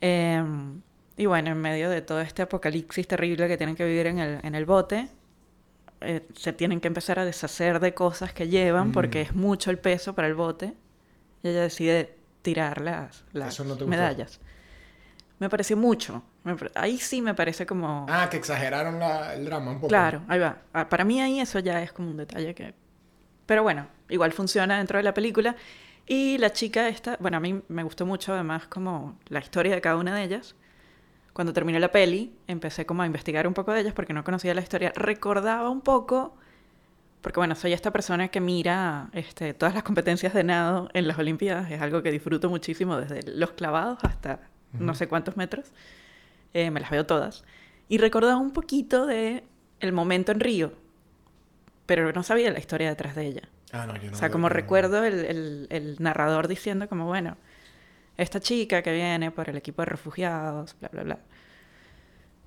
Em, 0.00 0.80
y 1.16 1.26
bueno, 1.26 1.50
en 1.50 1.58
medio 1.58 1.90
de 1.90 2.00
todo 2.02 2.20
este 2.20 2.42
apocalipsis 2.42 3.06
terrible 3.06 3.46
que 3.46 3.56
tienen 3.56 3.76
que 3.76 3.84
vivir 3.84 4.06
en 4.06 4.18
el, 4.18 4.40
en 4.42 4.54
el 4.54 4.64
bote, 4.64 5.08
eh, 6.04 6.26
se 6.34 6.52
tienen 6.52 6.80
que 6.80 6.88
empezar 6.88 7.18
a 7.18 7.24
deshacer 7.24 7.80
de 7.80 7.94
cosas 7.94 8.32
que 8.32 8.48
llevan 8.48 8.88
Mm. 8.88 8.92
porque 8.92 9.20
es 9.22 9.34
mucho 9.34 9.70
el 9.70 9.78
peso 9.78 10.14
para 10.14 10.28
el 10.28 10.34
bote. 10.34 10.74
Y 11.42 11.48
ella 11.48 11.62
decide 11.62 12.14
tirar 12.42 12.80
las, 12.80 13.24
las 13.32 13.58
no 13.60 13.76
medallas. 13.86 14.40
Me 15.38 15.48
pareció 15.48 15.76
mucho. 15.76 16.22
Me 16.44 16.54
ahí 16.74 16.98
sí 16.98 17.20
me 17.20 17.34
parece 17.34 17.66
como... 17.66 18.06
Ah, 18.08 18.28
que 18.30 18.36
exageraron 18.36 18.98
la- 19.00 19.34
el 19.34 19.44
drama 19.44 19.70
un 19.72 19.76
poco. 19.78 19.88
Claro, 19.88 20.22
ahí 20.28 20.38
va. 20.38 20.58
Ah, 20.72 20.88
Para 20.88 21.04
mí 21.04 21.20
ahí 21.20 21.40
eso 21.40 21.58
ya 21.58 21.82
es 21.82 21.92
como 21.92 22.10
un 22.10 22.16
detalle 22.16 22.54
que... 22.54 22.74
Pero 23.46 23.62
bueno, 23.64 23.88
igual 24.08 24.32
funciona 24.32 24.78
dentro 24.78 24.98
de 24.98 25.02
la 25.02 25.12
película. 25.14 25.56
Y 26.06 26.38
la 26.38 26.52
chica 26.52 26.88
esta, 26.88 27.16
bueno, 27.20 27.36
a 27.36 27.40
mí 27.40 27.60
me 27.68 27.82
gustó 27.82 28.06
mucho 28.06 28.34
además 28.34 28.66
como 28.66 29.18
la 29.28 29.40
historia 29.40 29.74
de 29.74 29.80
cada 29.80 29.96
una 29.96 30.14
de 30.14 30.22
ellas. 30.24 30.54
Cuando 31.32 31.52
terminé 31.52 31.80
la 31.80 31.90
peli, 31.90 32.32
empecé 32.46 32.84
como 32.84 33.02
a 33.02 33.06
investigar 33.06 33.46
un 33.46 33.54
poco 33.54 33.72
de 33.72 33.80
ellas 33.80 33.94
porque 33.94 34.12
no 34.12 34.22
conocía 34.24 34.52
la 34.54 34.60
historia. 34.60 34.92
Recordaba 34.94 35.70
un 35.70 35.80
poco, 35.80 36.36
porque 37.22 37.40
bueno, 37.40 37.54
soy 37.54 37.72
esta 37.72 37.90
persona 37.90 38.28
que 38.28 38.40
mira 38.40 39.08
este, 39.14 39.54
todas 39.54 39.74
las 39.74 39.82
competencias 39.82 40.34
de 40.34 40.44
nado 40.44 40.90
en 40.92 41.08
las 41.08 41.18
Olimpiadas. 41.18 41.70
Es 41.70 41.80
algo 41.80 42.02
que 42.02 42.10
disfruto 42.10 42.50
muchísimo 42.50 42.96
desde 42.98 43.22
los 43.32 43.52
clavados 43.52 43.98
hasta 44.02 44.40
no 44.78 44.94
sé 44.94 45.06
cuántos 45.08 45.36
metros. 45.36 45.72
Eh, 46.54 46.70
me 46.70 46.80
las 46.80 46.90
veo 46.90 47.06
todas. 47.06 47.44
Y 47.88 47.98
recordaba 47.98 48.36
un 48.36 48.52
poquito 48.52 49.06
de 49.06 49.44
el 49.80 49.92
momento 49.92 50.32
en 50.32 50.40
Río, 50.40 50.72
pero 51.86 52.12
no 52.12 52.22
sabía 52.22 52.50
la 52.52 52.58
historia 52.58 52.88
detrás 52.88 53.14
de 53.14 53.26
ella. 53.26 53.42
Ah, 53.72 53.86
no, 53.86 53.96
yo 53.96 54.10
no 54.10 54.16
o 54.16 54.18
sea, 54.18 54.30
como 54.30 54.48
no- 54.48 54.54
recuerdo 54.54 55.02
el, 55.04 55.24
el- 55.24 55.66
el 55.70 55.96
narrador 55.98 56.46
diciendo 56.48 56.88
como, 56.88 57.06
bueno, 57.06 57.36
esta 58.16 58.40
chica 58.40 58.82
que 58.82 58.92
viene 58.92 59.30
por 59.30 59.48
el 59.48 59.56
equipo 59.56 59.82
de 59.82 59.86
refugiados, 59.86 60.76
bla, 60.80 60.88
bla, 60.92 61.02
bla. 61.02 61.18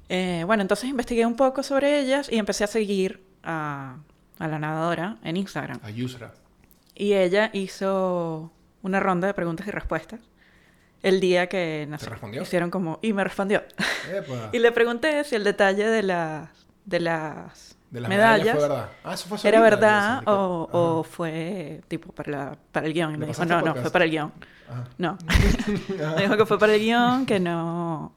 Eh, 0.10 0.44
bueno, 0.46 0.62
entonces 0.62 0.90
investigué 0.90 1.26
un 1.26 1.36
poco 1.36 1.64
sobre 1.64 2.00
ellas 2.00 2.32
y 2.32 2.38
empecé 2.38 2.64
a 2.64 2.68
seguir 2.68 3.24
a, 3.44 3.98
a 4.40 4.48
la 4.48 4.60
nadadora 4.60 5.18
en 5.24 5.38
Instagram. 5.38 5.80
A 5.84 5.90
Yusra. 5.90 6.34
Y 6.94 7.14
ella 7.14 7.50
hizo 7.54 8.52
una 8.82 9.00
ronda 9.00 9.28
de 9.28 9.34
preguntas 9.34 9.68
y 9.68 9.72
respuestas 9.72 10.20
el 11.02 11.20
día 11.20 11.48
que 11.48 11.86
no 11.90 11.98
¿Te 11.98 12.06
sé, 12.06 12.10
respondió? 12.10 12.42
hicieron 12.42 12.72
como... 12.72 13.00
Y 13.02 13.14
me 13.14 13.24
respondió. 13.24 13.64
Epa. 14.12 14.50
Y 14.54 14.60
le 14.60 14.72
pregunté 14.72 15.24
si 15.24 15.36
el 15.36 15.44
detalle 15.44 15.88
de 15.88 16.04
las, 16.04 16.50
de 16.86 17.00
las, 17.00 17.75
De 17.96 18.02
las 18.02 18.10
medallas, 18.10 18.40
medallas 18.46 18.58
fue 18.60 18.68
verdad. 18.70 18.90
Ah, 19.04 19.14
eso 19.14 19.28
fue 19.30 19.50
era 19.50 19.62
verdad 19.62 20.22
o, 20.28 20.70
o 20.72 21.04
fue 21.04 21.82
tipo 21.88 22.12
para, 22.12 22.32
la- 22.32 22.58
para 22.72 22.86
el 22.88 22.94
guion. 22.94 23.12
Y 23.12 23.14
¿Le 23.14 23.18
me 23.20 23.26
dijo, 23.28 23.46
no, 23.46 23.62
no, 23.62 23.74
fue 23.76 23.90
para 23.90 24.06
el 24.06 24.12
guion. 24.12 24.32
Ajá. 24.70 24.84
No. 24.98 25.18
me 26.16 26.22
dijo 26.24 26.38
que 26.38 26.46
fue 26.46 26.60
para 26.60 26.74
el 26.76 26.82
guion, 26.82 27.26
que 27.26 27.40
no... 27.40 28.14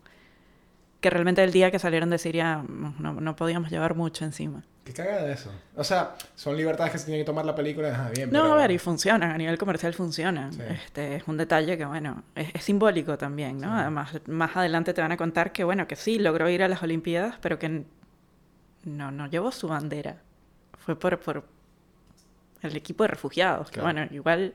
Que 1.01 1.11
realmente 1.11 1.45
el 1.45 1.53
día 1.53 1.71
que 1.71 1.79
salieron 1.79 2.11
de 2.11 2.19
Siria 2.19 2.61
no, 2.69 3.13
no- 3.13 3.37
podíamos 3.37 3.71
llevar 3.71 3.95
mucho 3.95 4.25
encima. 4.25 4.65
Qué 4.85 4.93
cagada 4.95 5.23
de 5.23 5.35
eso. 5.35 5.53
O 5.77 5.85
sea, 5.85 6.15
son 6.35 6.57
libertades 6.57 6.91
que 6.93 6.99
se 6.99 7.05
tienen 7.05 7.21
que 7.23 7.27
tomar 7.27 7.45
la 7.45 7.55
película. 7.55 7.91
Ajá, 7.91 8.11
bien. 8.11 8.31
No, 8.33 8.43
pero- 8.43 8.55
a 8.55 8.57
ver, 8.57 8.71
y 8.73 8.79
funcionan, 8.79 9.31
a 9.31 9.39
nivel 9.39 9.57
comercial 9.59 9.95
funcionan. 9.95 10.53
Sí. 10.53 10.63
Este, 10.69 11.17
es 11.17 11.23
un 11.29 11.37
detalle 11.37 11.77
que, 11.79 11.85
bueno, 11.85 12.25
es, 12.35 12.49
es 12.55 12.65
simbólico 12.65 13.17
también, 13.17 13.61
¿no? 13.61 13.69
Sí. 13.69 13.81
Además, 13.83 14.11
más 14.27 14.57
adelante 14.57 14.93
te 14.93 15.01
van 15.01 15.13
a 15.13 15.17
contar 15.17 15.53
que, 15.53 15.63
bueno, 15.63 15.87
que 15.87 15.95
sí, 15.95 16.19
logró 16.19 16.49
ir 16.49 16.63
a 16.65 16.69
las 16.69 16.83
Olimpiadas, 16.83 17.37
pero 17.41 17.59
que 17.61 17.85
no, 18.89 19.11
no 19.11 19.27
llevó 19.29 19.53
su 19.53 19.69
bandera. 19.69 20.21
Fue 20.79 20.99
por, 20.99 21.19
por 21.21 21.45
el 22.63 22.77
equipo 22.77 23.05
de 23.05 23.09
refugiados. 23.09 23.71
Que, 23.71 23.81
bueno, 23.81 24.07
igual 24.11 24.55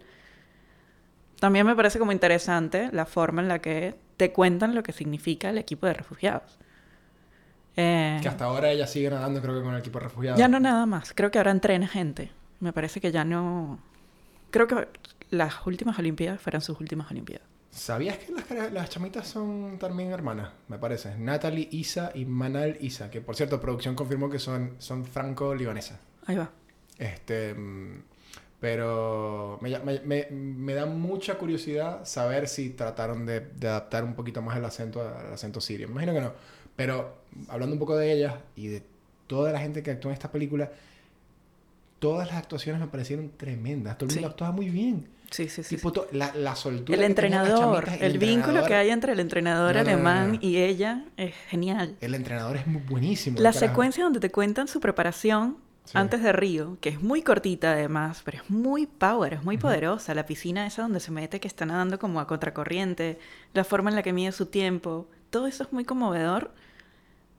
también 1.39 1.65
me 1.65 1.75
parece 1.75 1.99
como 1.99 2.11
interesante 2.11 2.89
la 2.91 3.05
forma 3.05 3.41
en 3.41 3.47
la 3.47 3.59
que 3.59 3.95
te 4.17 4.31
cuentan 4.31 4.75
lo 4.75 4.83
que 4.83 4.91
significa 4.93 5.49
el 5.49 5.57
equipo 5.57 5.85
de 5.87 5.93
refugiados. 5.93 6.57
Eh, 7.75 8.19
Que 8.21 8.27
hasta 8.27 8.45
ahora 8.45 8.69
ella 8.69 8.85
sigue 8.87 9.09
nadando, 9.09 9.41
creo 9.41 9.55
que 9.55 9.61
con 9.63 9.73
el 9.73 9.79
equipo 9.79 9.99
de 9.99 10.05
refugiados. 10.05 10.39
ya 10.39 10.47
no 10.47 10.59
nada 10.59 10.85
más. 10.85 11.13
Creo 11.13 11.31
que 11.31 11.37
ahora 11.39 11.51
entrena 11.51 11.87
gente. 11.87 12.31
Me 12.59 12.71
parece 12.71 13.01
que 13.01 13.11
ya 13.11 13.25
no. 13.25 13.79
Creo 14.51 14.67
que 14.67 14.87
las 15.31 15.65
últimas 15.65 15.97
Olimpiadas 15.99 16.39
fueron 16.39 16.61
sus 16.61 16.79
últimas 16.79 17.09
Olimpiadas. 17.11 17.47
¿Sabías 17.73 18.17
que 18.19 18.31
las, 18.55 18.71
las 18.71 18.89
chamitas 18.89 19.27
son 19.27 19.77
también 19.79 20.11
hermanas? 20.11 20.51
Me 20.67 20.77
parece. 20.77 21.17
Natalie 21.17 21.67
Isa 21.71 22.11
y 22.13 22.25
Manal 22.25 22.77
Isa. 22.81 23.09
Que 23.09 23.19
por 23.19 23.35
cierto, 23.35 23.59
producción 23.59 23.95
confirmó 23.95 24.29
que 24.29 24.37
son, 24.39 24.75
son 24.77 25.05
franco-libanesas. 25.05 25.97
Ahí 26.27 26.35
va. 26.35 26.51
Este. 26.99 27.53
mm, 27.55 28.03
Pero 28.59 29.57
me, 29.61 29.77
me- 29.79 29.99
me- 30.01 30.27
me 30.31 30.73
da 30.75 30.85
mucha 30.85 31.37
curiosidad 31.37 32.05
saber 32.05 32.47
si 32.47 32.69
trataron 32.69 33.25
de, 33.25 33.39
de 33.39 33.67
adaptar 33.67 34.03
un 34.03 34.13
poquito 34.13 34.41
más 34.41 34.55
el 34.55 34.65
acento 34.65 35.01
al 35.01 35.33
acento 35.33 35.59
sirio. 35.59 35.87
Me 35.87 35.93
imagino 35.93 36.13
que 36.13 36.21
no. 36.21 36.33
Pero 36.75 37.17
hablando 37.49 37.73
un 37.73 37.79
poco 37.79 37.97
de 37.97 38.11
ellas 38.13 38.35
y 38.55 38.67
de 38.67 38.83
toda 39.27 39.51
la 39.51 39.59
gente 39.59 39.81
que 39.81 39.91
actúa 39.91 40.11
en 40.11 40.13
esta 40.13 40.31
película, 40.31 40.71
todas 41.99 42.27
las 42.27 42.37
actuaciones 42.37 42.79
me 42.81 42.87
parecieron 42.87 43.31
tremendas. 43.37 43.97
Todo 43.97 44.09
el 44.09 44.15
mundo 44.15 44.27
Sí. 44.27 44.31
actuaba 44.31 44.51
muy 44.51 44.69
bien. 44.69 45.07
Sí, 45.33 45.49
sí, 45.49 45.63
sí. 45.63 45.75
Tipo, 45.75 45.89
sí. 45.89 45.95
to- 45.95 46.07
la, 46.11 46.31
la 46.35 46.55
soltura 46.55 46.95
El 46.97 47.03
entrenador, 47.03 47.89
el, 47.99 48.17
vínculo 48.19 48.59
entrenador- 48.59 48.67
que 48.67 48.75
hay 48.75 48.89
entre 48.91 49.13
el 49.13 49.19
entrenador 49.19 49.75
No, 49.75 49.83
no, 49.83 49.89
no, 49.89 49.97
no, 50.03 50.09
alemán 50.09 50.37
y 50.41 50.57
ella 50.57 51.05
es 51.17 51.33
genial. 51.49 51.97
El 52.01 52.13
entrenador 52.15 52.55
es 52.57 52.67
muy 52.67 52.81
buenísimo. 52.81 53.39
La 53.39 53.51
secuencia 53.51 54.03
donde 54.03 54.19
te 54.19 54.29
cuentan 54.29 54.67
su 54.67 54.79
preparación 54.79 55.57
Sí. 55.85 55.97
antes 55.97 56.23
de 56.23 56.31
Río, 56.31 56.77
que 56.79 56.87
es 56.89 57.01
muy 57.01 57.23
cortita 57.23 57.73
además, 57.73 58.21
pero 58.23 58.37
es 58.41 58.49
muy 58.49 58.85
power, 58.85 59.33
es 59.33 59.43
muy 59.43 59.57
poderosa. 59.57 60.13
La 60.15 60.25
piscina 60.25 60.65
esa 60.65 60.83
donde 60.83 61.01
se 61.01 61.11
mete 61.11 61.41
que 61.41 61.47
está 61.49 61.65
nadando 61.65 61.99
como 61.99 62.21
a 62.21 62.27
contracorriente, 62.27 63.19
la 63.53 63.65
forma 63.65 63.89
en 63.89 63.97
la 63.97 64.01
que 64.03 64.13
mide 64.13 64.31
su 64.31 64.45
tiempo, 64.45 65.09
todo 65.29 65.45
eso 65.47 65.63
es 65.63 65.73
muy 65.73 65.83
conmovedor 65.83 66.53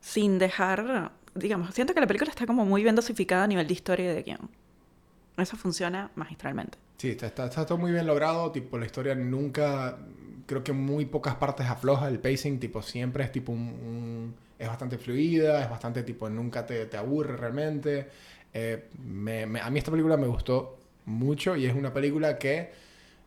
sin 0.01 0.39
dejar, 0.39 1.13
digamos, 1.35 1.75
siento 1.75 1.95
que 1.95 2.01
la 2.01 2.07
película 2.07 2.31
está 2.31 2.47
como 2.47 2.67
muy 2.67 2.83
bien 2.83 2.95
dosificada 2.95 3.45
a 3.45 3.47
nivel 3.47 3.67
de 3.67 3.73
historia 3.73 4.13
y 4.13 4.15
de 4.15 4.23
guion. 4.23 4.51
Eso 5.39 5.57
funciona 5.57 6.11
magistralmente. 6.15 6.77
Sí, 6.99 7.11
está, 7.11 7.27
está, 7.27 7.47
está 7.47 7.67
todo 7.67 7.79
muy 7.79 7.93
bien 7.93 8.07
logrado. 8.07 8.51
Tipo, 8.53 8.79
la 8.79 8.87
historia 8.87 9.15
nunca. 9.15 9.99
Creo 10.47 10.63
que 10.63 10.73
muy 10.73 11.07
pocas 11.07 11.35
partes 11.37 11.67
afloja 11.67 12.09
el 12.09 12.21
pacing. 12.21 12.59
Tipo, 12.61 12.83
siempre 12.83 13.25
es 13.25 13.33
tipo 13.33 13.53
un. 13.53 13.61
un- 13.61 14.35
es 14.59 14.69
bastante 14.69 14.99
fluida, 14.99 15.63
es 15.63 15.69
bastante 15.71 16.03
tipo. 16.03 16.29
Nunca 16.31 16.65
te, 16.67 16.87
te 16.87 16.97
aburre 16.97 17.37
realmente. 17.37 18.09
Eh, 18.53 18.89
me- 19.05 19.47
me- 19.47 19.61
a 19.61 19.71
mí 19.71 19.79
esta 19.79 19.91
película 19.91 20.17
me 20.17 20.27
gustó 20.29 20.79
mucho 21.07 21.57
y 21.57 21.67
es 21.67 21.75
una 21.75 21.93
película 21.93 22.39
que 22.39 22.71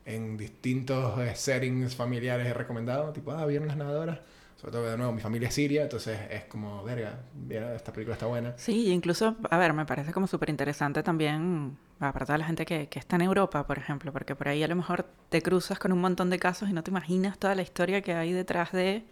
en 0.06 0.38
distintos 0.38 1.20
eh, 1.20 1.36
settings 1.36 1.96
familiares 1.96 2.48
he 2.48 2.54
recomendado. 2.54 3.14
Tipo, 3.14 3.32
ah, 3.34 3.46
¿vieron 3.46 3.68
las 3.68 3.78
nadadoras? 3.78 4.20
Sobre 4.60 4.72
todo 4.72 4.84
que 4.86 4.90
de 4.90 4.98
nuevo 4.98 5.12
mi 5.14 5.22
familia 5.22 5.50
es 5.50 5.54
siria, 5.54 5.84
entonces 5.84 6.20
es 6.32 6.46
como, 6.46 6.84
verga, 6.84 7.20
mira, 7.48 7.76
esta 7.76 7.94
película 7.94 8.14
está 8.16 8.26
buena. 8.26 8.54
Sí, 8.58 8.92
incluso, 8.92 9.36
a 9.52 9.58
ver, 9.60 9.72
me 9.74 9.86
parece 9.86 10.12
como 10.12 10.26
súper 10.26 10.50
interesante 10.50 11.04
también, 11.04 11.78
aparte 12.00 12.32
de 12.32 12.40
la 12.40 12.46
gente 12.46 12.66
que, 12.66 12.88
que 12.90 12.98
está 12.98 13.18
en 13.18 13.22
Europa, 13.22 13.68
por 13.68 13.78
ejemplo, 13.78 14.12
porque 14.12 14.36
por 14.36 14.48
ahí 14.48 14.64
a 14.64 14.68
lo 14.68 14.76
mejor 14.76 15.06
te 15.30 15.44
cruzas 15.44 15.78
con 15.78 15.92
un 15.92 16.02
montón 16.02 16.32
de 16.32 16.40
casos 16.40 16.70
y 16.70 16.74
no 16.74 16.82
te 16.84 16.90
imaginas 16.90 17.38
toda 17.38 17.54
la 17.54 17.62
historia 17.62 18.02
que 18.02 18.14
hay 18.14 18.34
detrás 18.34 18.72
de 18.72 19.04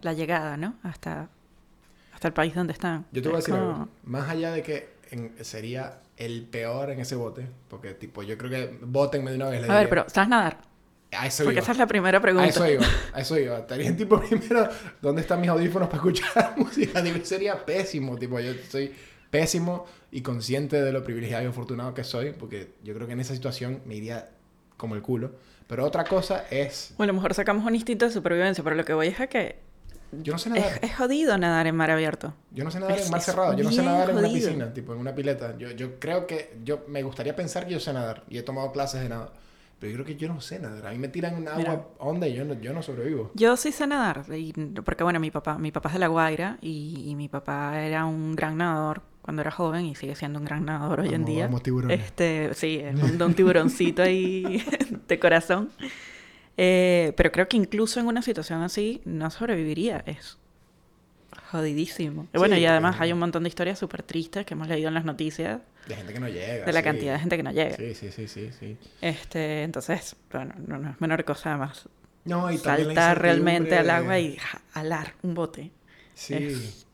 la 0.00 0.14
llegada, 0.14 0.56
¿no? 0.56 0.76
Hasta, 0.82 1.28
hasta 2.14 2.28
el 2.28 2.34
país 2.34 2.54
donde 2.54 2.72
están. 2.72 3.04
Yo 3.12 3.20
te 3.22 3.28
voy 3.28 3.36
a 3.36 3.38
decir 3.40 3.54
como- 3.54 3.70
algo. 3.72 3.88
Más 4.04 4.28
allá 4.30 4.52
de 4.52 4.62
que 4.62 4.88
en- 5.10 5.32
sería 5.44 6.00
el 6.16 6.42
peor 6.44 6.90
en 6.90 7.00
ese 7.00 7.16
bote, 7.16 7.46
porque 7.68 7.92
tipo, 7.92 8.22
yo 8.22 8.38
creo 8.38 8.50
que 8.50 8.78
votenme 8.82 9.30
de 9.30 9.36
una 9.36 9.50
vez. 9.50 9.58
A 9.64 9.66
ver, 9.66 9.72
diría. 9.72 9.88
pero 9.90 10.04
¿sabes 10.08 10.28
nadar? 10.30 10.58
A 11.18 11.26
eso 11.26 11.44
Porque 11.44 11.56
iba. 11.58 11.62
esa 11.62 11.72
es 11.72 11.78
la 11.78 11.86
primera 11.86 12.18
A 12.18 12.20
pregunta. 12.20 12.48
eso 12.48 12.66
iba, 12.68 12.84
a 13.12 13.20
eso 13.20 13.38
iba. 13.38 13.58
Estaría 13.58 13.96
tipo 13.96 14.20
primero, 14.28 14.68
¿dónde 15.00 15.22
están 15.22 15.40
mis 15.40 15.50
audífonos 15.50 15.88
para 15.88 15.96
escuchar 15.98 16.54
música? 16.56 17.02
Tipo, 17.02 17.24
sería 17.24 17.64
pésimo, 17.64 18.16
tipo, 18.16 18.38
yo 18.40 18.52
soy 18.70 18.92
pésimo 19.30 19.86
y 20.12 20.22
consciente 20.22 20.80
de 20.82 20.92
lo 20.92 21.02
privilegiado 21.02 21.42
y 21.44 21.46
afortunado 21.46 21.92
que 21.94 22.04
soy, 22.04 22.32
porque 22.32 22.74
yo 22.84 22.94
creo 22.94 23.06
que 23.06 23.12
en 23.14 23.20
esa 23.20 23.34
situación 23.34 23.82
me 23.86 23.94
iría 23.96 24.30
como 24.76 24.94
el 24.94 25.02
culo. 25.02 25.32
Pero 25.66 25.84
otra 25.84 26.04
cosa 26.04 26.44
es, 26.50 26.94
O 26.96 27.02
a 27.02 27.06
lo 27.06 27.12
mejor 27.12 27.34
sacamos 27.34 27.66
un 27.66 27.74
instinto 27.74 28.04
de 28.04 28.12
supervivencia, 28.12 28.62
pero 28.62 28.76
lo 28.76 28.84
que 28.84 28.94
voy 28.94 29.08
es 29.08 29.18
a 29.20 29.26
que 29.26 29.56
yo 30.22 30.32
no 30.34 30.38
sé 30.38 30.50
es, 30.50 30.54
nadar. 30.54 30.78
es 30.80 30.94
jodido 30.96 31.36
nadar 31.36 31.66
en 31.66 31.74
mar 31.74 31.90
abierto. 31.90 32.32
Yo 32.52 32.62
no 32.62 32.70
sé 32.70 32.78
nadar 32.78 32.98
Es- 32.98 33.06
en 33.06 33.10
mar 33.10 33.18
es 33.20 33.26
cerrado, 33.26 33.52
yo 33.56 33.64
no 33.64 33.72
sé 33.72 33.82
nadar 33.82 34.10
en 34.10 34.18
una 34.18 34.28
jodido. 34.28 34.46
piscina, 34.48 34.72
tipo 34.72 34.92
en 34.92 35.00
una 35.00 35.12
pileta. 35.14 35.56
Yo, 35.58 35.72
yo 35.72 35.98
creo 35.98 36.26
que, 36.28 36.56
yo 36.62 36.84
me 36.86 37.02
gustaría 37.02 37.34
pensar 37.34 37.66
que 37.66 37.72
yo 37.72 37.80
sé 37.80 37.92
nadar 37.92 38.22
y 38.30 38.38
he 38.38 38.42
tomado 38.44 38.70
clases 38.70 39.02
de 39.02 39.08
nado, 39.08 39.32
pero 39.78 39.90
yo 39.90 39.96
creo 39.96 40.06
que 40.06 40.16
yo 40.16 40.28
no 40.28 40.40
sé 40.40 40.58
nadar. 40.58 40.86
A 40.86 40.90
mí 40.92 40.98
me 40.98 41.08
tiran 41.08 41.36
en 41.36 41.48
agua 41.48 41.58
Mira. 41.60 41.86
honda 41.98 42.26
y 42.28 42.34
yo 42.34 42.44
no, 42.44 42.54
yo 42.60 42.72
no 42.72 42.82
sobrevivo. 42.82 43.30
Yo 43.34 43.56
sí 43.56 43.72
sé 43.72 43.86
nadar, 43.86 44.24
y- 44.34 44.52
porque 44.84 45.04
bueno, 45.04 45.20
mi 45.20 45.30
papá, 45.30 45.58
mi 45.58 45.70
papá 45.72 45.88
es 45.90 45.94
de 45.94 45.98
La 46.00 46.08
Guaira 46.08 46.58
y, 46.62 47.04
y 47.06 47.14
mi 47.14 47.28
papá 47.28 47.80
era 47.82 48.04
un 48.06 48.34
gran 48.36 48.56
nadador 48.56 49.02
cuando 49.22 49.42
era 49.42 49.50
joven 49.50 49.84
y 49.86 49.94
sigue 49.96 50.14
siendo 50.14 50.38
un 50.38 50.44
gran 50.44 50.64
nadador 50.64 51.00
hoy 51.00 51.12
en 51.12 51.24
día. 51.24 51.46
vamos, 51.46 51.62
tiburones. 51.62 52.00
Este, 52.00 52.54
sí, 52.54 52.76
es 52.82 52.94
un, 52.94 53.20
un 53.20 53.34
tiburoncito 53.34 54.02
ahí 54.02 54.64
de 55.08 55.18
corazón. 55.18 55.70
Eh, 56.56 57.12
pero 57.16 57.30
creo 57.32 57.48
que 57.48 57.56
incluso 57.56 58.00
en 58.00 58.06
una 58.06 58.22
situación 58.22 58.62
así 58.62 59.02
no 59.04 59.30
sobreviviría. 59.30 60.02
Es 60.06 60.38
jodidísimo. 61.50 62.26
Y 62.34 62.38
bueno, 62.38 62.54
Sí, 62.56 62.62
y 62.62 62.66
además 62.66 62.96
hay 63.00 63.12
un 63.12 63.18
montón 63.18 63.42
de 63.44 63.48
historias 63.48 63.78
súper 63.78 64.02
tristes 64.02 64.44
que 64.46 64.54
hemos 64.54 64.68
leído 64.68 64.88
en 64.88 64.94
las 64.94 65.04
noticias 65.04 65.60
De 65.86 65.94
gente 65.96 66.12
que 66.12 66.20
no 66.20 66.28
llega. 66.28 66.64
de 66.64 66.72
la 66.72 66.80
sí. 66.80 66.84
cantidad 66.84 67.12
de 67.14 67.18
gente 67.20 67.36
que 67.36 67.42
no 67.42 67.52
llega. 67.52 67.76
Sí, 67.76 67.94
sí, 67.94 68.10
sí, 68.12 68.28
sí, 68.28 68.50
sí. 68.58 68.76
Este, 69.00 69.62
entonces, 69.62 70.16
bueno, 70.32 70.54
no, 70.66 70.78
no 70.78 70.90
es 70.90 71.00
menor 71.00 71.24
cosa 71.24 71.50
además. 71.50 71.88
No, 72.24 72.50
y 72.50 72.58
Saltar 72.58 73.20
realmente 73.22 73.76
al 73.76 73.88
agua 73.90 74.18
y 74.18 74.36
ja- 74.36 74.60
alar 74.74 75.14
un 75.22 75.34
bote. 75.34 75.70
Sí. 76.14 76.34
es 76.34 76.86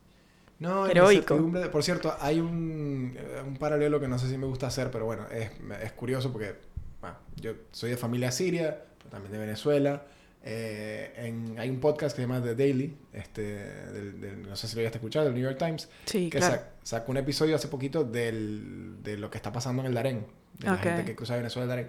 No, 0.58 0.86
heroico. 0.86 1.50
Por 1.72 1.82
cierto, 1.82 2.14
hay 2.20 2.38
un, 2.40 3.16
eh, 3.18 3.42
un 3.46 3.56
paralelo 3.56 3.98
que 3.98 4.08
no 4.08 4.18
sé 4.18 4.28
si 4.28 4.36
me 4.36 4.46
gusta 4.46 4.66
hacer, 4.66 4.90
pero 4.90 5.06
bueno, 5.06 5.26
es, 5.30 5.50
es 5.82 5.92
curioso 5.92 6.30
porque 6.32 6.54
bueno, 7.00 7.16
yo 7.36 7.52
soy 7.72 7.90
de 7.90 7.96
familia 7.96 8.30
siria, 8.30 8.78
pero 8.98 9.10
también 9.10 9.32
de 9.32 9.38
Venezuela. 9.38 10.02
Eh, 10.44 11.12
en- 11.16 11.56
hay 11.58 11.70
un 11.70 11.78
podcast 11.78 12.16
que 12.16 12.22
se 12.22 12.28
llama 12.28 12.42
The 12.42 12.54
Daily, 12.56 12.96
este, 13.12 13.42
del- 13.42 14.20
del- 14.20 14.42
no 14.48 14.56
sé 14.56 14.66
si 14.66 14.74
lo 14.74 14.80
hayas 14.80 14.92
escuchado, 14.94 15.26
del 15.26 15.34
New 15.34 15.42
York 15.44 15.56
Times, 15.58 15.88
Sí, 16.06 16.28
que 16.30 16.38
claro. 16.38 16.56
sac- 16.56 16.64
sacó 16.82 17.12
un 17.12 17.18
episodio 17.18 17.54
hace 17.54 17.68
poquito 17.68 18.02
del, 18.04 18.96
de 19.02 19.16
lo 19.18 19.30
que 19.30 19.38
está 19.38 19.52
pasando 19.52 19.82
en 19.82 19.86
el 19.88 19.94
Darén, 19.94 20.26
de 20.58 20.66
la 20.66 20.74
Ok. 20.74 20.80
gente 20.80 21.04
que 21.04 21.14
cruza 21.14 21.36
Venezuela 21.36 21.64
al 21.64 21.68
Darén. 21.78 21.86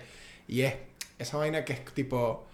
Y 0.47 0.61
es 0.61 0.75
esa 1.17 1.37
vaina 1.37 1.65
que 1.65 1.73
es 1.73 1.85
tipo... 1.93 2.45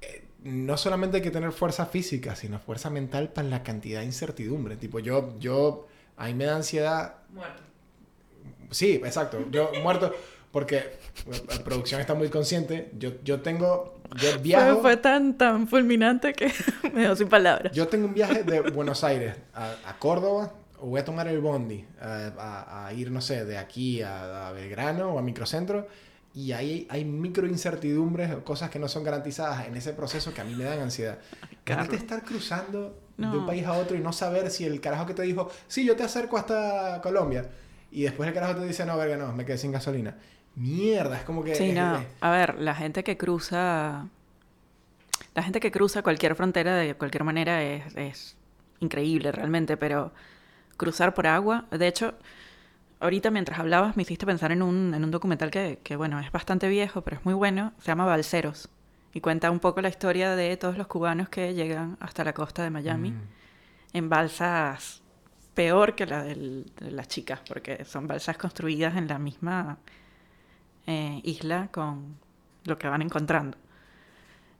eh, 0.00 0.24
No 0.44 0.76
solamente 0.78 1.18
hay 1.18 1.22
que 1.22 1.30
tener 1.30 1.52
fuerza 1.52 1.84
física, 1.86 2.34
sino 2.36 2.58
fuerza 2.58 2.88
mental 2.88 3.28
para 3.30 3.48
la 3.48 3.62
cantidad 3.62 4.00
de 4.00 4.06
incertidumbre. 4.06 4.76
Tipo, 4.76 4.98
yo, 5.00 5.36
yo, 5.38 5.88
a 6.16 6.26
mí 6.26 6.34
me 6.34 6.44
da 6.46 6.56
ansiedad 6.56 7.16
Muerto. 7.34 7.62
Sí, 8.70 8.94
exacto. 9.04 9.44
Yo 9.50 9.70
muerto 9.82 10.12
porque 10.52 10.98
la 11.48 11.62
producción 11.64 12.00
está 12.00 12.14
muy 12.14 12.28
consciente. 12.28 12.90
Yo, 12.98 13.12
yo 13.24 13.40
tengo, 13.40 14.00
yo 14.16 14.30
Fue, 14.32 14.38
viajo, 14.38 14.80
fue 14.80 14.96
tan, 14.96 15.36
tan 15.36 15.68
fulminante 15.68 16.32
que 16.32 16.52
me 16.92 17.02
dejó 17.02 17.16
sin 17.16 17.28
palabras. 17.28 17.72
yo 17.72 17.88
tengo 17.88 18.06
un 18.06 18.14
viaje 18.14 18.42
de 18.42 18.60
Buenos 18.60 19.04
Aires 19.04 19.34
a, 19.54 19.74
a 19.86 19.98
Córdoba. 19.98 20.52
o 20.80 20.86
Voy 20.86 21.00
a 21.00 21.04
tomar 21.04 21.28
el 21.28 21.40
bondi 21.40 21.84
a, 22.00 22.30
a- 22.38 22.86
a 22.86 22.92
ir, 22.94 23.10
no 23.10 23.20
sé, 23.20 23.44
de 23.44 23.58
aquí 23.58 24.02
a, 24.02 24.48
a 24.48 24.52
Belgrano 24.52 25.14
o 25.14 25.18
a 25.18 25.22
Microcentro. 25.22 25.86
Y 26.34 26.52
ahí 26.52 26.86
hay 26.90 27.02
micro 27.06 27.46
incertidumbres 27.46 28.30
o 28.34 28.44
cosas 28.44 28.68
que 28.68 28.78
no 28.78 28.88
son 28.88 29.02
garantizadas 29.04 29.66
en 29.68 29.74
ese 29.76 29.94
proceso 29.94 30.34
que 30.34 30.42
a 30.42 30.44
mí 30.44 30.54
me 30.54 30.64
dan 30.64 30.80
ansiedad. 30.80 31.18
Imagínate 31.66 31.96
estar 31.96 32.22
cruzando 32.24 33.00
de 33.16 33.26
No. 33.26 33.38
un 33.38 33.46
país 33.46 33.64
a 33.64 33.72
otro 33.72 33.96
y 33.96 34.00
no 34.00 34.12
saber 34.12 34.50
si 34.50 34.64
el 34.66 34.82
carajo 34.82 35.06
que 35.06 35.14
te 35.14 35.22
dijo, 35.22 35.50
sí, 35.66 35.86
yo 35.86 35.96
te 35.96 36.02
acerco 36.02 36.36
hasta 36.36 37.00
Colombia. 37.02 37.48
Y 37.90 38.02
después 38.02 38.28
el 38.28 38.34
carajo 38.34 38.56
te 38.60 38.66
dice, 38.66 38.84
no, 38.84 38.98
verga, 38.98 39.16
no, 39.16 39.32
me 39.32 39.46
quedé 39.46 39.56
sin 39.56 39.72
gasolina. 39.72 40.14
Mierda, 40.56 41.18
es 41.18 41.22
como 41.24 41.44
que... 41.44 41.54
Sí, 41.54 41.68
es- 41.70 41.74
no. 41.74 41.96
es- 41.98 42.06
A 42.20 42.30
ver, 42.30 42.56
la 42.60 42.74
gente 42.74 43.04
que 43.04 43.16
cruza. 43.16 44.06
La 45.34 45.42
gente 45.42 45.60
que 45.60 45.70
cruza 45.70 46.02
cualquier 46.02 46.34
frontera 46.34 46.74
de 46.76 46.94
cualquier 46.94 47.24
manera 47.24 47.62
es, 47.62 47.94
es 47.96 48.36
increíble 48.80 49.32
realmente, 49.32 49.76
pero 49.76 50.12
cruzar 50.78 51.12
por 51.14 51.26
agua. 51.26 51.66
De 51.70 51.86
hecho, 51.86 52.14
ahorita 53.00 53.30
mientras 53.30 53.58
hablabas 53.58 53.96
me 53.96 54.02
hiciste 54.02 54.24
pensar 54.24 54.50
en 54.52 54.62
un, 54.62 54.94
en 54.94 55.04
un 55.04 55.10
documental 55.10 55.50
que, 55.50 55.78
que, 55.82 55.96
bueno, 55.96 56.18
es 56.20 56.32
bastante 56.32 56.68
viejo, 56.68 57.02
pero 57.02 57.18
es 57.18 57.24
muy 57.24 57.34
bueno. 57.34 57.72
Se 57.80 57.86
llama 57.88 58.06
Balseros. 58.06 58.68
Y 59.12 59.20
cuenta 59.20 59.50
un 59.50 59.60
poco 59.60 59.80
la 59.82 59.88
historia 59.88 60.34
de 60.36 60.56
todos 60.56 60.76
los 60.78 60.86
cubanos 60.86 61.28
que 61.28 61.52
llegan 61.54 61.96
hasta 62.00 62.24
la 62.24 62.32
costa 62.32 62.62
de 62.62 62.70
Miami 62.70 63.10
Mm. 63.12 63.20
en 63.94 64.08
balsas 64.08 65.02
peor 65.54 65.94
que 65.94 66.04
la 66.06 66.22
del- 66.22 66.70
de 66.80 66.90
las 66.90 67.08
chicas, 67.08 67.40
porque 67.48 67.84
son 67.86 68.06
balsas 68.06 68.36
construidas 68.36 68.94
en 68.96 69.08
la 69.08 69.18
misma 69.18 69.78
eh, 70.86 71.20
isla 71.24 71.68
con 71.72 72.16
lo 72.64 72.78
que 72.78 72.88
van 72.88 73.02
encontrando. 73.02 73.58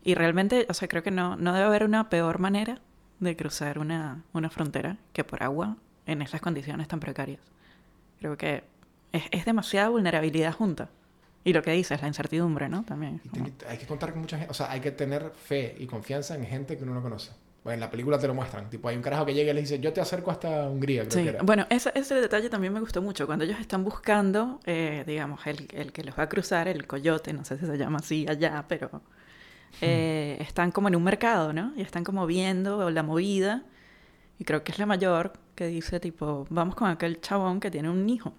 Y 0.03 0.15
realmente, 0.15 0.67
o 0.69 0.75
sea, 0.75 0.87
creo 0.89 1.03
que 1.03 1.11
no, 1.11 1.37
no 1.37 1.53
debe 1.53 1.67
haber 1.67 1.85
una 1.85 2.09
peor 2.09 2.39
manera 2.39 2.81
de 3.19 3.37
cruzar 3.37 3.79
una, 3.79 4.23
una 4.33 4.51
frontera 4.51 4.99
que 5.13 5.25
por 5.25 5.43
agua 5.43 5.77
en 6.07 6.23
esas 6.23 6.41
condiciones 6.41 6.87
tan 6.89 7.01
precarias. 7.01 7.41
Creo 8.21 8.37
que 8.37 8.63
es, 9.13 9.25
es 9.31 9.45
demasiada 9.45 9.89
vulnerabilidad 9.89 10.53
junta. 10.53 10.91
Y 11.43 11.53
lo 11.53 11.63
que 11.63 11.71
dices, 11.73 12.01
la 12.03 12.09
incertidumbre, 12.09 12.69
¿no? 12.69 12.83
También. 12.85 13.21
Como- 13.31 13.47
hay 13.69 13.79
que 13.79 13.87
contar 13.87 14.11
con 14.13 14.21
mucha 14.23 14.37
gente, 14.37 14.51
o 14.51 14.55
sea, 14.55 14.71
hay 14.71 14.81
que 14.81 14.91
tener 14.91 15.31
fe 15.31 15.77
y 15.79 15.87
confianza 15.87 16.35
en 16.35 16.45
gente 16.45 16.77
que 16.77 16.83
uno 16.85 16.95
no 16.95 17.03
conoce. 17.03 17.33
Bueno, 17.67 17.75
en 17.75 17.81
la 17.81 17.91
película 17.91 18.17
te 18.17 18.29
lo 18.29 18.35
muestran. 18.35 18.71
Tipo, 18.71 18.87
hay 18.89 18.95
un 18.95 19.03
carajo 19.03 19.27
que 19.27 19.35
llega 19.35 19.51
y 19.51 19.55
le 19.55 19.61
dice, 19.63 19.81
yo 19.81 19.93
te 19.93 20.01
acerco 20.01 20.31
hasta 20.31 20.69
Hungría, 20.69 21.01
creo 21.03 21.11
Sí, 21.11 21.23
que 21.25 21.29
era. 21.31 21.43
bueno, 21.43 21.67
ese, 21.69 21.91
ese 21.97 22.15
detalle 22.15 22.49
también 22.49 22.73
me 22.73 22.79
gustó 22.79 23.03
mucho. 23.03 23.27
Cuando 23.27 23.45
ellos 23.45 23.59
están 23.59 23.83
buscando, 23.83 24.61
eh, 24.67 25.03
digamos, 25.05 25.45
el, 25.49 25.67
el 25.73 25.91
que 25.93 26.05
los 26.05 26.17
va 26.17 26.23
a 26.23 26.29
cruzar, 26.29 26.69
el 26.69 26.87
coyote, 26.87 27.33
no 27.33 27.45
sé 27.45 27.59
si 27.59 27.67
se 27.67 27.77
llama 27.77 27.99
así 27.99 28.25
allá, 28.29 28.65
pero 28.69 29.03
eh, 29.81 30.37
están 30.39 30.71
como 30.71 30.87
en 30.87 30.95
un 30.95 31.03
mercado, 31.03 31.53
¿no? 31.53 31.73
Y 31.77 31.83
están 31.83 32.05
como 32.05 32.25
viendo 32.25 32.89
la 32.89 33.03
movida. 33.03 33.65
Y 34.39 34.45
creo 34.45 34.63
que 34.63 34.71
es 34.71 34.79
la 34.79 34.87
mayor 34.87 35.33
que 35.57 35.67
dice, 35.67 35.99
tipo, 35.99 36.47
vamos 36.51 36.77
con 36.77 36.89
aquel 36.89 37.21
chabón 37.21 37.59
que 37.59 37.73
tiene 37.73 37.91
un 37.91 38.09
hijo. 38.09 38.33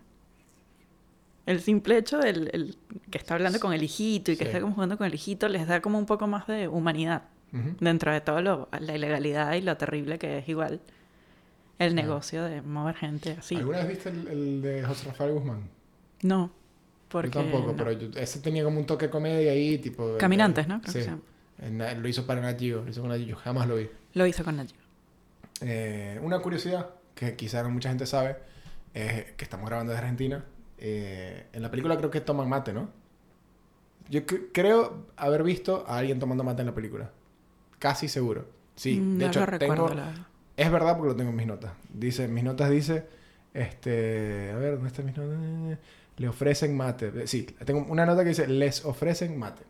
El 1.45 1.59
simple 1.61 1.97
hecho 1.97 2.17
del 2.19 2.49
el 2.53 2.77
que 3.11 3.17
está 3.17 3.33
hablando 3.33 3.59
con 3.59 3.73
el 3.73 3.83
hijito 3.83 4.31
y 4.31 4.37
que 4.37 4.43
Sí. 4.45 4.49
está 4.51 4.61
como 4.61 4.73
jugando 4.73 4.97
con 4.97 5.05
el 5.07 5.13
hijito 5.13 5.49
les 5.49 5.67
da 5.67 5.81
como 5.81 5.97
un 5.97 6.05
poco 6.05 6.27
más 6.27 6.45
de 6.47 6.67
humanidad 6.67 7.23
Ujú. 7.53 7.75
dentro 7.79 8.11
de 8.11 8.19
todo 8.21 8.41
lo, 8.41 8.69
la 8.79 8.95
ilegalidad 8.95 9.53
y 9.53 9.61
lo 9.61 9.77
terrible 9.77 10.17
que 10.19 10.39
es 10.39 10.49
igual. 10.49 10.81
el 11.79 11.93
negocio 11.95 12.43
de 12.43 12.61
mover 12.63 12.95
gente 12.95 13.35
así. 13.39 13.55
¿Alguna 13.55 13.77
vez 13.79 13.87
viste 13.89 14.09
el, 14.09 14.27
el 14.27 14.61
de 14.63 14.83
José 14.83 15.07
Rafael 15.09 15.31
Guzmán? 15.33 15.69
No, 16.23 16.51
porque... 17.07 17.29
yo 17.29 17.41
tampoco, 17.41 17.67
no. 17.71 17.75
pero 17.77 17.91
yo- 17.91 18.09
ese 18.19 18.39
tenía 18.39 18.63
como 18.63 18.79
un 18.79 18.85
toque 18.87 19.09
comedia 19.09 19.51
ahí, 19.51 19.77
tipo... 19.77 20.17
Caminantes, 20.17 20.67
¿no? 20.67 20.81
Creo 20.81 20.93
Sí. 21.05 21.09
que 21.59 21.95
lo 21.95 22.07
hizo 22.07 22.25
para 22.25 22.41
Nat 22.41 22.59
Geo, 22.59 22.83
lo 22.83 22.89
hizo 22.89 23.01
con 23.01 23.09
Nat 23.11 23.19
Geo, 23.21 23.35
jamás 23.35 23.67
lo 23.67 23.75
vi. 23.75 23.89
Lo 24.13 24.25
hizo 24.25 24.43
con 24.43 24.55
Nacho. 24.57 24.75
Eh, 25.61 26.19
una 26.23 26.39
curiosidad 26.39 26.89
que 27.15 27.35
quizá 27.35 27.61
no 27.63 27.69
mucha 27.69 27.89
gente 27.89 28.05
sabe 28.07 28.37
es 28.93 29.31
que 29.33 29.43
estamos 29.43 29.67
grabando 29.67 29.91
desde 29.91 30.03
Argentina. 30.03 30.43
Eh, 30.79 31.45
en 31.53 31.61
la 31.61 31.69
película 31.71 31.95
creo 31.97 32.09
que 32.11 32.21
toman 32.21 32.49
mate, 32.49 32.73
¿no? 32.73 32.89
Yo 34.09 34.21
cre- 34.25 34.47
creo 34.53 35.05
haber 35.15 35.43
visto 35.43 35.85
a 35.87 35.97
alguien 35.99 36.19
tomando 36.19 36.43
mate 36.43 36.61
en 36.61 36.67
la 36.67 36.73
película. 36.73 37.11
Casi 37.79 38.07
seguro. 38.07 38.45
Sí, 38.75 38.99
Mm, 38.99 39.17
de 39.17 39.25
no 39.25 39.31
hecho 39.31 39.45
lo 39.45 39.59
tengo... 39.59 39.89
la. 39.89 40.27
Es 40.55 40.71
verdad 40.71 40.95
porque 40.97 41.09
lo 41.11 41.15
tengo 41.15 41.29
en 41.31 41.35
mis 41.35 41.47
notas. 41.47 41.71
Dice, 41.93 42.27
mis 42.27 42.43
notas 42.43 42.69
dice, 42.71 43.05
este, 43.53 44.51
a 44.51 44.57
ver, 44.57 44.73
¿dónde 44.73 44.87
están 44.87 45.05
mis 45.05 45.15
notas? 45.17 45.77
Le 46.17 46.27
ofrecen 46.27 46.75
mate. 46.75 47.11
Eh, 47.15 47.27
Sí, 47.27 47.43
tengo 47.65 47.85
una 47.89 48.05
nota 48.05 48.23
que 48.23 48.29
dice, 48.29 48.47
les 48.47 48.83
ofrecen 48.85 49.37
mate. 49.37 49.63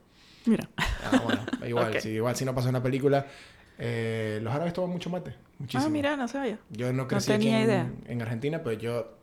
Mira, 0.45 0.69
Ah, 0.77 1.21
bueno, 1.25 1.41
igual, 1.67 1.99
si, 2.01 2.09
igual 2.11 2.35
si 2.37 2.45
no 2.45 2.55
pasa 2.55 2.69
una 2.69 2.81
película, 2.81 3.25
eh, 3.77 4.39
los 4.41 4.53
árabes 4.53 4.71
toman 4.73 4.91
mucho 4.91 5.09
mate, 5.09 5.33
muchísimo. 5.59 5.85
ah, 5.85 5.89
mira, 5.89 6.15
no 6.15 6.27
sabía. 6.29 6.57
Yo 6.69 6.93
no 6.93 7.05
crecí 7.07 7.31
aquí 7.33 7.43
tenía 7.43 7.59
en, 7.59 7.65
idea. 7.65 7.91
en 8.05 8.21
Argentina, 8.21 8.63
pero 8.63 8.79
yo 8.79 9.17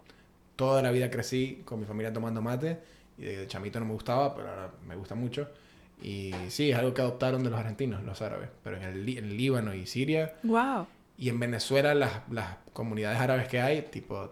toda 0.56 0.82
la 0.82 0.90
vida 0.90 1.10
crecí 1.10 1.62
con 1.64 1.80
mi 1.80 1.86
familia 1.86 2.12
tomando 2.12 2.42
mate 2.42 2.78
y 3.16 3.22
de 3.24 3.46
chamito 3.46 3.80
no 3.80 3.86
me 3.86 3.92
gustaba, 3.94 4.34
pero 4.34 4.50
ahora 4.50 4.70
me 4.86 4.96
gusta 4.96 5.14
mucho. 5.14 5.48
Y 6.02 6.32
sí, 6.48 6.70
es 6.70 6.76
algo 6.76 6.92
que 6.92 7.00
adoptaron 7.00 7.42
de 7.42 7.50
los 7.50 7.58
argentinos, 7.58 8.02
los 8.04 8.20
árabes. 8.22 8.50
Pero 8.62 8.76
en 8.76 8.82
el, 8.82 9.18
en 9.18 9.36
Líbano 9.36 9.74
y 9.74 9.86
Siria 9.86 10.34
Wow. 10.42 10.86
y 11.16 11.28
en 11.30 11.40
Venezuela 11.40 11.94
las, 11.94 12.12
las 12.30 12.56
comunidades 12.72 13.18
árabes 13.20 13.48
que 13.48 13.60
hay, 13.60 13.82
tipo, 13.82 14.30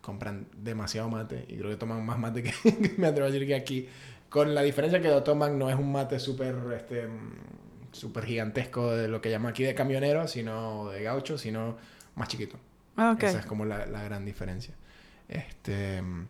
compran 0.00 0.46
demasiado 0.56 1.08
mate 1.08 1.44
y 1.48 1.56
creo 1.56 1.70
que 1.70 1.76
toman 1.76 2.04
más 2.06 2.18
mate 2.18 2.42
que, 2.44 2.52
me 2.96 3.08
atrevo 3.08 3.28
a 3.28 3.30
decir 3.30 3.46
que 3.46 3.54
aquí. 3.54 3.88
Con 4.30 4.54
la 4.54 4.62
diferencia 4.62 5.00
que 5.00 5.08
lo 5.08 5.22
toman 5.22 5.58
no 5.58 5.70
es 5.70 5.76
un 5.76 5.90
mate 5.90 6.18
súper 6.18 6.54
este, 6.76 7.06
mm, 7.06 7.32
súper 7.92 8.24
gigantesco 8.26 8.94
de 8.94 9.08
lo 9.08 9.20
que 9.20 9.30
llaman 9.30 9.50
aquí 9.50 9.64
de 9.64 9.74
camionero, 9.74 10.28
sino 10.28 10.90
de 10.90 11.02
gaucho, 11.02 11.38
sino 11.38 11.76
más 12.14 12.28
chiquito. 12.28 12.56
Ah, 12.96 13.12
ok. 13.16 13.22
Esa 13.22 13.40
es 13.40 13.46
como 13.46 13.64
la, 13.64 13.86
la 13.86 14.02
gran 14.04 14.24
diferencia. 14.26 14.74
Este, 15.28 16.02
mm, 16.02 16.26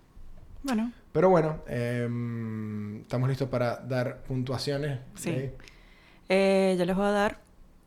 Bueno, 0.63 0.93
pero 1.13 1.29
bueno, 1.31 1.63
em, 1.67 3.01
estamos 3.01 3.29
listos 3.29 3.49
para 3.49 3.77
dar 3.77 4.23
puntuaciones. 4.23 5.01
Sí. 5.15 5.51
eh, 6.29 6.77
yo 6.79 6.85
les 6.85 6.97
voy 6.97 7.07
a 7.07 7.11
dar 7.11 7.39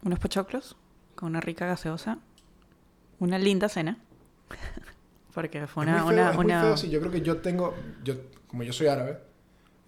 unos 0.04 0.20
pochoclos 0.20 0.76
con 1.16 1.30
una 1.30 1.42
rica 1.42 1.66
gaseosa. 1.66 2.18
Una 3.20 3.38
linda 3.38 3.70
cena. 3.70 3.98
Porque 5.34 5.66
fue 5.68 5.86
Es 5.86 5.90
una... 5.92 6.04
muy 6.04 6.14
feo, 6.16 6.22
una, 6.24 6.32
es 6.32 6.36
muy 6.38 6.46
una- 6.46 6.62
feo, 6.62 6.78
sí. 6.78 6.90
Yo 6.90 7.00
creo 7.00 7.12
que 7.12 7.22
yo 7.22 7.38
tengo, 7.38 7.76
yo, 8.04 8.16
como 8.48 8.64
yo 8.64 8.74
soy 8.74 8.88
árabe, 8.88 9.20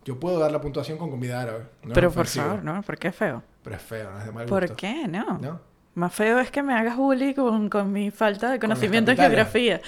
yo 0.05 0.19
puedo 0.19 0.39
dar 0.39 0.51
la 0.51 0.61
puntuación 0.61 0.97
con 0.97 1.09
comida 1.09 1.41
árabe. 1.41 1.65
No 1.83 1.93
Pero 1.93 2.11
por 2.11 2.27
favor, 2.27 2.63
¿no? 2.63 2.81
¿Por 2.83 2.97
qué 2.97 3.07
es 3.09 3.15
feo? 3.15 3.41
Pero 3.63 3.75
es 3.75 3.81
feo, 3.81 4.11
no 4.11 4.19
es 4.19 4.25
de 4.25 4.31
mal 4.31 4.45
¿Por 4.45 4.61
gusto. 4.63 4.75
qué? 4.77 5.07
No. 5.07 5.39
¿No? 5.39 5.59
Más 5.95 6.13
feo 6.13 6.39
es 6.39 6.49
que 6.51 6.61
me 6.63 6.73
hagas 6.73 6.95
bullying 6.97 7.33
con, 7.33 7.69
con 7.69 7.91
mi 7.91 8.09
falta 8.11 8.51
de 8.51 8.59
conocimiento 8.59 9.11
de 9.11 9.17
geografía. 9.17 9.81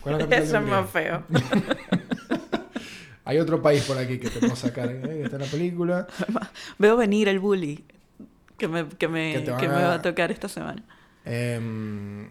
¿Cuál 0.00 0.16
es 0.16 0.20
la 0.22 0.24
capital 0.28 0.40
de 0.40 0.46
Eso 0.48 0.58
es 0.58 0.64
más 0.64 0.90
feo. 0.90 1.22
Hay 3.24 3.38
otro 3.38 3.62
país 3.62 3.82
por 3.84 3.96
aquí 3.96 4.18
que 4.18 4.28
te 4.28 4.38
puedo 4.38 4.56
sacar, 4.56 4.90
¿eh? 4.90 5.00
que 5.00 5.22
está 5.22 5.36
en 5.36 5.42
la 5.42 5.48
película. 5.48 6.06
Veo 6.78 6.96
venir 6.96 7.28
el 7.28 7.38
bully 7.38 7.84
que 8.58 8.68
me, 8.68 8.88
que 8.88 9.08
me, 9.08 9.44
Que 9.44 9.68
va 9.68 9.94
a 9.94 10.02
tocar 10.02 10.30
esta 10.30 10.48
semana. 10.48 10.82
Em, 11.24 12.28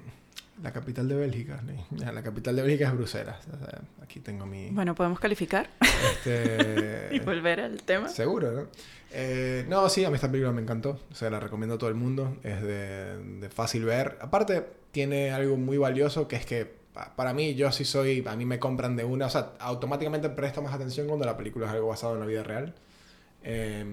la 0.62 0.72
capital 0.72 1.08
de 1.08 1.16
Bélgica. 1.16 1.62
La 1.92 2.22
capital 2.22 2.56
de 2.56 2.62
Bélgica 2.62 2.88
es 2.88 2.94
Bruselas. 2.94 3.38
O 3.52 3.58
sea, 3.58 3.82
aquí 4.02 4.20
tengo 4.20 4.46
mi... 4.46 4.70
Bueno, 4.70 4.94
podemos 4.94 5.20
calificar 5.20 5.70
Este, 5.82 7.10
y 7.12 7.20
volver 7.20 7.60
al 7.60 7.82
tema. 7.84 8.08
Seguro, 8.08 8.52
¿no? 8.52 8.68
Eh, 9.12 9.66
no, 9.68 9.90
sí, 9.90 10.06
a 10.06 10.10
mí 10.10 10.16
esta 10.16 10.30
película 10.30 10.52
me 10.52 10.62
encantó. 10.62 11.00
O 11.12 11.16
sea, 11.16 11.30
la 11.30 11.40
recomiendo 11.40 11.76
a 11.76 11.78
todo 11.78 11.90
el 11.90 11.96
mundo. 11.96 12.38
Es 12.44 12.62
de, 12.62 13.18
de 13.40 13.50
fácil 13.50 13.84
ver. 13.84 14.18
Aparte, 14.22 14.64
tiene 14.92 15.32
algo 15.32 15.58
muy 15.58 15.78
valioso 15.78 16.28
que 16.28 16.36
es 16.36 16.46
que 16.46 16.83
para 17.16 17.34
mí, 17.34 17.56
yo 17.56 17.72
sí 17.72 17.86
soy. 17.86 18.24
A 18.28 18.36
mí 18.36 18.46
me 18.46 18.60
compran 18.60 18.96
de 18.96 19.04
una. 19.04 19.28
O 19.28 19.30
sea, 19.30 19.54
automáticamente 19.60 20.30
presto 20.30 20.62
más 20.62 20.74
atención 20.74 21.08
cuando 21.08 21.26
la 21.26 21.38
película 21.38 21.66
es 21.68 21.72
algo 21.72 21.88
basado 21.88 22.14
en 22.14 22.20
la 22.20 22.26
vida 22.26 22.44
real. 22.44 22.74
Eh, 23.44 23.86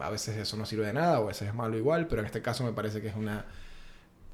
a 0.00 0.10
veces 0.10 0.36
eso 0.36 0.56
no 0.56 0.66
sirve 0.66 0.86
de 0.86 0.92
nada, 0.92 1.20
o 1.20 1.24
a 1.24 1.28
veces 1.28 1.48
es 1.48 1.54
malo 1.54 1.76
igual, 1.76 2.06
pero 2.06 2.20
en 2.20 2.26
este 2.26 2.42
caso 2.42 2.64
me 2.64 2.72
parece 2.72 3.00
que 3.00 3.08
es 3.08 3.16
una, 3.16 3.44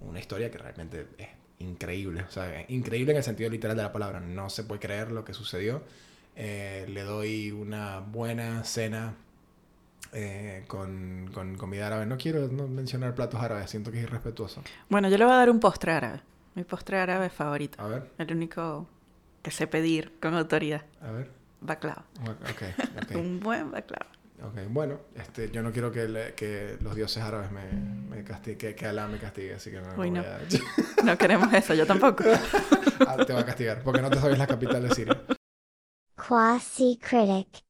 una 0.00 0.18
historia 0.18 0.50
que 0.50 0.58
realmente 0.58 1.06
es 1.18 1.28
increíble. 1.58 2.24
O 2.28 2.30
sea, 2.30 2.64
increíble 2.68 3.12
en 3.12 3.18
el 3.18 3.24
sentido 3.24 3.50
literal 3.50 3.76
de 3.76 3.82
la 3.82 3.92
palabra. 3.92 4.20
No 4.20 4.50
se 4.50 4.64
puede 4.64 4.80
creer 4.80 5.12
lo 5.12 5.24
que 5.24 5.34
sucedió. 5.34 5.82
Eh, 6.34 6.86
le 6.88 7.02
doy 7.02 7.50
una 7.50 8.00
buena 8.00 8.64
cena 8.64 9.14
eh, 10.12 10.64
con, 10.66 11.30
con 11.32 11.56
comida 11.56 11.86
árabe. 11.86 12.06
No 12.06 12.16
quiero 12.16 12.48
no 12.48 12.66
mencionar 12.68 13.14
platos 13.14 13.40
árabes, 13.40 13.70
siento 13.70 13.92
que 13.92 13.98
es 13.98 14.04
irrespetuoso. 14.04 14.62
Bueno, 14.88 15.08
yo 15.08 15.18
le 15.18 15.24
voy 15.24 15.34
a 15.34 15.36
dar 15.36 15.50
un 15.50 15.60
postre 15.60 15.92
árabe. 15.92 16.20
Mi 16.54 16.64
postre 16.64 16.98
árabe 16.98 17.30
favorito. 17.30 17.82
A 17.82 17.86
ver, 17.88 18.10
El 18.18 18.32
único 18.36 18.88
que 19.42 19.50
sé 19.50 19.66
pedir 19.66 20.18
con 20.20 20.34
autoridad. 20.34 20.84
a 21.00 21.10
ver. 21.10 21.30
Baklava. 21.60 22.04
Un 23.14 23.38
buen 23.40 23.70
baklava. 23.70 24.10
ok. 24.42 24.58
Bueno, 24.68 24.98
este, 25.14 25.50
yo 25.50 25.62
no 25.62 25.70
quiero 25.72 25.92
que, 25.92 26.08
le- 26.08 26.34
que 26.34 26.76
los 26.80 26.94
dioses 26.96 27.22
árabes 27.22 27.50
me, 27.52 27.64
me 27.72 28.24
castiguen, 28.24 28.58
que, 28.58 28.74
que 28.74 28.86
Alá 28.86 29.06
me 29.06 29.18
castigue, 29.18 29.54
así 29.54 29.70
que 29.70 29.80
no, 29.80 29.88
Uy, 29.90 29.94
voy 29.96 30.10
no. 30.10 30.20
a- 30.22 30.38
No 31.04 31.16
queremos 31.16 31.52
eso, 31.54 31.74
yo 31.74 31.86
tampoco. 31.86 32.24
Ah, 33.06 33.16
te 33.24 33.32
va 33.32 33.40
a 33.40 33.46
castigar, 33.46 33.82
porque 33.82 34.00
no 34.00 34.10
te 34.10 34.18
sabes 34.18 34.38
la 34.38 34.46
capital 34.46 34.88
de 34.88 34.94
Siria. 34.94 35.20
Quasi 36.16 36.98
Critic. 36.98 37.64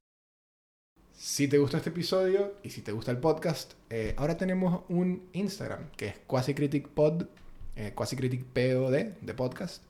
Si 1.13 1.49
te 1.49 1.57
gustó 1.59 1.77
este 1.79 1.89
episodio 1.91 2.57
y 2.63 2.71
si 2.71 2.83
te 2.83 2.93
gusta 2.93 3.11
el 3.13 3.19
podcast, 3.19 3.73
eh, 3.89 4.15
ahora 4.19 4.37
tenemos 4.37 4.83
un 4.89 5.29
Instagram 5.33 5.91
que 5.97 6.09
es 6.09 6.19
QuasiCriticPod, 6.27 7.25
eh, 7.77 7.93
QuasiCriticPod 7.95 8.93
de 9.21 9.35
podcast. 9.35 9.83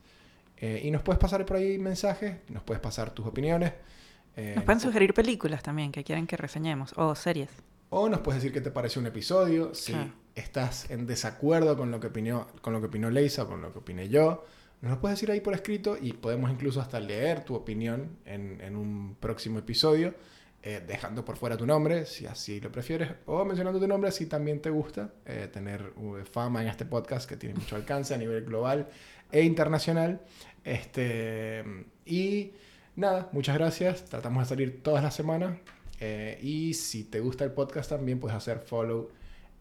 Eh, 0.56 0.80
y 0.84 0.90
nos 0.92 1.02
puedes 1.02 1.18
pasar 1.18 1.44
por 1.44 1.56
ahí 1.56 1.76
mensajes, 1.78 2.36
nos 2.48 2.62
puedes 2.62 2.80
pasar 2.80 3.10
tus 3.10 3.26
opiniones. 3.26 3.72
eh, 4.36 4.52
Nos 4.54 4.64
pueden 4.64 4.80
sugerir 4.80 5.12
películas 5.12 5.62
también 5.62 5.90
que 5.90 6.04
quieren 6.04 6.26
que 6.26 6.36
reseñemos. 6.36 6.92
O 6.96 7.14
series. 7.16 7.50
O 7.90 8.08
nos 8.08 8.20
puedes 8.20 8.40
decir 8.40 8.52
qué 8.54 8.60
te 8.60 8.70
pareció 8.70 9.00
un 9.00 9.06
episodio. 9.06 9.74
Si 9.74 9.92
estás 10.34 10.88
en 10.90 11.06
desacuerdo 11.06 11.76
con 11.76 11.90
lo 11.90 11.98
que 12.00 12.06
opinó, 12.06 12.46
con 12.60 12.72
lo 12.72 12.80
que 12.80 12.86
opinó 12.86 13.10
Leisa 13.10 13.42
o 13.42 13.48
con 13.48 13.60
lo 13.60 13.72
que 13.72 13.80
opiné 13.80 14.08
yo, 14.08 14.46
nos 14.80 14.92
lo 14.92 15.00
puedes 15.00 15.18
decir 15.18 15.30
ahí 15.30 15.40
por 15.40 15.52
escrito 15.54 15.98
y 16.00 16.12
podemos 16.12 16.50
incluso 16.50 16.80
hasta 16.80 17.00
leer 17.00 17.44
tu 17.44 17.54
opinión 17.54 18.16
en, 18.24 18.60
en 18.60 18.76
un 18.76 19.16
próximo 19.18 19.58
episodio, 19.58 20.14
eh, 20.64 20.80
dejando 20.86 21.24
por 21.24 21.36
fuera 21.36 21.56
tu 21.56 21.66
nombre, 21.66 22.06
si 22.06 22.26
así 22.26 22.60
lo 22.60 22.70
prefieres, 22.70 23.10
o 23.26 23.44
mencionando 23.44 23.80
tu 23.80 23.88
nombre 23.88 24.12
si 24.12 24.26
también 24.26 24.62
te 24.62 24.70
gusta 24.70 25.12
eh, 25.26 25.48
tener 25.52 25.92
uh, 25.96 26.24
fama 26.24 26.62
en 26.62 26.68
este 26.68 26.84
podcast 26.84 27.28
que 27.28 27.36
tiene 27.36 27.56
mucho 27.56 27.74
alcance 27.74 28.14
a 28.14 28.16
nivel 28.16 28.44
global 28.44 28.88
e 29.32 29.42
internacional. 29.42 30.20
Este, 30.62 31.64
y 32.06 32.52
nada, 32.94 33.28
muchas 33.32 33.56
gracias. 33.56 34.04
Tratamos 34.04 34.44
de 34.44 34.48
salir 34.48 34.82
todas 34.82 35.02
las 35.02 35.14
semanas. 35.16 35.58
Eh, 35.98 36.38
y 36.42 36.74
si 36.74 37.04
te 37.04 37.20
gusta 37.20 37.44
el 37.44 37.52
podcast 37.52 37.90
también 37.90 38.20
puedes 38.20 38.36
hacer 38.36 38.60
follow 38.60 39.10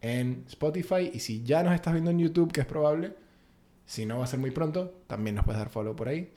en 0.00 0.44
Spotify. 0.48 1.10
Y 1.12 1.20
si 1.20 1.42
ya 1.42 1.62
nos 1.62 1.74
estás 1.74 1.92
viendo 1.94 2.10
en 2.10 2.18
YouTube, 2.18 2.52
que 2.52 2.60
es 2.60 2.66
probable, 2.66 3.14
si 3.86 4.06
no 4.06 4.18
va 4.18 4.24
a 4.24 4.28
ser 4.28 4.38
muy 4.38 4.50
pronto, 4.50 5.02
también 5.06 5.36
nos 5.36 5.44
puedes 5.44 5.58
dar 5.58 5.68
follow 5.68 5.96
por 5.96 6.08
ahí. 6.08 6.32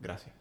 Gracias. 0.00 0.35